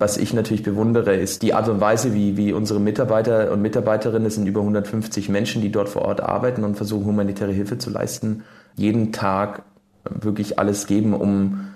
was 0.00 0.16
ich 0.16 0.32
natürlich 0.32 0.62
bewundere, 0.62 1.14
ist 1.14 1.42
die 1.42 1.52
Art 1.52 1.68
und 1.68 1.80
Weise, 1.80 2.14
wie, 2.14 2.36
wie 2.36 2.52
unsere 2.52 2.80
Mitarbeiter 2.80 3.52
und 3.52 3.60
Mitarbeiterinnen, 3.60 4.26
es 4.26 4.36
sind 4.36 4.46
über 4.46 4.60
150 4.60 5.28
Menschen, 5.28 5.60
die 5.60 5.70
dort 5.70 5.88
vor 5.88 6.02
Ort 6.02 6.20
arbeiten 6.20 6.64
und 6.64 6.76
versuchen, 6.76 7.06
humanitäre 7.06 7.52
Hilfe 7.52 7.76
zu 7.76 7.90
leisten, 7.90 8.42
jeden 8.76 9.12
Tag 9.12 9.62
wirklich 10.04 10.58
alles 10.58 10.86
geben, 10.86 11.12
um 11.12 11.66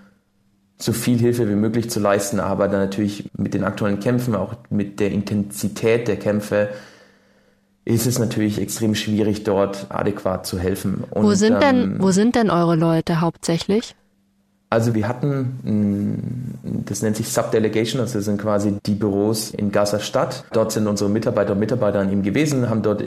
so 0.79 0.93
viel 0.93 1.19
Hilfe 1.19 1.49
wie 1.49 1.55
möglich 1.55 1.91
zu 1.91 2.01
leisten, 2.01 2.41
aber 2.41 2.69
dann 2.69 2.81
natürlich 2.81 3.31
mit 3.37 3.55
den 3.55 3.65
aktuellen 3.65 4.01
Kämpfen, 4.01 4.35
auch 4.35 4.55
mit 4.71 5.01
der 5.01 5.13
Intensität 5.13 6.09
der 6.09 6.17
Kämpfe, 6.17 6.71
ist 7.85 8.07
es 8.07 8.19
natürlich 8.19 8.61
extrem 8.61 8.95
schwierig, 8.95 9.45
dort 9.45 9.87
adäquat 9.91 10.47
zu 10.47 10.59
helfen. 10.59 11.05
Und, 11.11 11.25
wo 11.25 11.35
sind 11.35 11.63
denn, 11.63 11.83
ähm, 11.83 11.97
wo 12.01 12.11
sind 12.11 12.35
denn 12.35 12.51
eure 12.51 12.77
Leute 12.77 13.21
hauptsächlich? 13.21 13.95
Also 14.75 14.93
wir 14.93 15.07
hatten, 15.07 16.59
das 16.85 17.01
nennt 17.01 17.15
sich 17.15 17.29
Subdelegation, 17.29 18.01
also 18.01 18.19
das 18.19 18.25
sind 18.25 18.41
quasi 18.41 18.75
die 18.85 18.97
Büros 18.97 19.53
in 19.53 19.71
Gaza 19.71 20.01
Stadt. 20.01 20.43
Dort 20.53 20.73
sind 20.73 20.89
unsere 20.89 21.09
Mitarbeiter 21.09 21.53
und 21.53 21.61
Mitarbeiter 21.61 22.03
eben 22.03 22.25
gewesen, 22.25 22.69
haben 22.69 22.83
dort 22.83 23.01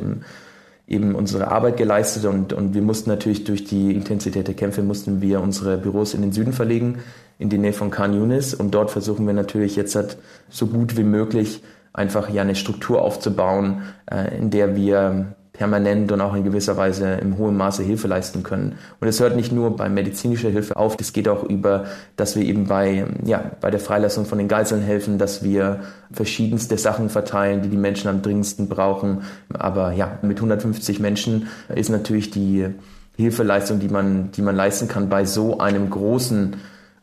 eben 0.87 1.13
unsere 1.13 1.51
Arbeit 1.51 1.75
geleistet 1.75 2.23
und, 2.23 2.53
und 2.53 2.73
wir 2.73 2.81
mussten 2.81 3.09
natürlich 3.09 3.43
durch 3.43 3.65
die 3.65 3.93
Intensität 3.93 4.47
der 4.47 4.55
Kämpfe 4.55 4.81
mussten 4.81 5.19
wir 5.19 5.41
unsere 5.41 5.77
Büros 5.77 6.13
in 6.13 6.21
den 6.21 6.31
Süden 6.31 6.53
verlegen 6.53 6.99
in 7.37 7.49
die 7.49 7.57
Nähe 7.57 7.73
von 7.73 7.91
Khan 7.91 8.13
Yunis 8.13 8.53
und 8.53 8.71
dort 8.71 8.89
versuchen 8.89 9.27
wir 9.27 9.33
natürlich 9.33 9.75
jetzt 9.75 9.93
halt 9.97 10.17
so 10.49 10.67
gut 10.67 10.95
wie 10.95 11.03
möglich 11.03 11.61
einfach 11.91 12.29
ja 12.29 12.43
eine 12.43 12.55
Struktur 12.55 13.01
aufzubauen, 13.01 13.81
äh, 14.09 14.37
in 14.37 14.51
der 14.51 14.77
wir 14.77 15.35
permanent 15.57 16.11
und 16.11 16.21
auch 16.21 16.35
in 16.35 16.43
gewisser 16.43 16.77
Weise 16.77 17.15
im 17.15 17.37
hohen 17.37 17.57
Maße 17.57 17.83
Hilfe 17.83 18.07
leisten 18.07 18.43
können. 18.43 18.77
Und 18.99 19.07
es 19.07 19.19
hört 19.19 19.35
nicht 19.35 19.51
nur 19.51 19.75
bei 19.75 19.89
medizinischer 19.89 20.49
Hilfe 20.49 20.77
auf, 20.77 20.95
das 20.95 21.13
geht 21.13 21.27
auch 21.27 21.43
über, 21.43 21.85
dass 22.15 22.35
wir 22.35 22.43
eben 22.43 22.67
bei, 22.67 23.05
ja, 23.25 23.51
bei 23.59 23.71
der 23.71 23.79
Freilassung 23.79 24.25
von 24.25 24.37
den 24.37 24.47
Geiseln 24.47 24.81
helfen, 24.81 25.17
dass 25.17 25.43
wir 25.43 25.81
verschiedenste 26.11 26.77
Sachen 26.77 27.09
verteilen, 27.09 27.61
die 27.61 27.69
die 27.69 27.77
Menschen 27.77 28.07
am 28.07 28.21
dringendsten 28.21 28.69
brauchen. 28.69 29.23
Aber 29.53 29.91
ja, 29.93 30.19
mit 30.21 30.37
150 30.37 30.99
Menschen 30.99 31.47
ist 31.73 31.89
natürlich 31.89 32.29
die 32.29 32.67
Hilfeleistung, 33.15 33.79
die 33.79 33.89
man, 33.89 34.31
die 34.31 34.43
man 34.43 34.55
leisten 34.55 34.87
kann, 34.87 35.09
bei 35.09 35.25
so 35.25 35.57
einem 35.59 35.89
großen 35.89 36.55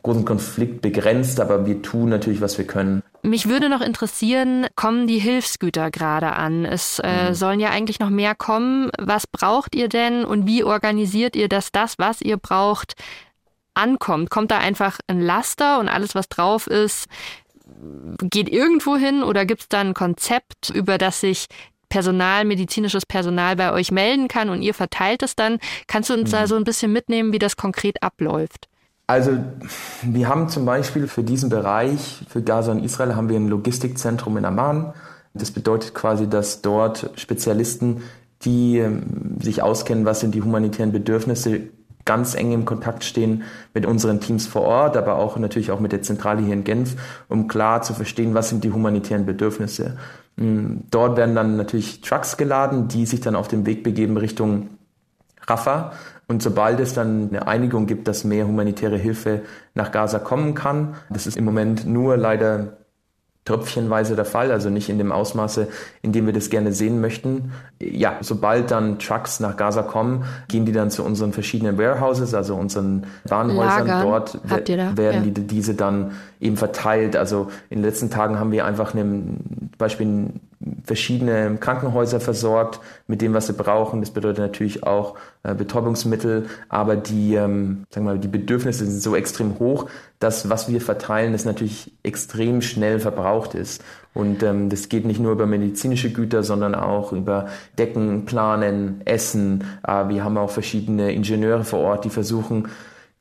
großen 0.05 0.23
Konflikt 0.23 0.81
begrenzt, 0.81 1.39
aber 1.39 1.65
wir 1.65 1.81
tun 1.81 2.09
natürlich, 2.09 2.39
was 2.39 2.59
wir 2.59 2.65
können. 2.65 3.01
Mich 3.25 3.49
würde 3.49 3.69
noch 3.69 3.81
interessieren, 3.81 4.67
kommen 4.75 5.07
die 5.07 5.17
Hilfsgüter 5.17 5.89
gerade 5.89 6.33
an? 6.33 6.63
Es 6.63 6.99
äh, 6.99 7.29
mhm. 7.29 7.33
sollen 7.33 7.59
ja 7.59 7.71
eigentlich 7.71 7.99
noch 7.99 8.11
mehr 8.11 8.35
kommen. 8.35 8.91
Was 8.99 9.25
braucht 9.25 9.73
ihr 9.73 9.89
denn 9.89 10.25
und 10.25 10.45
wie 10.45 10.63
organisiert 10.63 11.35
ihr, 11.35 11.49
dass 11.49 11.71
das, 11.71 11.97
was 11.97 12.21
ihr 12.21 12.37
braucht, 12.37 12.93
ankommt? 13.73 14.29
Kommt 14.29 14.51
da 14.51 14.59
einfach 14.59 14.99
ein 15.07 15.21
Laster 15.21 15.79
und 15.79 15.89
alles, 15.89 16.13
was 16.13 16.29
drauf 16.29 16.67
ist, 16.67 17.07
geht 18.21 18.47
irgendwo 18.47 18.95
hin 18.95 19.23
oder 19.23 19.45
gibt 19.45 19.61
es 19.61 19.69
da 19.69 19.79
ein 19.79 19.95
Konzept, 19.95 20.69
über 20.69 20.97
das 20.97 21.21
sich 21.21 21.47
Personal, 21.89 22.45
medizinisches 22.45 23.05
Personal 23.05 23.55
bei 23.55 23.71
euch 23.71 23.91
melden 23.91 24.27
kann 24.27 24.49
und 24.49 24.61
ihr 24.61 24.73
verteilt 24.75 25.23
es 25.23 25.35
dann? 25.35 25.59
Kannst 25.87 26.09
du 26.09 26.13
uns 26.13 26.29
mhm. 26.29 26.35
da 26.35 26.47
so 26.47 26.55
ein 26.55 26.63
bisschen 26.63 26.91
mitnehmen, 26.91 27.33
wie 27.33 27.39
das 27.39 27.57
konkret 27.57 28.03
abläuft? 28.03 28.67
Also 29.07 29.37
wir 30.01 30.27
haben 30.27 30.49
zum 30.49 30.65
Beispiel 30.65 31.07
für 31.07 31.23
diesen 31.23 31.49
Bereich, 31.49 32.25
für 32.27 32.41
Gaza 32.41 32.71
und 32.71 32.83
Israel, 32.83 33.15
haben 33.15 33.29
wir 33.29 33.35
ein 33.35 33.47
Logistikzentrum 33.47 34.37
in 34.37 34.45
Amman. 34.45 34.93
Das 35.33 35.51
bedeutet 35.51 35.93
quasi, 35.93 36.27
dass 36.27 36.61
dort 36.61 37.11
Spezialisten, 37.15 38.01
die 38.41 38.79
ähm, 38.79 39.37
sich 39.41 39.61
auskennen, 39.61 40.05
was 40.05 40.21
sind 40.21 40.33
die 40.33 40.41
humanitären 40.41 40.91
Bedürfnisse, 40.91 41.61
ganz 42.05 42.35
eng 42.35 42.51
im 42.51 42.65
Kontakt 42.65 43.03
stehen 43.03 43.43
mit 43.73 43.85
unseren 43.85 44.21
Teams 44.21 44.47
vor 44.47 44.61
Ort, 44.61 44.95
aber 44.95 45.15
auch 45.15 45.37
natürlich 45.37 45.71
auch 45.71 45.79
mit 45.79 45.91
der 45.91 46.03
Zentrale 46.03 46.41
hier 46.41 46.53
in 46.53 46.63
Genf, 46.63 46.95
um 47.27 47.47
klar 47.47 47.81
zu 47.81 47.93
verstehen, 47.93 48.35
was 48.35 48.49
sind 48.49 48.63
die 48.63 48.71
humanitären 48.71 49.25
Bedürfnisse. 49.25 49.97
Mm, 50.37 50.81
dort 50.91 51.17
werden 51.17 51.35
dann 51.35 51.57
natürlich 51.57 52.01
Trucks 52.01 52.37
geladen, 52.37 52.87
die 52.87 53.05
sich 53.07 53.21
dann 53.21 53.35
auf 53.35 53.47
den 53.47 53.65
Weg 53.65 53.83
begeben 53.83 54.17
Richtung 54.17 54.69
Rafah. 55.47 55.93
Und 56.27 56.41
sobald 56.41 56.79
es 56.79 56.93
dann 56.93 57.29
eine 57.29 57.47
Einigung 57.47 57.85
gibt, 57.85 58.07
dass 58.07 58.23
mehr 58.23 58.47
humanitäre 58.47 58.97
Hilfe 58.97 59.41
nach 59.73 59.91
Gaza 59.91 60.19
kommen 60.19 60.55
kann, 60.55 60.95
das 61.09 61.27
ist 61.27 61.37
im 61.37 61.45
Moment 61.45 61.85
nur 61.85 62.17
leider 62.17 62.77
tröpfchenweise 63.45 64.15
der 64.15 64.25
Fall, 64.25 64.51
also 64.51 64.71
nicht 64.71 64.89
in 64.89 64.97
dem 64.97 65.11
Ausmaße, 65.11 65.67
in 66.01 66.11
dem 66.11 66.25
wir 66.25 66.33
das 66.33 66.49
gerne 66.49 66.73
sehen 66.73 66.99
möchten. 66.99 67.51
Ja, 67.79 68.17
sobald 68.21 68.71
dann 68.71 68.97
Trucks 68.97 69.39
nach 69.39 69.55
Gaza 69.55 69.83
kommen, 69.83 70.25
gehen 70.47 70.65
die 70.65 70.71
dann 70.71 70.89
zu 70.89 71.03
unseren 71.03 71.31
verschiedenen 71.31 71.77
Warehouses, 71.77 72.33
also 72.33 72.55
unseren 72.55 73.05
Warenhäusern. 73.25 73.87
Lagern. 73.87 74.01
Dort 74.01 74.39
werden 74.49 74.97
ja. 74.97 75.31
die, 75.31 75.31
diese 75.31 75.75
dann 75.75 76.13
eben 76.45 76.57
verteilt. 76.57 77.15
Also 77.15 77.47
in 77.69 77.79
den 77.79 77.85
letzten 77.85 78.09
Tagen 78.09 78.39
haben 78.39 78.51
wir 78.51 78.65
einfach 78.65 78.93
ein 78.93 79.71
Beispiel 79.77 80.29
verschiedene 80.83 81.57
Krankenhäuser 81.59 82.19
versorgt 82.19 82.79
mit 83.07 83.21
dem, 83.21 83.33
was 83.33 83.47
sie 83.47 83.53
brauchen. 83.53 83.99
Das 83.99 84.11
bedeutet 84.11 84.39
natürlich 84.39 84.83
auch 84.83 85.15
äh, 85.43 85.53
Betäubungsmittel, 85.53 86.47
aber 86.69 86.95
die, 86.95 87.35
ähm, 87.35 87.85
sagen 87.89 88.05
wir 88.05 88.13
mal, 88.13 88.19
die 88.19 88.27
Bedürfnisse 88.27 88.85
sind 88.85 89.01
so 89.01 89.15
extrem 89.15 89.59
hoch, 89.59 89.89
dass 90.19 90.49
was 90.49 90.69
wir 90.69 90.81
verteilen, 90.81 91.33
das 91.33 91.45
natürlich 91.45 91.91
extrem 92.03 92.61
schnell 92.61 92.99
verbraucht 92.99 93.53
ist. 93.53 93.83
Und 94.13 94.43
ähm, 94.43 94.69
das 94.69 94.87
geht 94.89 95.05
nicht 95.05 95.19
nur 95.19 95.33
über 95.33 95.45
medizinische 95.45 96.11
Güter, 96.11 96.41
sondern 96.41 96.73
auch 96.73 97.11
über 97.11 97.47
Decken, 97.77 98.25
Planen, 98.25 99.01
Essen. 99.05 99.65
Äh, 99.85 100.07
wir 100.07 100.23
haben 100.23 100.37
auch 100.37 100.49
verschiedene 100.49 101.11
Ingenieure 101.11 101.65
vor 101.65 101.79
Ort, 101.79 102.05
die 102.05 102.09
versuchen, 102.09 102.69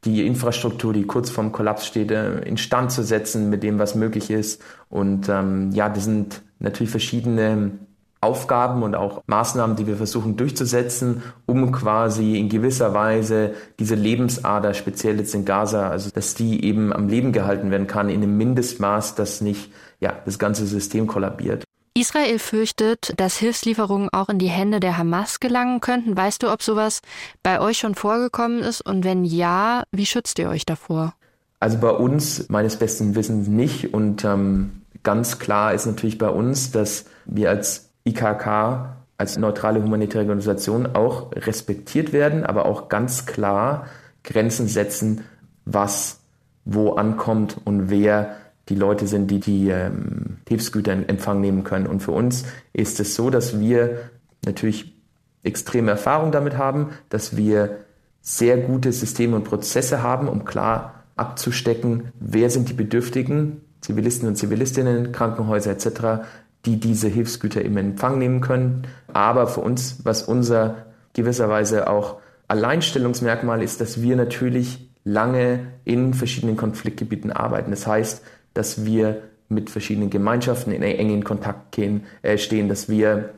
die 0.05 0.27
Infrastruktur, 0.27 0.93
die 0.93 1.05
kurz 1.05 1.31
vorm 1.31 1.53
Kollaps 1.53 1.87
steht, 1.87 2.11
äh, 2.11 2.41
instand 2.41 2.93
zu 2.93 3.03
setzen 3.03 3.51
mit 3.51 3.63
dem, 3.63 3.79
was 3.79 3.95
möglich 3.95 4.31
ist. 4.31 4.63
Und 4.89 5.29
ähm, 5.29 5.71
ja, 5.73 5.89
das 5.89 6.05
sind 6.05 6.43
natürlich 6.59 6.91
verschiedene 6.91 7.73
Aufgaben 8.21 8.83
und 8.83 8.95
auch 8.95 9.23
Maßnahmen, 9.27 9.77
die 9.77 9.87
wir 9.87 9.97
versuchen 9.97 10.37
durchzusetzen, 10.37 11.23
um 11.45 11.73
quasi 11.73 12.39
in 12.39 12.49
gewisser 12.49 12.95
Weise 12.95 13.53
diese 13.79 13.95
Lebensader, 13.95 14.73
speziell 14.73 15.19
jetzt 15.19 15.35
in 15.35 15.45
Gaza, 15.45 15.91
also 15.91 16.11
dass 16.11 16.35
die 16.35 16.65
eben 16.65 16.93
am 16.93 17.09
Leben 17.09 17.33
gehalten 17.33 17.71
werden 17.71 17.87
kann 17.87 18.09
in 18.09 18.23
einem 18.23 18.37
Mindestmaß, 18.39 19.15
dass 19.15 19.43
nicht 19.43 19.71
ja, 20.01 20.15
das 20.25 20.39
ganze 20.39 20.67
System 20.67 21.07
kollabiert. 21.07 21.65
Israel 21.97 22.41
fürchtet, 22.41 23.13
dass 23.19 23.37
Hilfslieferungen 23.37 24.09
auch 24.13 24.29
in 24.29 24.41
die 24.41 24.49
Hände 24.49 24.81
der 24.81 24.99
Hamas 24.99 25.39
gelangen 25.39 25.81
könnten. 25.81 26.17
Weißt 26.17 26.43
du, 26.43 26.51
ob 26.51 26.61
sowas 26.61 27.03
bei 27.45 27.61
euch 27.61 27.79
schon 27.79 27.95
vorgekommen 27.95 28.61
ist? 28.61 28.81
Und 28.81 29.05
wenn 29.05 29.25
ja, 29.25 29.85
wie 29.93 30.05
schützt 30.05 30.41
ihr 30.41 30.49
euch 30.49 30.67
davor? 30.67 31.15
Also 31.61 31.79
bei 31.79 31.91
uns 31.91 32.49
meines 32.49 32.77
besten 32.77 33.15
Wissens 33.15 33.47
nicht. 33.47 33.95
Und 33.95 34.25
ähm, 34.25 34.83
ganz 35.05 35.39
klar 35.39 35.73
ist 35.73 35.87
natürlich 35.87 36.19
bei 36.19 36.29
uns, 36.29 36.73
dass 36.73 37.05
wir 37.27 37.51
als 37.51 37.91
IKK, 38.05 38.97
als 39.17 39.39
neutrale 39.39 39.81
humanitäre 39.81 40.25
Organisation 40.25 40.97
auch 40.97 41.31
respektiert 41.33 42.13
werden, 42.13 42.45
aber 42.45 42.67
auch 42.67 42.89
ganz 42.89 43.25
klar 43.25 43.87
Grenzen 44.25 44.67
setzen, 44.67 45.25
was 45.65 46.19
wo 46.65 46.95
ankommt 46.95 47.59
und 47.65 47.91
wer 47.91 48.37
die 48.69 48.75
Leute 48.75 49.07
sind, 49.07 49.31
die 49.31 49.41
die 49.41 49.69
ähm, 49.69 50.39
Hilfsgüter 50.49 50.93
in 50.93 51.09
Empfang 51.09 51.41
nehmen 51.41 51.65
können. 51.65 51.87
Und 51.87 52.01
für 52.01 52.13
uns 52.13 52.45
ist 52.73 52.99
es 53.01 53.15
so, 53.15 53.31
dass 53.31 53.61
wir 53.61 54.11
natürlich 54.45 54.95
extreme 55.43 55.91
Erfahrung 55.91 56.33
damit 56.33 56.57
haben, 56.57 56.91
dass 57.11 57.37
wir 57.37 57.79
sehr 58.21 58.57
gute 58.57 58.93
Systeme 58.93 59.37
und 59.37 59.45
Prozesse 59.45 60.03
haben, 60.03 60.29
um 60.29 60.45
klar 60.45 61.05
abzustecken, 61.17 62.13
wer 62.19 62.51
sind 62.51 62.71
die 62.71 62.75
Bedürftigen, 62.75 63.61
Zivilisten 63.81 64.29
und 64.29 64.37
Zivilistinnen, 64.37 65.13
Krankenhäuser 65.13 65.73
etc., 65.73 66.27
die 66.65 66.81
diese 66.81 67.09
Hilfsgüter 67.09 67.63
im 67.63 67.77
Empfang 67.77 68.19
nehmen 68.19 68.41
können. 68.41 68.87
Aber 69.13 69.47
für 69.47 69.61
uns, 69.61 69.99
was 70.05 70.23
unser 70.23 70.87
gewisserweise 71.13 71.89
auch 71.89 72.19
Alleinstellungsmerkmal 72.49 73.63
ist, 73.63 73.83
dass 73.83 74.01
wir 74.01 74.17
natürlich 74.17 74.91
lange 75.05 75.67
in 75.85 76.15
verschiedenen 76.15 76.57
Konfliktgebieten 76.57 77.31
arbeiten. 77.31 77.71
Das 77.71 77.87
heißt, 77.87 78.23
dass 78.55 78.85
wir 78.85 79.23
mit 79.49 79.71
verschiedenen 79.71 80.11
Gemeinschaften 80.11 80.73
in 80.73 80.83
engen 80.83 81.25
Kontakt 81.25 81.73
gehen, 81.73 82.05
äh, 82.23 82.39
stehen, 82.39 82.69
dass 82.69 82.89
wir 82.89 83.35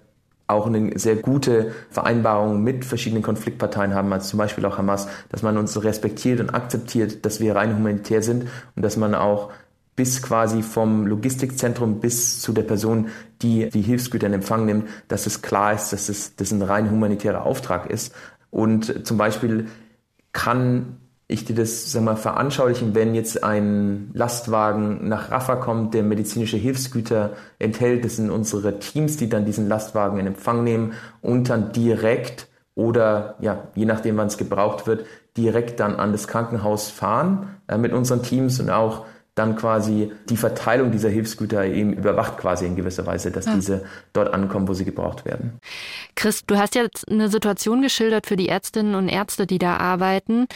auch 0.46 0.66
eine 0.66 0.96
sehr 0.98 1.16
gute 1.16 1.72
Vereinbarung 1.90 2.62
mit 2.62 2.84
verschiedenen 2.84 3.22
Konfliktparteien 3.22 3.94
haben, 3.94 4.12
als 4.12 4.28
zum 4.28 4.38
Beispiel 4.38 4.64
auch 4.64 4.78
Hamas, 4.78 5.08
dass 5.30 5.42
man 5.42 5.58
uns 5.58 5.82
respektiert 5.82 6.40
und 6.40 6.50
akzeptiert, 6.50 7.24
dass 7.24 7.40
wir 7.40 7.56
rein 7.56 7.76
humanitär 7.76 8.22
sind 8.22 8.46
und 8.76 8.82
dass 8.82 8.96
man 8.96 9.14
auch 9.14 9.50
bis 9.96 10.22
quasi 10.22 10.62
vom 10.62 11.06
Logistikzentrum 11.06 12.00
bis 12.00 12.40
zu 12.42 12.52
der 12.52 12.62
Person, 12.62 13.08
die 13.42 13.70
die 13.70 13.80
Hilfsgüter 13.80 14.26
in 14.26 14.34
Empfang 14.34 14.66
nimmt, 14.66 14.88
dass 15.08 15.26
es 15.26 15.42
klar 15.42 15.72
ist, 15.72 15.92
dass 15.92 16.08
es 16.08 16.36
das 16.36 16.52
ein 16.52 16.62
rein 16.62 16.90
humanitärer 16.90 17.44
Auftrag 17.44 17.90
ist. 17.90 18.14
Und 18.50 19.06
zum 19.06 19.16
Beispiel 19.16 19.66
kann 20.32 20.98
ich 21.28 21.44
dir 21.44 21.54
das 21.54 21.90
sag 21.90 22.02
mal, 22.02 22.16
veranschaulichen, 22.16 22.94
wenn 22.94 23.14
jetzt 23.14 23.42
ein 23.42 24.10
Lastwagen 24.14 25.08
nach 25.08 25.30
Rafah 25.30 25.56
kommt, 25.56 25.94
der 25.94 26.04
medizinische 26.04 26.56
Hilfsgüter 26.56 27.32
enthält. 27.58 28.04
Das 28.04 28.16
sind 28.16 28.30
unsere 28.30 28.78
Teams, 28.78 29.16
die 29.16 29.28
dann 29.28 29.44
diesen 29.44 29.68
Lastwagen 29.68 30.18
in 30.18 30.26
Empfang 30.28 30.62
nehmen 30.62 30.92
und 31.22 31.50
dann 31.50 31.72
direkt 31.72 32.46
oder 32.76 33.36
ja, 33.40 33.68
je 33.74 33.86
nachdem, 33.86 34.18
wann 34.18 34.28
es 34.28 34.36
gebraucht 34.36 34.86
wird, 34.86 35.06
direkt 35.36 35.80
dann 35.80 35.96
an 35.96 36.12
das 36.12 36.28
Krankenhaus 36.28 36.90
fahren 36.90 37.56
äh, 37.68 37.78
mit 37.78 37.92
unseren 37.92 38.22
Teams 38.22 38.60
und 38.60 38.70
auch 38.70 39.06
dann 39.34 39.56
quasi 39.56 40.12
die 40.30 40.36
Verteilung 40.36 40.90
dieser 40.90 41.10
Hilfsgüter 41.10 41.66
eben 41.66 41.92
überwacht 41.92 42.38
quasi 42.38 42.64
in 42.66 42.74
gewisser 42.74 43.04
Weise, 43.04 43.30
dass 43.30 43.44
ja. 43.46 43.54
diese 43.54 43.84
dort 44.14 44.32
ankommen, 44.32 44.66
wo 44.66 44.72
sie 44.72 44.86
gebraucht 44.86 45.26
werden. 45.26 45.58
Chris, 46.14 46.44
du 46.46 46.56
hast 46.56 46.74
jetzt 46.74 47.10
eine 47.10 47.28
Situation 47.28 47.82
geschildert 47.82 48.26
für 48.26 48.36
die 48.36 48.48
Ärztinnen 48.48 48.94
und 48.94 49.08
Ärzte, 49.08 49.46
die 49.46 49.58
da 49.58 49.76
arbeiten. 49.76 50.46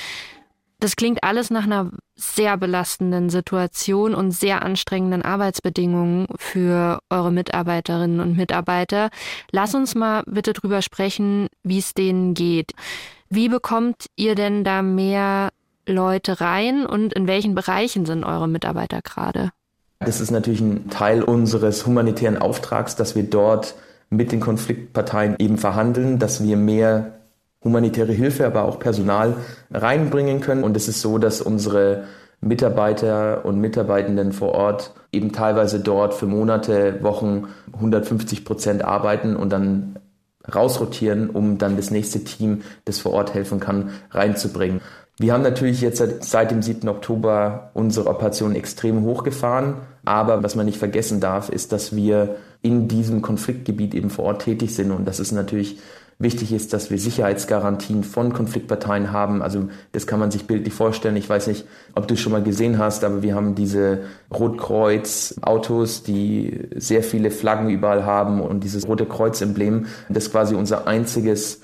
Das 0.81 0.97
klingt 0.97 1.23
alles 1.23 1.51
nach 1.51 1.65
einer 1.65 1.91
sehr 2.17 2.57
belastenden 2.57 3.29
Situation 3.29 4.15
und 4.15 4.31
sehr 4.31 4.63
anstrengenden 4.63 5.23
Arbeitsbedingungen 5.23 6.27
für 6.37 7.01
eure 7.11 7.31
Mitarbeiterinnen 7.31 8.21
und 8.21 8.37
Mitarbeiter. 8.37 9.11
Lass 9.51 9.75
uns 9.75 9.95
mal 9.95 10.23
bitte 10.27 10.55
drüber 10.55 10.81
sprechen, 10.81 11.49
wie 11.63 11.79
es 11.79 11.93
denen 11.93 12.33
geht. 12.33 12.73
Wie 13.29 13.51
bekommt 13.51 14.07
ihr 14.17 14.35
denn 14.35 14.65
da 14.65 14.81
mehr 14.81 15.51
Leute 15.87 16.41
rein 16.41 16.87
und 16.87 17.13
in 17.13 17.27
welchen 17.27 17.55
Bereichen 17.55 18.07
sind 18.07 18.25
eure 18.25 18.49
Mitarbeiter 18.49 19.03
gerade? 19.03 19.51
Das 19.99 20.23
ist 20.23 20.31
natürlich 20.31 20.63
ein 20.63 20.89
Teil 20.89 21.23
unseres 21.23 21.85
humanitären 21.85 22.39
Auftrags, 22.39 22.97
dass 22.97 23.15
wir 23.15 23.25
dort 23.25 23.75
mit 24.09 24.33
den 24.33 24.41
Konfliktparteien 24.41 25.37
eben 25.39 25.59
verhandeln, 25.59 26.19
dass 26.19 26.43
wir 26.43 26.57
mehr 26.57 27.20
humanitäre 27.63 28.13
Hilfe, 28.13 28.47
aber 28.47 28.65
auch 28.65 28.79
Personal 28.79 29.35
reinbringen 29.71 30.41
können. 30.41 30.65
Und 30.65 30.77
es 30.77 30.89
ist 30.89 31.01
so, 31.01 31.19
dass 31.19 31.41
unsere 31.41 32.05
Mitarbeiter 32.41 33.45
und 33.45 33.61
Mitarbeitenden 33.61 34.33
vor 34.33 34.53
Ort 34.53 34.93
eben 35.13 35.33
teilweise 35.33 35.81
dort 35.81 36.15
für 36.15 36.27
Monate, 36.27 37.03
Wochen 37.03 37.49
150 37.75 38.45
Prozent 38.45 38.85
arbeiten 38.85 39.37
und 39.37 39.51
dann 39.51 39.99
rausrotieren, 40.53 41.29
um 41.29 41.59
dann 41.59 41.77
das 41.77 41.91
nächste 41.91 42.25
Team, 42.25 42.63
das 42.87 42.99
vor 42.99 43.13
Ort 43.13 43.35
helfen 43.35 43.61
kann, 43.61 43.91
reinzubringen. 44.11 44.81
Wir 45.19 45.35
haben 45.35 45.43
natürlich 45.43 45.83
jetzt 45.83 45.99
seit, 45.99 46.25
seit 46.25 46.51
dem 46.51 46.63
7. 46.63 46.89
Oktober 46.89 47.73
unsere 47.75 48.09
Operation 48.09 48.55
extrem 48.55 49.05
hochgefahren. 49.05 49.75
Aber 50.07 50.43
was 50.43 50.55
man 50.55 50.65
nicht 50.65 50.79
vergessen 50.79 51.21
darf, 51.21 51.51
ist, 51.51 51.73
dass 51.73 51.95
wir 51.95 52.37
in 52.63 52.89
diesem 52.89 53.21
Konfliktgebiet 53.21 53.95
eben 53.95 54.09
vor 54.09 54.25
Ort 54.25 54.43
tätig 54.43 54.75
sind. 54.75 54.91
Und 54.93 55.07
das 55.07 55.21
ist 55.21 55.33
natürlich 55.33 55.79
Wichtig 56.21 56.53
ist, 56.53 56.75
dass 56.75 56.91
wir 56.91 56.99
Sicherheitsgarantien 56.99 58.05
von 58.05 58.35
Konfliktparteien 58.35 59.11
haben. 59.11 59.41
Also 59.41 59.71
das 59.93 60.07
kann 60.07 60.21
man 60.21 60.31
sich 60.31 60.47
bildlich 60.47 60.75
vorstellen. 60.75 61.17
Ich 61.17 61.31
weiß 61.31 61.47
nicht, 61.47 61.65
ob 61.95 62.09
du 62.09 62.13
es 62.13 62.21
schon 62.21 62.33
mal 62.33 62.43
gesehen 62.43 62.77
hast, 62.77 63.05
aber 63.05 63.23
wir 63.23 63.35
haben 63.35 63.55
diese 63.55 64.01
Rotkreuz-Autos, 64.31 66.03
die 66.03 66.69
sehr 66.77 67.03
viele 67.03 67.31
Flaggen 67.31 67.71
überall 67.71 68.05
haben 68.05 68.43
und 68.43 68.65
dieses 68.65 68.87
Rote 68.87 69.07
Kreuz-Emblem, 69.07 69.87
das 70.11 70.31
quasi 70.31 70.55
unser 70.55 70.87
einziges 70.87 71.63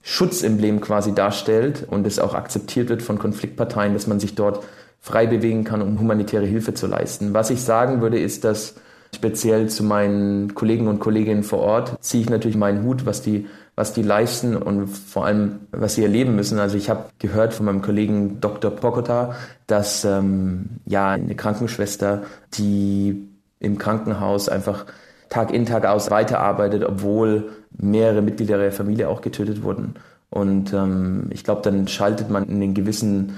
Schutzemblem 0.00 0.80
quasi 0.80 1.12
darstellt 1.14 1.86
und 1.86 2.06
es 2.06 2.18
auch 2.18 2.32
akzeptiert 2.32 2.88
wird 2.88 3.02
von 3.02 3.18
Konfliktparteien, 3.18 3.92
dass 3.92 4.06
man 4.06 4.18
sich 4.18 4.34
dort 4.34 4.64
frei 4.98 5.26
bewegen 5.26 5.64
kann, 5.64 5.82
um 5.82 6.00
humanitäre 6.00 6.46
Hilfe 6.46 6.72
zu 6.72 6.86
leisten. 6.86 7.34
Was 7.34 7.50
ich 7.50 7.60
sagen 7.60 8.00
würde, 8.00 8.18
ist, 8.18 8.44
dass 8.44 8.76
speziell 9.14 9.68
zu 9.68 9.84
meinen 9.84 10.54
Kollegen 10.54 10.88
und 10.88 11.00
Kolleginnen 11.00 11.42
vor 11.42 11.58
Ort 11.60 11.96
ziehe 12.00 12.22
ich 12.22 12.30
natürlich 12.30 12.56
meinen 12.56 12.82
Hut, 12.84 13.04
was 13.04 13.20
die 13.20 13.46
was 13.76 13.92
die 13.92 14.02
leisten 14.02 14.56
und 14.56 14.88
vor 14.88 15.24
allem, 15.24 15.60
was 15.70 15.94
sie 15.94 16.02
erleben 16.02 16.36
müssen. 16.36 16.58
Also 16.58 16.76
ich 16.76 16.90
habe 16.90 17.06
gehört 17.18 17.54
von 17.54 17.66
meinem 17.66 17.82
Kollegen 17.82 18.40
Dr. 18.40 18.70
Pokota, 18.70 19.34
dass 19.66 20.04
ähm, 20.04 20.80
ja 20.84 21.10
eine 21.10 21.34
Krankenschwester, 21.34 22.24
die 22.54 23.28
im 23.58 23.78
Krankenhaus 23.78 24.48
einfach 24.48 24.86
Tag 25.28 25.52
in, 25.52 25.64
Tag 25.64 25.86
aus 25.86 26.10
weiterarbeitet, 26.10 26.84
obwohl 26.84 27.50
mehrere 27.78 28.20
Mitglieder 28.20 28.58
der 28.58 28.72
Familie 28.72 29.08
auch 29.08 29.20
getötet 29.20 29.62
wurden. 29.62 29.94
Und 30.28 30.72
ähm, 30.72 31.26
ich 31.30 31.44
glaube, 31.44 31.62
dann 31.62 31.88
schaltet 31.88 32.30
man 32.30 32.48
in 32.48 32.60
den 32.60 32.74
gewissen, 32.74 33.34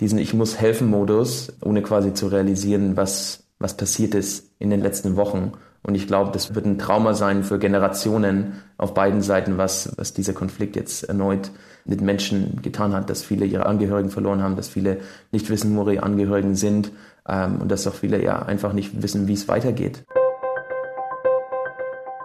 diesen 0.00 0.18
Ich 0.18 0.34
muss 0.34 0.60
helfen 0.60 0.88
Modus, 0.88 1.52
ohne 1.62 1.82
quasi 1.82 2.14
zu 2.14 2.28
realisieren, 2.28 2.96
was, 2.96 3.44
was 3.58 3.76
passiert 3.76 4.14
ist 4.14 4.50
in 4.58 4.70
den 4.70 4.80
letzten 4.80 5.16
Wochen. 5.16 5.52
Und 5.88 5.94
ich 5.94 6.06
glaube, 6.06 6.32
das 6.32 6.54
wird 6.54 6.66
ein 6.66 6.76
Trauma 6.76 7.14
sein 7.14 7.42
für 7.42 7.58
Generationen 7.58 8.62
auf 8.76 8.92
beiden 8.92 9.22
Seiten, 9.22 9.56
was, 9.56 9.90
was 9.96 10.12
dieser 10.12 10.34
Konflikt 10.34 10.76
jetzt 10.76 11.04
erneut 11.04 11.50
mit 11.86 12.02
Menschen 12.02 12.60
getan 12.60 12.92
hat, 12.92 13.08
dass 13.08 13.24
viele 13.24 13.46
ihre 13.46 13.64
Angehörigen 13.64 14.10
verloren 14.10 14.42
haben, 14.42 14.54
dass 14.54 14.68
viele 14.68 14.98
nicht 15.32 15.48
wissen, 15.48 15.74
wo 15.74 15.88
ihre 15.88 16.02
Angehörigen 16.02 16.56
sind 16.56 16.92
ähm, 17.26 17.62
und 17.62 17.70
dass 17.70 17.86
auch 17.86 17.94
viele 17.94 18.22
ja 18.22 18.40
einfach 18.42 18.74
nicht 18.74 19.00
wissen, 19.02 19.28
wie 19.28 19.32
es 19.32 19.48
weitergeht. 19.48 20.04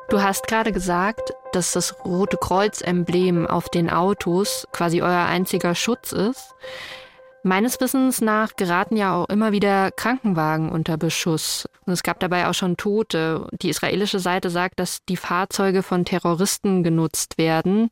Du 0.10 0.22
hast 0.22 0.46
gerade 0.46 0.74
gesagt, 0.74 1.34
dass 1.54 1.72
das 1.72 2.04
Rote 2.04 2.36
Kreuz-Emblem 2.36 3.48
auf 3.48 3.70
den 3.70 3.90
Autos 3.90 4.68
quasi 4.74 5.02
euer 5.02 5.24
einziger 5.24 5.74
Schutz 5.74 6.12
ist. 6.12 6.54
Meines 7.46 7.82
Wissens 7.82 8.22
nach 8.22 8.56
geraten 8.56 8.96
ja 8.96 9.14
auch 9.14 9.28
immer 9.28 9.52
wieder 9.52 9.92
Krankenwagen 9.92 10.70
unter 10.70 10.96
Beschuss. 10.96 11.68
Und 11.86 11.92
es 11.92 12.02
gab 12.02 12.22
dabei 12.22 12.48
auch 12.48 12.54
schon 12.54 12.78
Tote. 12.78 13.48
Die 13.62 13.70
israelische 13.70 14.20
Seite 14.20 14.50
sagt, 14.50 14.80
dass 14.80 15.00
die 15.10 15.18
Fahrzeuge 15.18 15.84
von 15.84 16.06
Terroristen 16.06 16.84
genutzt 16.84 17.38
werden. 17.38 17.90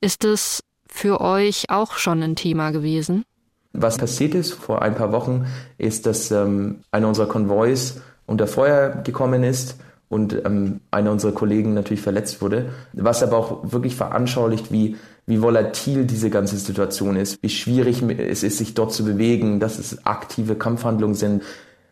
Ist 0.00 0.24
es 0.24 0.62
für 0.86 1.20
euch 1.20 1.68
auch 1.68 1.94
schon 1.94 2.22
ein 2.22 2.36
Thema 2.36 2.70
gewesen? 2.70 3.24
Was 3.72 3.98
passiert 3.98 4.36
ist 4.36 4.52
vor 4.52 4.82
ein 4.82 4.94
paar 4.94 5.10
Wochen, 5.10 5.46
ist, 5.78 6.06
dass 6.06 6.30
ähm, 6.30 6.84
einer 6.92 7.08
unserer 7.08 7.26
Konvois 7.26 8.00
unter 8.26 8.46
Feuer 8.46 8.90
gekommen 9.02 9.42
ist 9.42 9.78
und 10.08 10.44
ähm, 10.44 10.80
einer 10.92 11.10
unserer 11.10 11.32
Kollegen 11.32 11.74
natürlich 11.74 12.02
verletzt 12.02 12.40
wurde. 12.40 12.70
Was 12.92 13.22
aber 13.22 13.36
auch 13.36 13.72
wirklich 13.72 13.96
veranschaulicht, 13.96 14.70
wie 14.70 14.96
wie 15.26 15.40
volatil 15.40 16.04
diese 16.04 16.30
ganze 16.30 16.56
Situation 16.56 17.16
ist, 17.16 17.42
wie 17.42 17.48
schwierig 17.48 18.02
es 18.02 18.42
ist, 18.42 18.58
sich 18.58 18.74
dort 18.74 18.92
zu 18.92 19.04
bewegen, 19.04 19.60
dass 19.60 19.78
es 19.78 20.04
aktive 20.04 20.56
Kampfhandlungen 20.56 21.14
sind. 21.14 21.42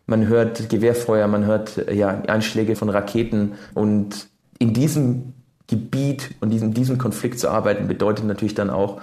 Man 0.07 0.27
hört 0.27 0.69
Gewehrfeuer, 0.69 1.29
man 1.29 1.45
hört 1.47 1.89
ja, 1.93 2.23
Einschläge 2.27 2.75
von 2.75 2.89
Raketen 2.89 3.53
und 3.75 4.29
in 4.59 4.75
diesem 4.75 5.35
Gebiet 5.69 6.31
und 6.41 6.53
in 6.53 6.75
diesem 6.75 6.99
Konflikt 6.99 7.39
zu 7.39 7.49
arbeiten 7.49 7.87
bedeutet 7.87 8.25
natürlich 8.25 8.55
dann 8.55 8.71
auch, 8.71 9.01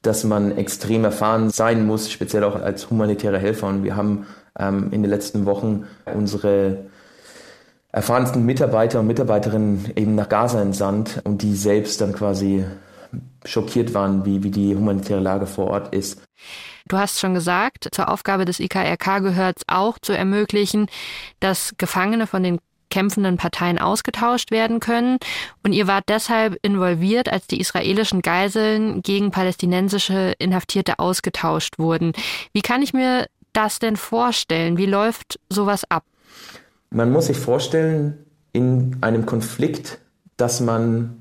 dass 0.00 0.24
man 0.24 0.56
extrem 0.56 1.04
erfahren 1.04 1.50
sein 1.50 1.86
muss, 1.86 2.10
speziell 2.10 2.44
auch 2.44 2.60
als 2.60 2.88
humanitäre 2.88 3.38
Helfer. 3.38 3.66
Und 3.66 3.84
wir 3.84 3.94
haben 3.94 4.26
ähm, 4.58 4.88
in 4.90 5.02
den 5.02 5.10
letzten 5.10 5.44
Wochen 5.44 5.84
unsere 6.14 6.86
erfahrensten 7.92 8.46
Mitarbeiter 8.46 9.00
und 9.00 9.06
Mitarbeiterinnen 9.06 9.92
eben 9.96 10.14
nach 10.14 10.28
Gaza 10.28 10.62
entsandt 10.62 11.20
und 11.24 11.42
die 11.42 11.54
selbst 11.54 12.00
dann 12.00 12.12
quasi 12.12 12.64
schockiert 13.44 13.94
waren, 13.94 14.24
wie, 14.24 14.42
wie 14.42 14.50
die 14.50 14.74
humanitäre 14.74 15.20
Lage 15.20 15.46
vor 15.46 15.68
Ort 15.68 15.94
ist. 15.94 16.22
Du 16.86 16.96
hast 16.96 17.20
schon 17.20 17.34
gesagt, 17.34 17.88
zur 17.92 18.08
Aufgabe 18.08 18.44
des 18.44 18.60
IKRK 18.60 19.20
gehört 19.20 19.58
es 19.58 19.62
auch 19.66 19.98
zu 19.98 20.12
ermöglichen, 20.12 20.86
dass 21.40 21.74
Gefangene 21.76 22.26
von 22.26 22.42
den 22.42 22.58
kämpfenden 22.90 23.36
Parteien 23.36 23.78
ausgetauscht 23.78 24.50
werden 24.50 24.80
können. 24.80 25.18
Und 25.62 25.72
ihr 25.72 25.86
wart 25.86 26.04
deshalb 26.08 26.56
involviert, 26.62 27.30
als 27.30 27.46
die 27.46 27.60
israelischen 27.60 28.22
Geiseln 28.22 29.02
gegen 29.02 29.30
palästinensische 29.30 30.34
Inhaftierte 30.38 30.98
ausgetauscht 30.98 31.78
wurden. 31.78 32.12
Wie 32.52 32.62
kann 32.62 32.82
ich 32.82 32.94
mir 32.94 33.26
das 33.52 33.78
denn 33.78 33.96
vorstellen? 33.96 34.78
Wie 34.78 34.86
läuft 34.86 35.38
sowas 35.50 35.84
ab? 35.90 36.04
Man 36.90 37.12
muss 37.12 37.26
sich 37.26 37.36
vorstellen, 37.36 38.24
in 38.52 38.96
einem 39.02 39.26
Konflikt, 39.26 39.98
dass 40.36 40.60
man 40.60 41.17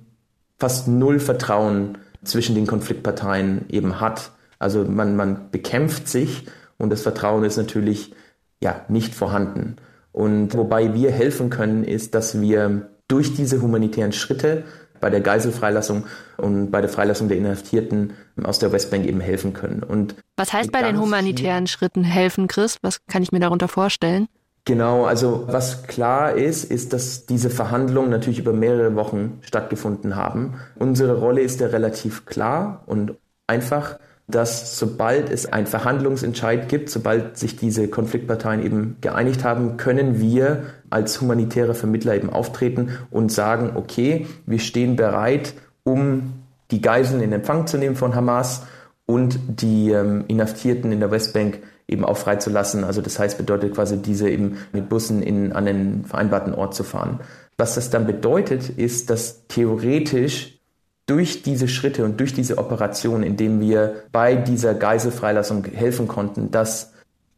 fast 0.59 0.87
null 0.87 1.19
Vertrauen 1.19 1.97
zwischen 2.23 2.55
den 2.55 2.67
Konfliktparteien 2.67 3.65
eben 3.69 3.99
hat. 3.99 4.31
Also 4.59 4.83
man, 4.83 5.15
man 5.15 5.51
bekämpft 5.51 6.07
sich 6.07 6.45
und 6.77 6.89
das 6.89 7.01
Vertrauen 7.01 7.43
ist 7.43 7.57
natürlich 7.57 8.13
ja 8.61 8.81
nicht 8.89 9.13
vorhanden. 9.13 9.77
Und 10.11 10.55
wobei 10.55 10.93
wir 10.93 11.11
helfen 11.11 11.49
können, 11.49 11.83
ist, 11.83 12.15
dass 12.15 12.41
wir 12.41 12.89
durch 13.07 13.35
diese 13.35 13.61
humanitären 13.61 14.11
Schritte 14.11 14.63
bei 14.99 15.11
der 15.11 15.21
Geiselfreilassung 15.21 16.05
und 16.37 16.71
bei 16.71 16.81
der 16.81 16.89
Freilassung 16.89 17.27
der 17.27 17.37
Inhaftierten 17.37 18.13
aus 18.43 18.57
der 18.57 18.71
Westbank 18.71 19.05
eben 19.05 19.19
helfen 19.19 19.53
können. 19.53 19.83
Und 19.83 20.15
Was 20.37 20.53
heißt 20.53 20.71
bei 20.71 20.81
den 20.81 20.99
humanitären 20.99 21.67
Schritten 21.67 22.03
helfen, 22.03 22.47
Chris? 22.47 22.79
Was 22.81 23.05
kann 23.05 23.21
ich 23.21 23.31
mir 23.31 23.39
darunter 23.39 23.67
vorstellen? 23.67 24.27
Genau, 24.67 25.05
also 25.05 25.45
was 25.47 25.83
klar 25.83 26.33
ist, 26.33 26.65
ist, 26.65 26.91
dass 26.91 27.25
diese 27.25 27.49
Verhandlungen 27.49 28.09
natürlich 28.09 28.39
über 28.39 28.51
mehrere 28.51 28.95
Wochen 28.95 29.39
stattgefunden 29.39 30.17
haben. 30.17 30.55
Unsere 30.75 31.17
Rolle 31.19 31.39
ist 31.39 31.61
ja 31.61 31.67
relativ 31.67 32.25
klar 32.25 32.83
und 32.85 33.15
einfach, 33.47 33.97
dass 34.27 34.77
sobald 34.77 35.29
es 35.29 35.45
einen 35.45 35.67
Verhandlungsentscheid 35.67 36.67
gibt, 36.67 36.89
sobald 36.89 37.37
sich 37.37 37.55
diese 37.55 37.87
Konfliktparteien 37.87 38.61
eben 38.61 38.97
geeinigt 38.99 39.45
haben, 39.45 39.77
können 39.77 40.19
wir 40.19 40.63
als 40.89 41.21
humanitäre 41.21 41.73
Vermittler 41.73 42.15
eben 42.15 42.29
auftreten 42.29 42.89
und 43.09 43.31
sagen, 43.31 43.71
okay, 43.75 44.27
wir 44.45 44.59
stehen 44.59 44.97
bereit, 44.97 45.53
um 45.85 46.33
die 46.71 46.81
Geiseln 46.81 47.21
in 47.21 47.31
Empfang 47.31 47.67
zu 47.67 47.77
nehmen 47.77 47.95
von 47.95 48.15
Hamas 48.15 48.63
und 49.05 49.39
die 49.47 49.91
ähm, 49.91 50.25
Inhaftierten 50.27 50.91
in 50.91 50.99
der 50.99 51.09
Westbank 51.09 51.59
eben 51.87 52.03
auch 52.03 52.17
freizulassen. 52.17 52.83
Also 52.83 53.01
das 53.01 53.17
heißt, 53.17 53.37
bedeutet 53.37 53.75
quasi 53.75 53.97
diese 53.97 54.29
eben 54.29 54.57
mit 54.73 54.89
Bussen 54.89 55.21
in, 55.21 55.53
an 55.53 55.65
den 55.65 56.05
vereinbarten 56.05 56.53
Ort 56.53 56.75
zu 56.75 56.83
fahren. 56.83 57.21
Was 57.57 57.75
das 57.75 57.89
dann 57.89 58.05
bedeutet, 58.05 58.69
ist, 58.69 59.09
dass 59.09 59.47
theoretisch 59.47 60.59
durch 61.05 61.41
diese 61.41 61.67
Schritte 61.67 62.03
und 62.03 62.19
durch 62.19 62.33
diese 62.33 62.57
Operation, 62.57 63.23
indem 63.23 63.61
wir 63.61 64.03
bei 64.11 64.35
dieser 64.35 64.73
Geiselfreilassung 64.73 65.63
helfen 65.65 66.07
konnten, 66.07 66.51
dass 66.51 66.93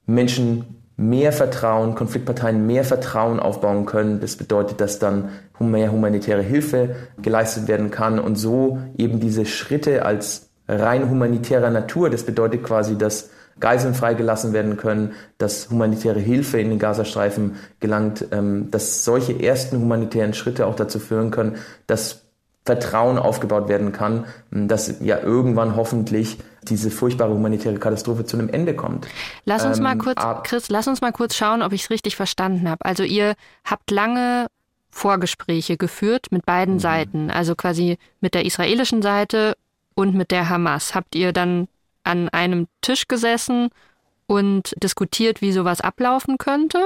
Menschen 0.07 0.79
mehr 0.97 1.31
Vertrauen, 1.31 1.95
Konfliktparteien 1.95 2.65
mehr 2.65 2.83
Vertrauen 2.83 3.39
aufbauen 3.39 3.85
können. 3.85 4.19
Das 4.19 4.35
bedeutet, 4.35 4.81
dass 4.81 4.99
dann 4.99 5.29
mehr 5.59 5.91
humanitäre 5.91 6.41
Hilfe 6.41 6.95
geleistet 7.21 7.67
werden 7.67 7.91
kann 7.91 8.19
und 8.19 8.35
so 8.35 8.79
eben 8.97 9.19
diese 9.19 9.45
Schritte 9.45 10.05
als 10.05 10.49
rein 10.67 11.09
humanitärer 11.09 11.69
Natur, 11.69 12.09
das 12.09 12.23
bedeutet 12.23 12.63
quasi, 12.63 12.97
dass 12.97 13.29
Geiseln 13.59 13.93
freigelassen 13.93 14.53
werden 14.53 14.77
können, 14.77 15.13
dass 15.37 15.69
humanitäre 15.69 16.19
Hilfe 16.19 16.59
in 16.59 16.69
den 16.69 16.79
Gazastreifen 16.79 17.55
gelangt, 17.79 18.25
ähm, 18.31 18.71
dass 18.71 19.03
solche 19.03 19.41
ersten 19.41 19.79
humanitären 19.79 20.33
Schritte 20.33 20.65
auch 20.65 20.75
dazu 20.75 20.99
führen 20.99 21.31
können, 21.31 21.57
dass 21.87 22.21
Vertrauen 22.65 23.17
aufgebaut 23.17 23.67
werden 23.67 23.91
kann, 23.91 24.25
ähm, 24.53 24.67
dass 24.67 24.99
ja 24.99 25.19
irgendwann 25.19 25.75
hoffentlich 25.75 26.37
diese 26.63 26.91
furchtbare 26.91 27.33
humanitäre 27.33 27.79
Katastrophe 27.79 28.25
zu 28.25 28.37
einem 28.37 28.49
Ende 28.49 28.75
kommt. 28.75 29.07
Lass 29.45 29.65
uns 29.65 29.77
ähm, 29.77 29.83
mal 29.83 29.97
kurz, 29.97 30.21
Chris, 30.43 30.69
lass 30.69 30.87
uns 30.87 31.01
mal 31.01 31.11
kurz 31.11 31.35
schauen, 31.35 31.61
ob 31.61 31.73
ich 31.73 31.83
es 31.83 31.89
richtig 31.89 32.15
verstanden 32.15 32.69
habe. 32.69 32.85
Also 32.85 33.03
ihr 33.03 33.33
habt 33.63 33.89
lange 33.91 34.47
Vorgespräche 34.91 35.77
geführt 35.77 36.27
mit 36.31 36.45
beiden 36.45 36.75
mhm. 36.75 36.79
Seiten, 36.79 37.31
also 37.31 37.55
quasi 37.55 37.97
mit 38.21 38.33
der 38.33 38.45
israelischen 38.45 39.01
Seite 39.01 39.55
und 39.95 40.15
mit 40.15 40.31
der 40.31 40.49
Hamas. 40.49 40.95
Habt 40.95 41.15
ihr 41.15 41.33
dann 41.33 41.67
an 42.09 42.29
einem 42.29 42.67
Tisch 42.81 43.07
gesessen 43.07 43.69
und 44.25 44.75
diskutiert, 44.83 45.41
wie 45.41 45.51
sowas 45.51 45.81
ablaufen 45.81 46.37
könnte? 46.37 46.79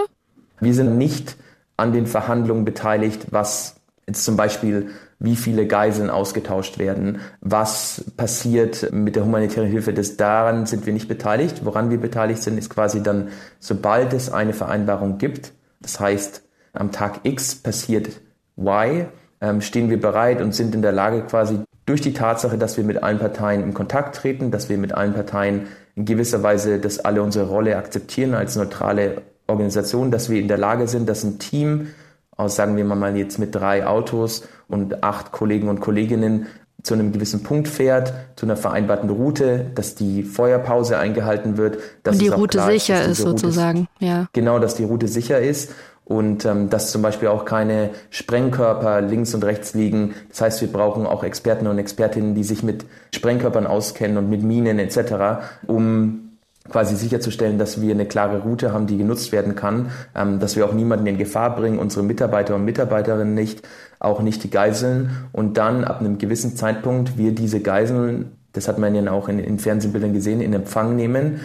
Wir 0.60 0.74
sind 0.74 0.98
nicht 0.98 1.38
an 1.78 1.94
den 1.94 2.06
Verhandlungen 2.06 2.66
beteiligt, 2.66 3.28
was 3.32 3.78
jetzt 4.06 4.24
zum 4.26 4.38
Beispiel 4.38 4.92
wie 5.20 5.38
viele 5.38 5.66
Geiseln 5.66 6.10
ausgetauscht 6.10 6.78
werden, 6.78 7.22
was 7.40 8.04
passiert 8.18 8.92
mit 8.92 9.16
der 9.16 9.24
humanitären 9.24 9.70
Hilfe, 9.70 9.94
das 9.94 10.18
daran 10.18 10.66
sind 10.66 10.86
wir 10.86 10.92
nicht 10.92 11.08
beteiligt. 11.08 11.64
Woran 11.64 11.90
wir 11.90 11.98
beteiligt 11.98 12.44
sind, 12.44 12.58
ist 12.58 12.70
quasi 12.70 13.02
dann, 13.02 13.30
sobald 13.60 14.12
es 14.12 14.30
eine 14.30 14.52
Vereinbarung 14.52 15.18
gibt, 15.18 15.54
das 15.80 16.00
heißt, 16.00 16.44
am 16.74 16.92
Tag 16.92 17.22
X 17.24 17.56
passiert 17.56 18.10
Y, 18.58 19.06
ähm, 19.40 19.62
stehen 19.62 19.90
wir 19.90 20.00
bereit 20.00 20.42
und 20.42 20.54
sind 20.54 20.76
in 20.76 20.82
der 20.82 20.92
Lage, 20.92 21.22
quasi 21.24 21.60
durch 21.86 22.02
die 22.02 22.14
Tatsache, 22.14 22.58
dass 22.58 22.78
wir 22.78 22.84
mit 22.84 23.04
allen 23.04 23.20
Parteien 23.20 23.64
in 23.64 23.74
Kontakt 23.74 24.16
treten, 24.16 24.52
dass 24.52 24.70
wir 24.70 24.78
mit 24.78 24.94
allen 24.94 25.14
Parteien 25.14 25.68
in 25.96 26.06
gewisser 26.06 26.44
Weise, 26.44 26.80
dass 26.80 27.00
alle 27.00 27.22
unsere 27.22 27.48
Rolle 27.48 27.78
akzeptieren 27.78 28.34
als 28.34 28.56
neutrale 28.56 29.22
Organisation, 29.48 30.12
dass 30.12 30.30
wir 30.30 30.40
in 30.40 30.48
der 30.48 30.58
Lage 30.58 30.88
sind, 30.88 31.10
dass 31.10 31.24
ein 31.24 31.40
Team 31.40 31.88
aus, 32.36 32.56
sagen 32.56 32.78
wir 32.78 32.86
mal 32.86 33.16
jetzt 33.16 33.38
mit 33.38 33.54
drei 33.54 33.86
Autos 33.86 34.48
und 34.68 35.04
acht 35.04 35.32
Kollegen 35.32 35.68
und 35.68 35.82
Kolleginnen 35.82 36.48
zu 36.82 36.94
einem 36.94 37.14
gewissen 37.14 37.44
Punkt 37.44 37.68
fährt, 37.68 38.14
zu 38.36 38.46
einer 38.46 38.58
vereinbarten 38.58 39.10
Route, 39.10 39.72
dass 39.74 39.96
die 39.96 40.24
Feuerpause 40.24 40.98
eingehalten 40.98 41.58
wird. 41.58 41.78
Dass 42.04 42.16
und 42.16 42.22
die 42.22 42.28
Route 42.28 42.62
sicher 42.64 43.02
ist, 43.02 43.20
ist 43.20 43.26
sozusagen, 43.26 43.88
Route, 44.00 44.06
ja. 44.06 44.28
Genau, 44.34 44.60
dass 44.60 44.76
die 44.76 44.84
Route 44.84 45.08
sicher 45.08 45.40
ist 45.40 45.72
und 46.06 46.46
ähm, 46.46 46.70
dass 46.70 46.92
zum 46.92 47.02
Beispiel 47.02 47.30
auch 47.30 47.46
keine 47.46 47.92
Sprengkörper 48.10 49.02
links 49.02 49.34
und 49.34 49.44
rechts 49.44 49.74
liegen. 49.74 50.14
Das 50.30 50.42
heißt, 50.42 50.62
wir 50.62 50.72
brauchen 50.72 51.06
auch 51.06 51.24
Experten 51.24 51.68
und 51.68 51.78
Expertinnen, 51.80 52.36
die 52.36 52.44
sich 52.44 52.64
mit 52.64 52.86
Sprengkörpern 53.16 53.68
auskennen 53.68 54.18
und 54.18 54.30
mit 54.30 54.44
Minen 54.44 54.80
etc., 54.80 55.44
um 55.68 56.24
quasi 56.70 56.96
sicherzustellen, 56.96 57.58
dass 57.58 57.82
wir 57.82 57.94
eine 57.94 58.06
klare 58.06 58.40
Route 58.40 58.72
haben, 58.72 58.88
die 58.88 58.98
genutzt 58.98 59.32
werden 59.32 59.56
kann, 59.56 59.92
ähm, 60.16 60.40
dass 60.40 60.56
wir 60.56 60.66
auch 60.66 60.74
niemanden 60.74 61.08
in 61.08 61.18
Gefahr 61.18 61.56
bringen, 61.56 61.80
unsere 61.80 62.04
Mitarbeiter 62.04 62.56
und 62.56 62.66
Mitarbeiterinnen 62.66 63.34
nicht, 63.34 63.68
auch 64.00 64.22
nicht 64.22 64.44
die 64.44 64.50
Geiseln 64.50 65.12
und 65.32 65.58
dann 65.58 65.84
ab 65.84 66.00
einem 66.00 66.18
gewissen 66.18 66.56
Zeitpunkt 66.56 67.18
wir 67.18 67.34
diese 67.34 67.60
Geiseln, 67.60 68.38
das 68.54 68.68
hat 68.68 68.78
man 68.78 68.96
ja 68.96 69.12
auch 69.12 69.30
in, 69.30 69.40
in 69.40 69.60
Fernsehbildern 69.60 70.14
gesehen, 70.14 70.42
in 70.42 70.54
Empfang 70.54 70.96
nehmen, 70.96 71.42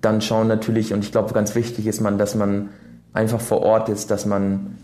dann 0.00 0.20
schauen 0.20 0.48
natürlich, 0.48 0.92
und 0.92 1.04
ich 1.04 1.12
glaube, 1.12 1.32
ganz 1.32 1.54
wichtig 1.54 1.86
ist 1.86 2.00
man, 2.00 2.18
dass 2.18 2.34
man 2.34 2.70
einfach 3.16 3.40
vor 3.40 3.62
Ort 3.62 3.88
ist, 3.88 4.10
dass 4.10 4.26
man 4.26 4.76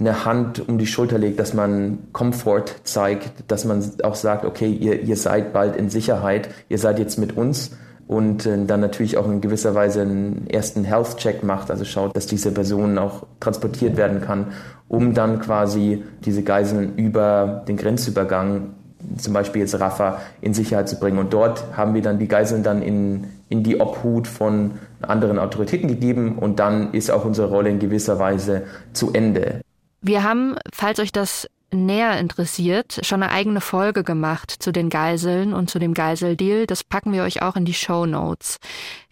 eine 0.00 0.24
Hand 0.24 0.68
um 0.68 0.78
die 0.78 0.86
Schulter 0.86 1.18
legt, 1.18 1.40
dass 1.40 1.54
man 1.54 1.98
Komfort 2.12 2.66
zeigt, 2.84 3.32
dass 3.48 3.64
man 3.64 3.82
auch 4.02 4.14
sagt, 4.14 4.44
okay, 4.44 4.70
ihr, 4.70 5.02
ihr 5.02 5.16
seid 5.16 5.52
bald 5.52 5.76
in 5.76 5.90
Sicherheit, 5.90 6.48
ihr 6.68 6.78
seid 6.78 6.98
jetzt 6.98 7.18
mit 7.18 7.36
uns 7.36 7.72
und 8.06 8.46
äh, 8.46 8.64
dann 8.64 8.80
natürlich 8.80 9.16
auch 9.16 9.26
in 9.26 9.40
gewisser 9.40 9.74
Weise 9.74 10.02
einen 10.02 10.46
ersten 10.48 10.84
Health-Check 10.84 11.42
macht, 11.42 11.70
also 11.70 11.84
schaut, 11.84 12.16
dass 12.16 12.26
diese 12.26 12.52
Person 12.52 12.96
auch 12.96 13.26
transportiert 13.40 13.96
werden 13.96 14.20
kann, 14.20 14.52
um 14.88 15.14
dann 15.14 15.40
quasi 15.40 16.04
diese 16.24 16.42
Geiseln 16.42 16.96
über 16.96 17.64
den 17.66 17.76
Grenzübergang, 17.76 18.74
zum 19.16 19.32
Beispiel 19.32 19.62
jetzt 19.62 19.78
Rafah, 19.78 20.20
in 20.40 20.54
Sicherheit 20.54 20.88
zu 20.88 20.98
bringen. 20.98 21.18
Und 21.18 21.32
dort 21.32 21.64
haben 21.76 21.94
wir 21.94 22.02
dann 22.02 22.18
die 22.18 22.28
Geiseln 22.28 22.62
dann 22.62 22.82
in, 22.82 23.26
in 23.48 23.62
die 23.62 23.80
Obhut 23.80 24.26
von 24.26 24.72
anderen 25.00 25.38
Autoritäten 25.38 25.88
gegeben 25.88 26.38
und 26.38 26.58
dann 26.58 26.92
ist 26.92 27.10
auch 27.10 27.24
unsere 27.24 27.48
Rolle 27.48 27.70
in 27.70 27.78
gewisser 27.78 28.18
Weise 28.18 28.66
zu 28.92 29.12
Ende. 29.12 29.60
Wir 30.00 30.22
haben, 30.22 30.56
falls 30.72 31.00
euch 31.00 31.12
das 31.12 31.48
näher 31.72 32.18
interessiert, 32.18 33.00
schon 33.02 33.22
eine 33.22 33.32
eigene 33.32 33.60
Folge 33.60 34.04
gemacht 34.04 34.50
zu 34.50 34.72
den 34.72 34.88
Geiseln 34.88 35.52
und 35.52 35.68
zu 35.68 35.78
dem 35.78 35.94
Geiseldeal. 35.94 36.66
Das 36.66 36.84
packen 36.84 37.12
wir 37.12 37.24
euch 37.24 37.42
auch 37.42 37.56
in 37.56 37.64
die 37.64 37.74
Show 37.74 38.06
Notes. 38.06 38.58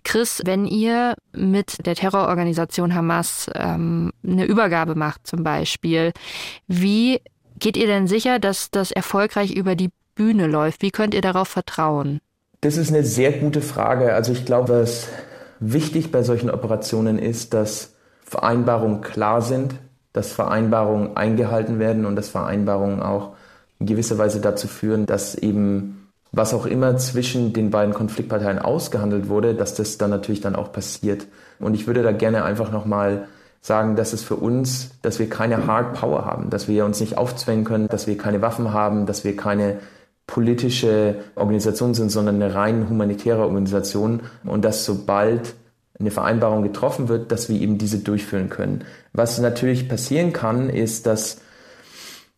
Chris, 0.05 0.41
wenn 0.45 0.67
ihr 0.67 1.17
mit 1.33 1.85
der 1.85 1.97
Terrororganisation 1.97 2.95
Hamas 2.95 3.51
ähm, 3.55 4.13
eine 4.25 4.45
Übergabe 4.45 4.95
macht 4.95 5.27
zum 5.27 5.43
Beispiel, 5.43 6.13
wie 6.67 7.21
geht 7.59 7.77
ihr 7.77 7.87
denn 7.87 8.07
sicher, 8.07 8.39
dass 8.39 8.71
das 8.71 8.91
erfolgreich 8.91 9.55
über 9.55 9.75
die 9.75 9.91
Bühne 10.15 10.47
läuft? 10.47 10.83
Wie 10.83 10.91
könnt 10.91 11.13
ihr 11.13 11.23
darauf 11.23 11.49
vertrauen? 11.49 12.21
Das 12.61 12.77
ist 12.77 12.91
eine 12.91 13.05
sehr 13.05 13.33
gute 13.33 13.61
Frage. 13.61 14.15
Also 14.15 14.33
ich 14.33 14.45
glaube, 14.45 14.81
was 14.81 15.09
wichtig 15.61 16.11
bei 16.11 16.23
solchen 16.23 16.51
Operationen 16.51 17.19
ist, 17.19 17.55
dass 17.55 17.95
Vereinbarungen 18.25 19.03
klar 19.03 19.43
sind, 19.43 19.75
dass 20.13 20.33
Vereinbarungen 20.33 21.17
eingehalten 21.17 21.79
werden 21.79 22.07
und 22.07 22.17
dass 22.17 22.29
Vereinbarungen 22.29 23.03
auch 23.03 23.35
in 23.79 23.87
gewisser 23.87 24.19
Weise 24.19 24.41
dazu 24.41 24.69
führen, 24.69 25.07
dass 25.07 25.35
eben 25.35 26.09
was 26.33 26.55
auch 26.55 26.67
immer 26.67 26.97
zwischen 26.97 27.53
den 27.53 27.71
beiden 27.71 27.95
Konfliktparteien 27.95 28.59
ausgehandelt 28.59 29.29
wurde, 29.29 29.55
dass 29.55 29.75
das 29.75 29.99
dann 29.99 30.11
natürlich 30.11 30.41
dann 30.41 30.57
auch 30.57 30.73
passiert. 30.73 31.27
Und 31.59 31.75
ich 31.75 31.87
würde 31.87 32.03
da 32.03 32.13
gerne 32.13 32.45
einfach 32.45 32.73
nochmal 32.73 33.29
sagen, 33.61 33.97
dass 33.97 34.13
es 34.13 34.23
für 34.23 34.37
uns, 34.37 34.91
dass 35.03 35.19
wir 35.19 35.29
keine 35.29 35.67
Hard 35.67 35.95
Power 35.95 36.25
haben, 36.25 36.51
dass 36.51 36.69
wir 36.69 36.85
uns 36.85 37.01
nicht 37.01 37.19
aufzwängen 37.19 37.65
können, 37.65 37.89
dass 37.89 38.07
wir 38.07 38.17
keine 38.17 38.43
Waffen 38.43 38.73
haben, 38.73 39.07
dass 39.07 39.25
wir 39.25 39.37
keine 39.37 39.79
politische 40.27 41.17
Organisation 41.37 41.95
sind, 41.95 42.11
sondern 42.11 42.43
eine 42.43 42.55
rein 42.55 42.89
humanitäre 42.89 43.43
Organisation 43.43 44.23
und 44.45 44.65
dass 44.65 44.85
sobald 44.85 45.55
eine 45.99 46.11
Vereinbarung 46.11 46.63
getroffen 46.63 47.09
wird, 47.09 47.33
dass 47.33 47.49
wir 47.49 47.61
eben 47.61 47.79
diese 47.79 47.99
durchführen 47.99 48.51
können. 48.51 48.85
Was 49.13 49.39
natürlich 49.39 49.89
passieren 49.89 50.33
kann, 50.33 50.69
ist, 50.69 51.07
dass 51.07 51.41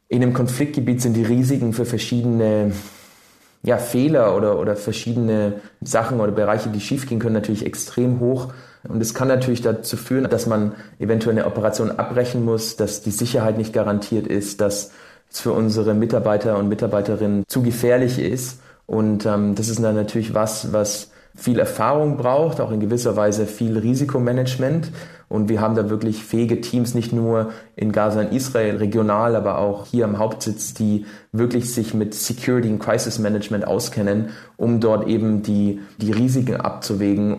in 0.09 0.23
einem 0.23 0.33
Konfliktgebiet 0.33 1.03
sind 1.03 1.15
die 1.15 1.25
Risiken 1.25 1.73
für 1.73 1.85
verschiedene 1.85 2.73
ja, 3.63 3.79
Fehler 3.79 4.37
oder, 4.37 4.59
oder 4.59 4.77
verschiedene 4.77 5.55
Sachen 5.81 6.21
oder 6.21 6.33
Bereiche, 6.33 6.71
die 6.71 6.81
schiefgehen 6.81 7.21
können, 7.21 7.35
natürlich 7.35 7.67
extrem 7.67 8.21
hoch. 8.21 8.53
Und 8.85 9.01
es 9.01 9.13
kann 9.13 9.29
natürlich 9.29 9.61
dazu 9.61 9.97
führen, 9.97 10.31
dass 10.31 10.47
man 10.47 10.73
eventuell 11.01 11.37
eine 11.37 11.47
Operation 11.47 11.91
abbrechen 11.91 12.45
muss, 12.45 12.77
dass 12.77 13.03
die 13.03 13.11
Sicherheit 13.11 13.59
nicht 13.59 13.73
garantiert 13.73 14.27
ist, 14.27 14.61
dass 14.61 14.93
für 15.31 15.53
unsere 15.53 15.95
Mitarbeiter 15.95 16.59
und 16.59 16.69
Mitarbeiterinnen 16.69 17.45
zu 17.49 17.63
gefährlich 17.63 18.19
ist. 18.19 18.61
Und 18.87 19.27
ähm, 19.27 19.55
das 19.55 19.69
ist 19.69 19.83
dann 19.83 19.95
natürlich 19.95 20.35
was, 20.35 20.73
was 20.73 21.11
viel 21.35 21.59
Erfahrung 21.61 22.17
braucht, 22.17 22.61
auch 22.61 22.73
in 22.73 22.81
gewisser 22.81 23.15
Weise 23.17 23.47
viel 23.47 23.79
Risikomanagement. 23.79 24.91
Und 25.29 25.49
wir 25.49 25.61
haben 25.61 25.75
da 25.75 25.91
wirklich 25.91 26.25
fähige 26.25 26.61
Teams, 26.61 26.95
nicht 26.95 27.13
nur 27.13 27.53
in 27.77 27.93
Gaza 27.93 28.21
und 28.21 28.33
Israel 28.33 28.77
regional, 28.77 29.37
aber 29.37 29.59
auch 29.59 29.87
hier 29.87 30.05
am 30.07 30.19
Hauptsitz, 30.19 30.73
die 30.75 31.05
wirklich 31.33 31.73
sich 31.73 31.93
mit 31.93 32.15
Security 32.15 32.69
und 32.69 32.79
Crisis 32.79 33.19
Management 33.19 33.67
auskennen, 33.67 34.31
um 34.57 34.81
dort 34.81 35.07
eben 35.07 35.43
die, 35.43 35.81
die 35.99 36.13
Risiken 36.13 36.57
abzuwägen. 36.57 37.39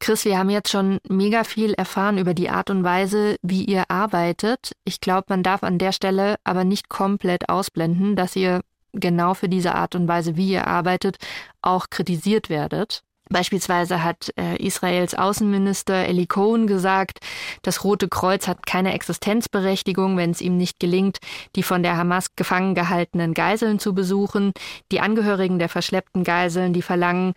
Chris, 0.00 0.24
wir 0.24 0.38
haben 0.38 0.48
jetzt 0.48 0.70
schon 0.70 0.98
mega 1.08 1.44
viel 1.44 1.74
erfahren 1.74 2.16
über 2.16 2.32
die 2.32 2.48
Art 2.48 2.70
und 2.70 2.82
Weise, 2.84 3.36
wie 3.42 3.66
ihr 3.66 3.84
arbeitet. 3.90 4.72
Ich 4.84 5.00
glaube, 5.00 5.26
man 5.28 5.42
darf 5.42 5.62
an 5.62 5.78
der 5.78 5.92
Stelle 5.92 6.36
aber 6.42 6.64
nicht 6.64 6.88
komplett 6.88 7.50
ausblenden, 7.50 8.16
dass 8.16 8.34
ihr 8.34 8.62
genau 8.94 9.34
für 9.34 9.50
diese 9.50 9.74
Art 9.74 9.94
und 9.94 10.08
Weise, 10.08 10.36
wie 10.36 10.52
ihr 10.52 10.66
arbeitet, 10.66 11.18
auch 11.60 11.90
kritisiert 11.90 12.48
werdet. 12.48 13.02
Beispielsweise 13.32 14.02
hat 14.02 14.32
äh, 14.36 14.56
Israels 14.56 15.14
Außenminister 15.14 15.94
Eli 16.06 16.26
Cohen 16.26 16.66
gesagt, 16.66 17.20
das 17.62 17.84
Rote 17.84 18.08
Kreuz 18.08 18.48
hat 18.48 18.66
keine 18.66 18.92
Existenzberechtigung, 18.92 20.16
wenn 20.16 20.32
es 20.32 20.40
ihm 20.40 20.56
nicht 20.56 20.80
gelingt, 20.80 21.18
die 21.54 21.62
von 21.62 21.84
der 21.84 21.96
Hamas 21.96 22.34
gefangen 22.34 22.74
gehaltenen 22.74 23.32
Geiseln 23.32 23.78
zu 23.78 23.94
besuchen. 23.94 24.52
Die 24.90 25.00
Angehörigen 25.00 25.60
der 25.60 25.68
verschleppten 25.68 26.24
Geiseln, 26.24 26.72
die 26.72 26.82
verlangen, 26.82 27.34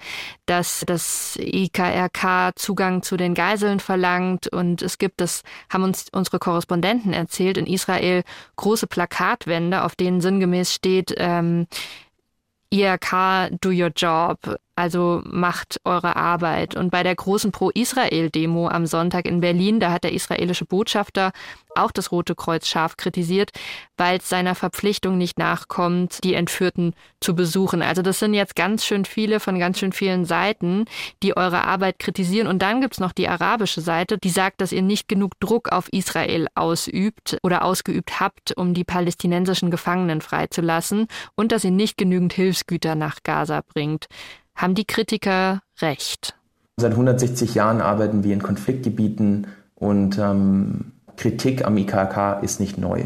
dass 0.48 0.84
das 0.88 1.38
IKRK 1.40 2.54
Zugang 2.56 3.04
zu 3.04 3.16
den 3.16 3.36
Geiseln 3.36 3.80
verlangt. 3.80 4.48
Und 4.48 4.82
es 4.82 4.98
gibt, 4.98 5.22
das 5.22 5.44
haben 5.72 5.84
uns 5.84 6.08
unsere 6.12 6.40
Korrespondenten 6.40 7.14
erzählt, 7.14 7.60
in 7.60 7.68
Israel 7.68 8.24
große 8.56 8.88
Plakatwände, 8.88 9.84
auf 9.84 9.96
denen 9.96 10.22
sinngemäß 10.22 10.74
steht, 10.74 11.14
ähm, 11.18 11.68
IRK, 12.72 13.52
do 13.62 13.70
your 13.70 13.92
job, 13.96 14.40
also 14.76 15.22
macht 15.26 15.80
eure 15.84 16.16
Arbeit. 16.16 16.76
Und 16.76 16.90
bei 16.90 17.04
der 17.04 17.16
großen 17.16 17.52
Pro-Israel-Demo 17.52 18.68
am 18.68 18.86
Sonntag 18.86 19.26
in 19.26 19.40
Berlin, 19.40 19.80
da 19.80 19.92
hat 19.92 20.04
der 20.04 20.14
israelische 20.14 20.66
Botschafter 20.66 21.32
auch 21.76 21.92
das 21.92 22.12
Rote 22.12 22.36
Kreuz 22.36 22.68
scharf 22.68 22.98
kritisiert, 22.98 23.52
weil 23.98 24.18
es 24.18 24.30
seiner 24.30 24.56
Verpflichtung 24.56 25.18
nicht 25.18 25.40
nachkommt, 25.40 26.24
die 26.24 26.34
Entführten 26.34 26.94
zu 27.20 27.36
besuchen. 27.36 27.82
Also 27.82 28.02
das 28.02 28.20
sind 28.20 28.34
jetzt 28.34 28.56
ganz 28.56 28.86
schön 28.86 29.06
viele 29.06 29.40
von 29.40 29.60
ganz 29.60 29.80
schön 29.80 29.92
vielen 29.92 30.26
Seiten, 30.26 30.86
die 31.22 31.36
eure 31.38 31.66
Arbeit 31.66 32.00
kritisieren. 32.00 32.48
Und 32.48 32.62
dann 32.62 32.82
gibt's 32.82 33.00
noch 33.00 33.12
die 33.12 33.28
arabische 33.28 33.82
Seite, 33.82 34.18
die 34.18 34.30
sagt, 34.30 34.62
dass 34.62 34.72
ihr 34.72 34.82
nicht 34.82 35.08
genug 35.08 35.40
Druck 35.40 35.72
auf 35.72 35.92
Israel 35.92 36.48
ausübt 36.56 37.38
oder 37.44 37.64
ausgeübt 37.64 38.20
habt, 38.20 38.56
um 38.58 38.74
die 38.74 38.84
palästinensischen 38.84 39.72
Gefangenen 39.72 40.22
freizulassen 40.22 41.08
und 41.36 41.52
dass 41.52 41.64
ihr 41.64 41.72
nicht 41.72 41.98
genügend 41.98 42.34
Hilfsgüter 42.34 42.96
nach 42.96 43.24
Gaza 43.24 43.62
bringt. 43.62 44.08
Haben 44.56 44.76
die 44.76 44.86
Kritiker 44.86 45.62
recht? 45.82 46.36
Seit 46.78 46.92
160 46.92 47.56
Jahren 47.56 47.82
arbeiten 47.82 48.24
wir 48.24 48.34
in 48.34 48.42
Konfliktgebieten 48.42 49.48
und 49.76 50.18
ähm, 50.18 50.94
Kritik 51.18 51.66
am 51.66 51.78
IKK 51.78 52.40
ist 52.42 52.60
nicht 52.60 52.78
neu. 52.78 53.04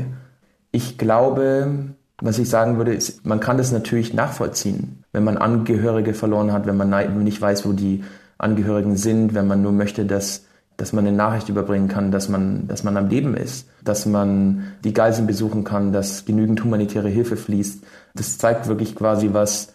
Ich 0.72 0.98
glaube, 0.98 1.96
was 2.22 2.40
ich 2.40 2.50
sagen 2.50 2.78
würde, 2.78 2.94
ist, 2.94 3.26
man 3.26 3.40
kann 3.40 3.58
das 3.58 3.72
natürlich 3.72 4.14
nachvollziehen, 4.14 5.04
wenn 5.12 5.24
man 5.24 5.38
Angehörige 5.38 6.14
verloren 6.14 6.52
hat, 6.52 6.66
wenn 6.66 6.78
man 6.78 7.24
nicht 7.24 7.42
weiß, 7.42 7.66
wo 7.66 7.74
die 7.74 8.04
Angehörigen 8.38 8.98
sind, 8.98 9.34
wenn 9.34 9.48
man 9.48 9.62
nur 9.62 9.72
möchte, 9.72 10.06
dass, 10.06 10.46
dass 10.78 10.94
man 10.94 11.08
eine 11.08 11.16
Nachricht 11.16 11.50
überbringen 11.50 11.88
kann, 11.88 12.12
dass 12.12 12.30
man, 12.30 12.68
dass 12.68 12.84
man 12.84 12.98
am 12.98 13.10
Leben 13.10 13.36
ist, 13.36 13.68
dass 13.84 14.06
man 14.06 14.74
die 14.84 14.94
Geiseln 14.94 15.28
besuchen 15.28 15.64
kann, 15.64 15.92
dass 15.92 16.26
genügend 16.26 16.64
humanitäre 16.64 17.10
Hilfe 17.10 17.38
fließt. 17.38 17.84
Das 18.16 18.38
zeigt 18.38 18.68
wirklich 18.68 18.96
quasi, 18.96 19.30
was 19.34 19.74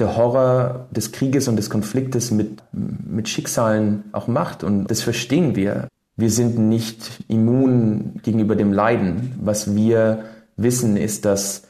der 0.00 0.16
Horror 0.16 0.88
des 0.90 1.12
Krieges 1.12 1.46
und 1.48 1.56
des 1.56 1.70
Konfliktes 1.70 2.30
mit, 2.30 2.62
mit 2.72 3.28
Schicksalen 3.28 4.04
auch 4.12 4.26
macht. 4.26 4.64
Und 4.64 4.90
das 4.90 5.02
verstehen 5.02 5.54
wir 5.54 5.88
wir 6.20 6.30
sind 6.30 6.58
nicht 6.58 7.24
immun 7.28 8.20
gegenüber 8.22 8.54
dem 8.54 8.74
Leiden. 8.74 9.32
Was 9.40 9.74
wir 9.74 10.24
wissen, 10.56 10.98
ist, 10.98 11.24
dass 11.24 11.62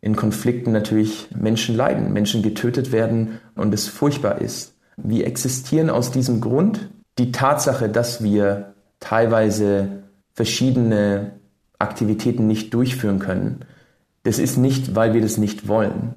in 0.00 0.16
Konflikten 0.16 0.72
natürlich 0.72 1.28
Menschen 1.34 1.76
leiden, 1.76 2.12
Menschen 2.12 2.42
getötet 2.42 2.90
werden 2.90 3.38
und 3.54 3.72
es 3.72 3.86
furchtbar 3.86 4.40
ist. 4.40 4.74
Wir 4.96 5.26
existieren 5.26 5.88
aus 5.88 6.10
diesem 6.10 6.40
Grund. 6.40 6.90
Die 7.18 7.30
Tatsache, 7.30 7.88
dass 7.88 8.24
wir 8.24 8.74
teilweise 8.98 10.02
verschiedene 10.34 11.32
Aktivitäten 11.78 12.48
nicht 12.48 12.74
durchführen 12.74 13.20
können, 13.20 13.60
das 14.24 14.40
ist 14.40 14.56
nicht, 14.56 14.96
weil 14.96 15.14
wir 15.14 15.22
das 15.22 15.38
nicht 15.38 15.68
wollen. 15.68 16.14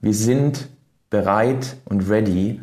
Wir 0.00 0.14
sind 0.14 0.68
bereit 1.10 1.76
und 1.84 2.08
ready, 2.08 2.60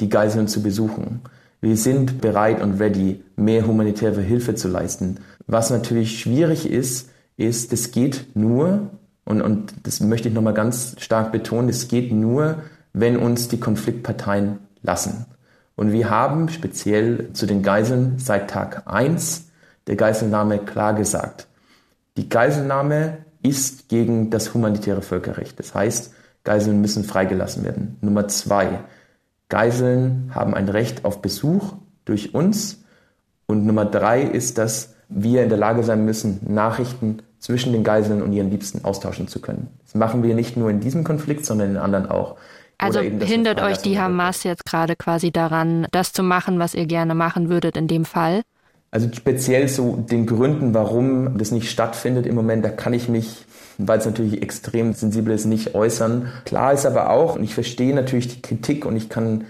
die 0.00 0.08
Geiseln 0.08 0.48
zu 0.48 0.62
besuchen. 0.62 1.20
Wir 1.60 1.76
sind 1.76 2.20
bereit 2.20 2.60
und 2.62 2.80
ready, 2.80 3.22
mehr 3.36 3.66
humanitäre 3.66 4.20
Hilfe 4.20 4.54
zu 4.54 4.68
leisten. 4.68 5.20
Was 5.46 5.70
natürlich 5.70 6.18
schwierig 6.18 6.70
ist, 6.70 7.10
ist, 7.36 7.72
es 7.72 7.90
geht 7.90 8.34
nur, 8.34 8.90
und, 9.24 9.40
und 9.40 9.74
das 9.82 10.00
möchte 10.00 10.28
ich 10.28 10.34
nochmal 10.34 10.54
ganz 10.54 10.96
stark 10.98 11.32
betonen, 11.32 11.68
es 11.68 11.88
geht 11.88 12.12
nur, 12.12 12.62
wenn 12.92 13.16
uns 13.16 13.48
die 13.48 13.58
Konfliktparteien 13.58 14.58
lassen. 14.82 15.26
Und 15.76 15.92
wir 15.92 16.10
haben 16.10 16.48
speziell 16.48 17.32
zu 17.32 17.46
den 17.46 17.62
Geiseln 17.62 18.18
seit 18.18 18.50
Tag 18.50 18.82
1 18.86 19.46
der 19.86 19.96
Geiselnahme 19.96 20.58
klar 20.58 20.94
gesagt. 20.94 21.48
Die 22.16 22.28
Geiselnahme 22.28 23.18
ist 23.42 23.88
gegen 23.88 24.30
das 24.30 24.54
humanitäre 24.54 25.02
Völkerrecht. 25.02 25.58
Das 25.58 25.74
heißt, 25.74 26.12
Geiseln 26.44 26.80
müssen 26.80 27.04
freigelassen 27.04 27.64
werden. 27.64 27.96
Nummer 28.00 28.28
zwei, 28.28 28.80
Geiseln 29.48 30.30
haben 30.34 30.54
ein 30.54 30.68
Recht 30.68 31.04
auf 31.04 31.22
Besuch 31.22 31.74
durch 32.04 32.34
uns. 32.34 32.84
Und 33.46 33.66
Nummer 33.66 33.84
drei 33.84 34.22
ist, 34.22 34.58
dass 34.58 34.94
wir 35.08 35.42
in 35.42 35.48
der 35.48 35.58
Lage 35.58 35.82
sein 35.82 36.04
müssen, 36.04 36.40
Nachrichten 36.46 37.18
zwischen 37.38 37.72
den 37.72 37.84
Geiseln 37.84 38.22
und 38.22 38.32
ihren 38.32 38.50
Liebsten 38.50 38.84
austauschen 38.84 39.28
zu 39.28 39.40
können. 39.40 39.68
Das 39.84 39.94
machen 39.94 40.22
wir 40.22 40.34
nicht 40.34 40.56
nur 40.56 40.70
in 40.70 40.80
diesem 40.80 41.04
Konflikt, 41.04 41.44
sondern 41.44 41.70
in 41.70 41.76
anderen 41.76 42.06
auch. 42.06 42.36
Also 42.78 43.00
eben, 43.00 43.20
hindert 43.20 43.62
euch 43.62 43.78
die 43.78 43.98
Hamas 43.98 44.42
jetzt 44.44 44.64
gerade 44.64 44.96
quasi 44.96 45.30
daran, 45.30 45.86
das 45.92 46.12
zu 46.12 46.22
machen, 46.22 46.58
was 46.58 46.74
ihr 46.74 46.86
gerne 46.86 47.14
machen 47.14 47.48
würdet 47.48 47.76
in 47.76 47.86
dem 47.86 48.04
Fall? 48.04 48.42
Also 48.90 49.08
speziell 49.12 49.68
zu 49.68 50.04
den 50.08 50.26
Gründen, 50.26 50.74
warum 50.74 51.36
das 51.36 51.50
nicht 51.50 51.70
stattfindet 51.70 52.26
im 52.26 52.34
Moment, 52.34 52.64
da 52.64 52.70
kann 52.70 52.92
ich 52.92 53.08
mich 53.08 53.44
weil 53.78 53.98
es 53.98 54.06
natürlich 54.06 54.42
extrem 54.42 54.92
sensibel 54.92 55.34
ist, 55.34 55.46
nicht 55.46 55.74
äußern. 55.74 56.28
Klar 56.44 56.72
ist 56.72 56.86
aber 56.86 57.10
auch, 57.10 57.36
und 57.36 57.44
ich 57.44 57.54
verstehe 57.54 57.94
natürlich 57.94 58.28
die 58.28 58.42
Kritik 58.42 58.86
und 58.86 58.96
ich 58.96 59.08
kann, 59.08 59.44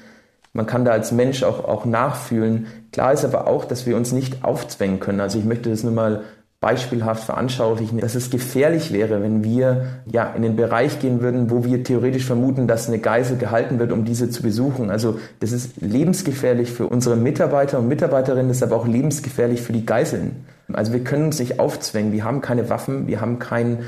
man 0.53 0.67
kann 0.67 0.85
da 0.85 0.93
als 0.93 1.13
Mensch 1.13 1.43
auch, 1.43 1.65
auch 1.65 1.85
nachfühlen. 1.85 2.67
Klar 2.93 3.13
ist 3.13 3.25
aber 3.25 3.47
auch, 3.47 3.65
dass 3.65 3.87
wir 3.87 3.97
uns 3.97 4.13
nicht 4.13 4.45
aufzwängen 4.45 5.01
können. 5.01 5.21
Also 5.21 5.39
ich 5.39 5.45
möchte 5.45 5.71
das 5.71 5.83
nur 5.83 5.93
mal 5.93 6.23
beispielhaft 6.65 7.25
veranschaulichen, 7.25 7.99
dass 7.99 8.15
es 8.15 8.31
gefährlich 8.31 8.91
wäre, 8.91 9.21
wenn 9.21 9.45
wir 9.45 9.85
ja 10.11 10.33
in 10.33 10.41
den 10.41 10.57
Bereich 10.57 10.99
gehen 10.99 11.21
würden, 11.21 11.51
wo 11.51 11.63
wir 11.63 11.85
theoretisch 11.85 12.25
vermuten, 12.25 12.67
dass 12.67 12.89
eine 12.89 13.01
Geisel 13.01 13.37
gehalten 13.37 13.79
wird, 13.79 13.93
um 13.93 14.07
diese 14.07 14.31
zu 14.31 14.43
besuchen. 14.43 14.89
Also 14.89 15.19
das 15.41 15.53
ist 15.53 15.83
lebensgefährlich 15.83 16.71
für 16.71 16.87
unsere 16.87 17.17
Mitarbeiter 17.17 17.79
und 17.81 17.89
Mitarbeiterinnen, 17.89 18.49
das 18.49 18.59
ist 18.59 18.63
aber 18.63 18.77
auch 18.77 18.87
lebensgefährlich 18.87 19.61
für 19.61 19.75
die 19.75 19.85
Geiseln. 19.85 20.47
Also 20.73 20.95
wir 20.95 21.05
können 21.05 21.27
uns 21.27 21.39
nicht 21.39 21.61
aufzwängen, 21.61 22.13
wir 22.13 22.25
haben 22.25 22.41
keine 22.41 22.71
Waffen, 22.71 23.09
wir 23.09 23.21
haben 23.21 23.39
kein 23.39 23.81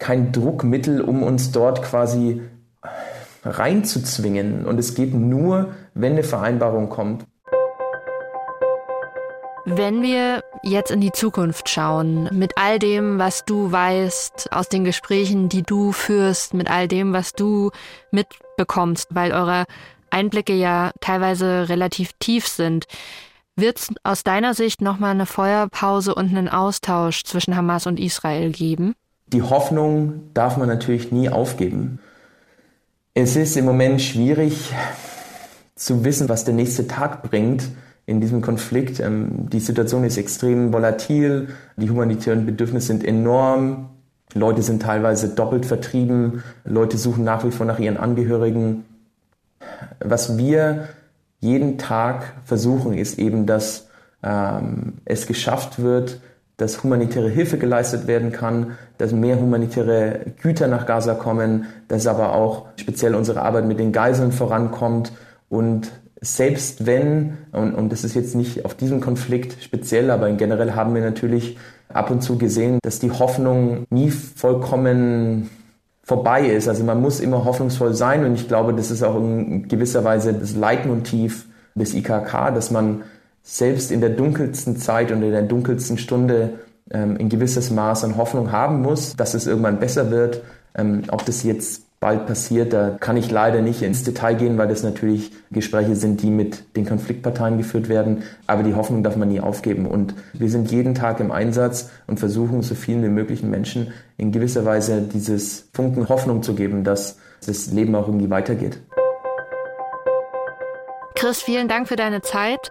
kein 0.00 0.32
Druckmittel, 0.32 1.00
um 1.00 1.22
uns 1.22 1.52
dort 1.52 1.82
quasi 1.82 2.42
reinzuzwingen. 3.44 4.66
Und 4.66 4.78
es 4.78 4.94
geht 4.94 5.14
nur, 5.14 5.74
wenn 5.94 6.12
eine 6.12 6.24
Vereinbarung 6.24 6.88
kommt. 6.88 7.24
Wenn 9.66 10.02
wir 10.02 10.42
jetzt 10.62 10.90
in 10.90 11.00
die 11.00 11.12
Zukunft 11.12 11.68
schauen, 11.68 12.28
mit 12.32 12.52
all 12.56 12.78
dem, 12.78 13.18
was 13.18 13.44
du 13.44 13.70
weißt, 13.70 14.52
aus 14.52 14.68
den 14.68 14.84
Gesprächen, 14.84 15.48
die 15.48 15.62
du 15.62 15.92
führst, 15.92 16.54
mit 16.54 16.68
all 16.68 16.88
dem, 16.88 17.12
was 17.12 17.34
du 17.34 17.70
mitbekommst, 18.10 19.08
weil 19.14 19.32
eure 19.32 19.66
Einblicke 20.08 20.54
ja 20.54 20.90
teilweise 21.00 21.68
relativ 21.68 22.12
tief 22.18 22.48
sind, 22.48 22.86
wird 23.54 23.78
es 23.78 23.88
aus 24.02 24.24
deiner 24.24 24.54
Sicht 24.54 24.80
nochmal 24.80 25.12
eine 25.12 25.26
Feuerpause 25.26 26.14
und 26.14 26.30
einen 26.30 26.48
Austausch 26.48 27.22
zwischen 27.24 27.54
Hamas 27.54 27.86
und 27.86 28.00
Israel 28.00 28.50
geben? 28.50 28.94
Die 29.32 29.42
Hoffnung 29.42 30.30
darf 30.34 30.56
man 30.56 30.68
natürlich 30.68 31.12
nie 31.12 31.28
aufgeben. 31.28 32.00
Es 33.14 33.36
ist 33.36 33.56
im 33.56 33.64
Moment 33.64 34.02
schwierig 34.02 34.72
zu 35.76 36.04
wissen, 36.04 36.28
was 36.28 36.44
der 36.44 36.54
nächste 36.54 36.88
Tag 36.88 37.22
bringt 37.22 37.68
in 38.06 38.20
diesem 38.20 38.40
Konflikt. 38.40 38.98
Ähm, 38.98 39.48
die 39.48 39.60
Situation 39.60 40.02
ist 40.02 40.16
extrem 40.16 40.72
volatil, 40.72 41.48
die 41.76 41.88
humanitären 41.88 42.44
Bedürfnisse 42.44 42.88
sind 42.88 43.04
enorm, 43.04 43.90
Leute 44.34 44.62
sind 44.62 44.82
teilweise 44.82 45.28
doppelt 45.28 45.64
vertrieben, 45.64 46.42
Leute 46.64 46.98
suchen 46.98 47.22
nach 47.24 47.44
wie 47.44 47.52
vor 47.52 47.66
nach 47.66 47.78
ihren 47.78 47.96
Angehörigen. 47.96 48.84
Was 50.00 50.38
wir 50.38 50.88
jeden 51.38 51.78
Tag 51.78 52.34
versuchen, 52.44 52.94
ist 52.94 53.18
eben, 53.18 53.46
dass 53.46 53.88
ähm, 54.22 54.94
es 55.04 55.26
geschafft 55.26 55.80
wird, 55.80 56.20
dass 56.60 56.82
humanitäre 56.84 57.28
Hilfe 57.28 57.56
geleistet 57.56 58.06
werden 58.06 58.32
kann, 58.32 58.76
dass 58.98 59.12
mehr 59.12 59.40
humanitäre 59.40 60.20
Güter 60.42 60.68
nach 60.68 60.86
Gaza 60.86 61.14
kommen, 61.14 61.66
dass 61.88 62.06
aber 62.06 62.34
auch 62.34 62.66
speziell 62.76 63.14
unsere 63.14 63.42
Arbeit 63.42 63.66
mit 63.66 63.78
den 63.78 63.92
Geiseln 63.92 64.32
vorankommt 64.32 65.12
und 65.48 65.90
selbst 66.20 66.84
wenn, 66.84 67.38
und, 67.52 67.74
und 67.74 67.90
das 67.90 68.04
ist 68.04 68.14
jetzt 68.14 68.34
nicht 68.34 68.66
auf 68.66 68.74
diesem 68.74 69.00
Konflikt 69.00 69.62
speziell, 69.62 70.10
aber 70.10 70.30
generell 70.32 70.72
haben 70.72 70.94
wir 70.94 71.00
natürlich 71.00 71.56
ab 71.88 72.10
und 72.10 72.22
zu 72.22 72.36
gesehen, 72.36 72.78
dass 72.82 72.98
die 72.98 73.10
Hoffnung 73.10 73.86
nie 73.88 74.10
vollkommen 74.10 75.48
vorbei 76.02 76.46
ist. 76.46 76.68
Also 76.68 76.84
man 76.84 77.00
muss 77.00 77.20
immer 77.20 77.44
hoffnungsvoll 77.44 77.94
sein 77.94 78.24
und 78.24 78.34
ich 78.34 78.48
glaube, 78.48 78.74
das 78.74 78.90
ist 78.90 79.02
auch 79.02 79.16
in 79.16 79.66
gewisser 79.68 80.04
Weise 80.04 80.34
das 80.34 80.54
Leitmotiv 80.54 81.46
des 81.74 81.94
IKK, 81.94 82.52
dass 82.54 82.70
man 82.70 83.02
selbst 83.42 83.90
in 83.90 84.00
der 84.00 84.10
dunkelsten 84.10 84.76
Zeit 84.76 85.12
und 85.12 85.22
in 85.22 85.32
der 85.32 85.42
dunkelsten 85.42 85.98
Stunde 85.98 86.60
ähm, 86.90 87.16
ein 87.18 87.28
gewisses 87.28 87.70
Maß 87.70 88.04
an 88.04 88.16
Hoffnung 88.16 88.52
haben 88.52 88.82
muss, 88.82 89.16
dass 89.16 89.34
es 89.34 89.46
irgendwann 89.46 89.80
besser 89.80 90.10
wird. 90.10 90.42
Ähm, 90.74 91.02
ob 91.10 91.24
das 91.24 91.42
jetzt 91.42 91.86
bald 92.00 92.26
passiert, 92.26 92.72
da 92.72 92.96
kann 92.98 93.18
ich 93.18 93.30
leider 93.30 93.60
nicht 93.60 93.82
ins 93.82 94.04
Detail 94.04 94.34
gehen, 94.34 94.56
weil 94.56 94.68
das 94.68 94.82
natürlich 94.82 95.32
Gespräche 95.50 95.96
sind, 95.96 96.22
die 96.22 96.30
mit 96.30 96.76
den 96.76 96.86
Konfliktparteien 96.86 97.58
geführt 97.58 97.88
werden. 97.88 98.22
Aber 98.46 98.62
die 98.62 98.74
Hoffnung 98.74 99.02
darf 99.02 99.16
man 99.16 99.28
nie 99.28 99.40
aufgeben. 99.40 99.86
Und 99.86 100.14
wir 100.32 100.48
sind 100.48 100.70
jeden 100.70 100.94
Tag 100.94 101.20
im 101.20 101.30
Einsatz 101.30 101.90
und 102.06 102.18
versuchen, 102.18 102.62
so 102.62 102.74
vielen 102.74 103.02
wie 103.02 103.08
möglichen 103.08 103.50
Menschen 103.50 103.92
in 104.16 104.32
gewisser 104.32 104.64
Weise 104.64 105.02
dieses 105.02 105.68
Funken 105.74 106.08
Hoffnung 106.08 106.42
zu 106.42 106.54
geben, 106.54 106.84
dass 106.84 107.18
das 107.46 107.70
Leben 107.70 107.94
auch 107.94 108.06
irgendwie 108.06 108.30
weitergeht. 108.30 108.80
Chris, 111.14 111.42
vielen 111.42 111.68
Dank 111.68 111.86
für 111.86 111.96
deine 111.96 112.22
Zeit. 112.22 112.70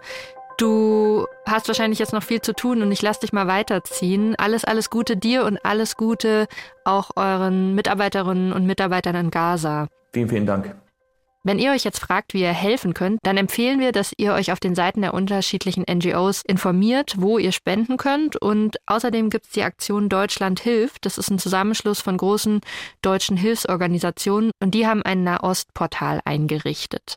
Du 0.60 1.26
hast 1.46 1.68
wahrscheinlich 1.68 1.98
jetzt 1.98 2.12
noch 2.12 2.22
viel 2.22 2.42
zu 2.42 2.52
tun 2.52 2.82
und 2.82 2.92
ich 2.92 3.00
lasse 3.00 3.20
dich 3.20 3.32
mal 3.32 3.46
weiterziehen. 3.46 4.34
Alles, 4.36 4.66
alles 4.66 4.90
Gute 4.90 5.16
dir 5.16 5.46
und 5.46 5.64
alles 5.64 5.96
Gute 5.96 6.48
auch 6.84 7.12
euren 7.16 7.74
Mitarbeiterinnen 7.74 8.52
und 8.52 8.66
Mitarbeitern 8.66 9.14
in 9.14 9.30
Gaza. 9.30 9.88
Vielen, 10.12 10.28
vielen 10.28 10.44
Dank. 10.44 10.76
Wenn 11.44 11.58
ihr 11.58 11.70
euch 11.70 11.84
jetzt 11.84 12.00
fragt, 12.00 12.34
wie 12.34 12.42
ihr 12.42 12.52
helfen 12.52 12.92
könnt, 12.92 13.20
dann 13.22 13.38
empfehlen 13.38 13.80
wir, 13.80 13.92
dass 13.92 14.12
ihr 14.18 14.34
euch 14.34 14.52
auf 14.52 14.60
den 14.60 14.74
Seiten 14.74 15.00
der 15.00 15.14
unterschiedlichen 15.14 15.86
NGOs 15.90 16.42
informiert, 16.46 17.14
wo 17.16 17.38
ihr 17.38 17.52
spenden 17.52 17.96
könnt. 17.96 18.36
Und 18.36 18.76
außerdem 18.84 19.30
gibt 19.30 19.46
es 19.46 19.52
die 19.52 19.62
Aktion 19.62 20.10
Deutschland 20.10 20.60
hilft. 20.60 21.06
Das 21.06 21.16
ist 21.16 21.30
ein 21.30 21.38
Zusammenschluss 21.38 22.02
von 22.02 22.18
großen 22.18 22.60
deutschen 23.00 23.38
Hilfsorganisationen 23.38 24.50
und 24.60 24.74
die 24.74 24.86
haben 24.86 25.00
ein 25.02 25.24
Nahostportal 25.24 26.20
eingerichtet. 26.26 27.16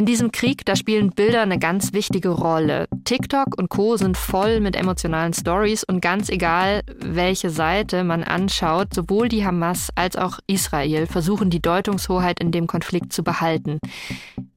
In 0.00 0.06
diesem 0.06 0.32
Krieg, 0.32 0.64
da 0.64 0.76
spielen 0.76 1.10
Bilder 1.10 1.42
eine 1.42 1.58
ganz 1.58 1.92
wichtige 1.92 2.30
Rolle. 2.30 2.86
TikTok 3.04 3.58
und 3.58 3.68
Co 3.68 3.98
sind 3.98 4.16
voll 4.16 4.60
mit 4.60 4.74
emotionalen 4.74 5.34
Stories 5.34 5.84
und 5.84 6.00
ganz 6.00 6.30
egal, 6.30 6.80
welche 7.04 7.50
Seite 7.50 8.02
man 8.02 8.24
anschaut, 8.24 8.94
sowohl 8.94 9.28
die 9.28 9.44
Hamas 9.44 9.90
als 9.96 10.16
auch 10.16 10.38
Israel 10.46 11.06
versuchen 11.06 11.50
die 11.50 11.60
Deutungshoheit 11.60 12.40
in 12.40 12.50
dem 12.50 12.66
Konflikt 12.66 13.12
zu 13.12 13.22
behalten. 13.22 13.78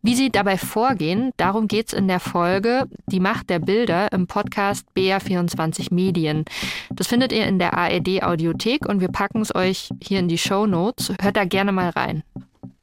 Wie 0.01 0.15
sie 0.15 0.29
dabei 0.29 0.57
vorgehen, 0.57 1.31
darum 1.35 1.67
geht 1.67 1.87
es 1.87 1.93
in 1.93 2.07
der 2.07 2.21
Folge 2.21 2.85
Die 3.07 3.19
Macht 3.19 3.49
der 3.49 3.59
Bilder 3.59 4.13
im 4.13 4.27
Podcast 4.27 4.85
BR24 4.95 5.93
Medien. 5.93 6.45
Das 6.91 7.07
findet 7.07 7.33
ihr 7.33 7.47
in 7.47 7.59
der 7.59 7.73
ARD 7.73 8.23
Audiothek 8.23 8.87
und 8.87 9.01
wir 9.01 9.09
packen 9.09 9.41
es 9.41 9.53
euch 9.53 9.89
hier 10.01 10.19
in 10.19 10.29
die 10.29 10.37
Show 10.37 10.67
Notes. 10.67 11.11
Hört 11.19 11.35
da 11.35 11.43
gerne 11.43 11.73
mal 11.73 11.89
rein. 11.89 12.23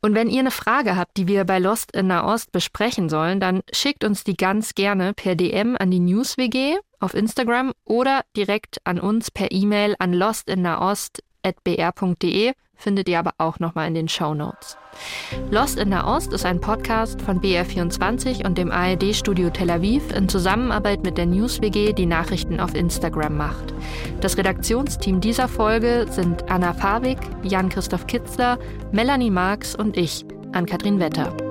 Und 0.02 0.14
wenn 0.14 0.30
ihr 0.30 0.40
eine 0.40 0.50
Frage 0.50 0.96
habt, 0.96 1.18
die 1.18 1.28
wir 1.28 1.44
bei 1.44 1.58
Lost 1.58 1.94
in 1.94 2.06
Nahost 2.06 2.52
besprechen 2.52 3.10
sollen, 3.10 3.38
dann 3.38 3.60
schickt 3.70 4.02
uns 4.02 4.24
die 4.24 4.36
ganz 4.36 4.74
gerne 4.74 5.12
per 5.12 5.34
DM 5.34 5.76
an 5.78 5.90
die 5.90 6.00
NewsWG 6.00 6.78
auf 7.00 7.12
Instagram 7.14 7.72
oder 7.84 8.22
direkt 8.36 8.78
an 8.84 8.98
uns 8.98 9.30
per 9.30 9.52
E-Mail 9.52 9.96
an 9.98 10.14
lostinnahost.br.de 10.14 12.52
findet 12.80 13.08
ihr 13.08 13.18
aber 13.18 13.32
auch 13.38 13.58
nochmal 13.58 13.86
in 13.86 13.94
den 13.94 14.08
Show 14.08 14.34
Notes. 14.34 14.76
Lost 15.50 15.78
in 15.78 15.90
der 15.90 16.06
Ost 16.06 16.32
ist 16.32 16.44
ein 16.44 16.60
Podcast 16.60 17.20
von 17.22 17.40
BR24 17.40 18.44
und 18.44 18.58
dem 18.58 18.72
ARD-Studio 18.72 19.50
Tel 19.50 19.70
Aviv 19.70 20.12
in 20.12 20.28
Zusammenarbeit 20.28 21.04
mit 21.04 21.18
der 21.18 21.26
NewsWG, 21.26 21.92
die 21.92 22.06
Nachrichten 22.06 22.58
auf 22.58 22.74
Instagram 22.74 23.36
macht. 23.36 23.74
Das 24.20 24.36
Redaktionsteam 24.36 25.20
dieser 25.20 25.48
Folge 25.48 26.06
sind 26.10 26.50
Anna 26.50 26.72
Fawig, 26.72 27.18
Jan-Christoph 27.42 28.06
Kitzler, 28.06 28.58
Melanie 28.92 29.30
Marx 29.30 29.74
und 29.74 29.96
ich, 29.96 30.24
Ann-Kathrin 30.52 30.98
Wetter. 30.98 31.49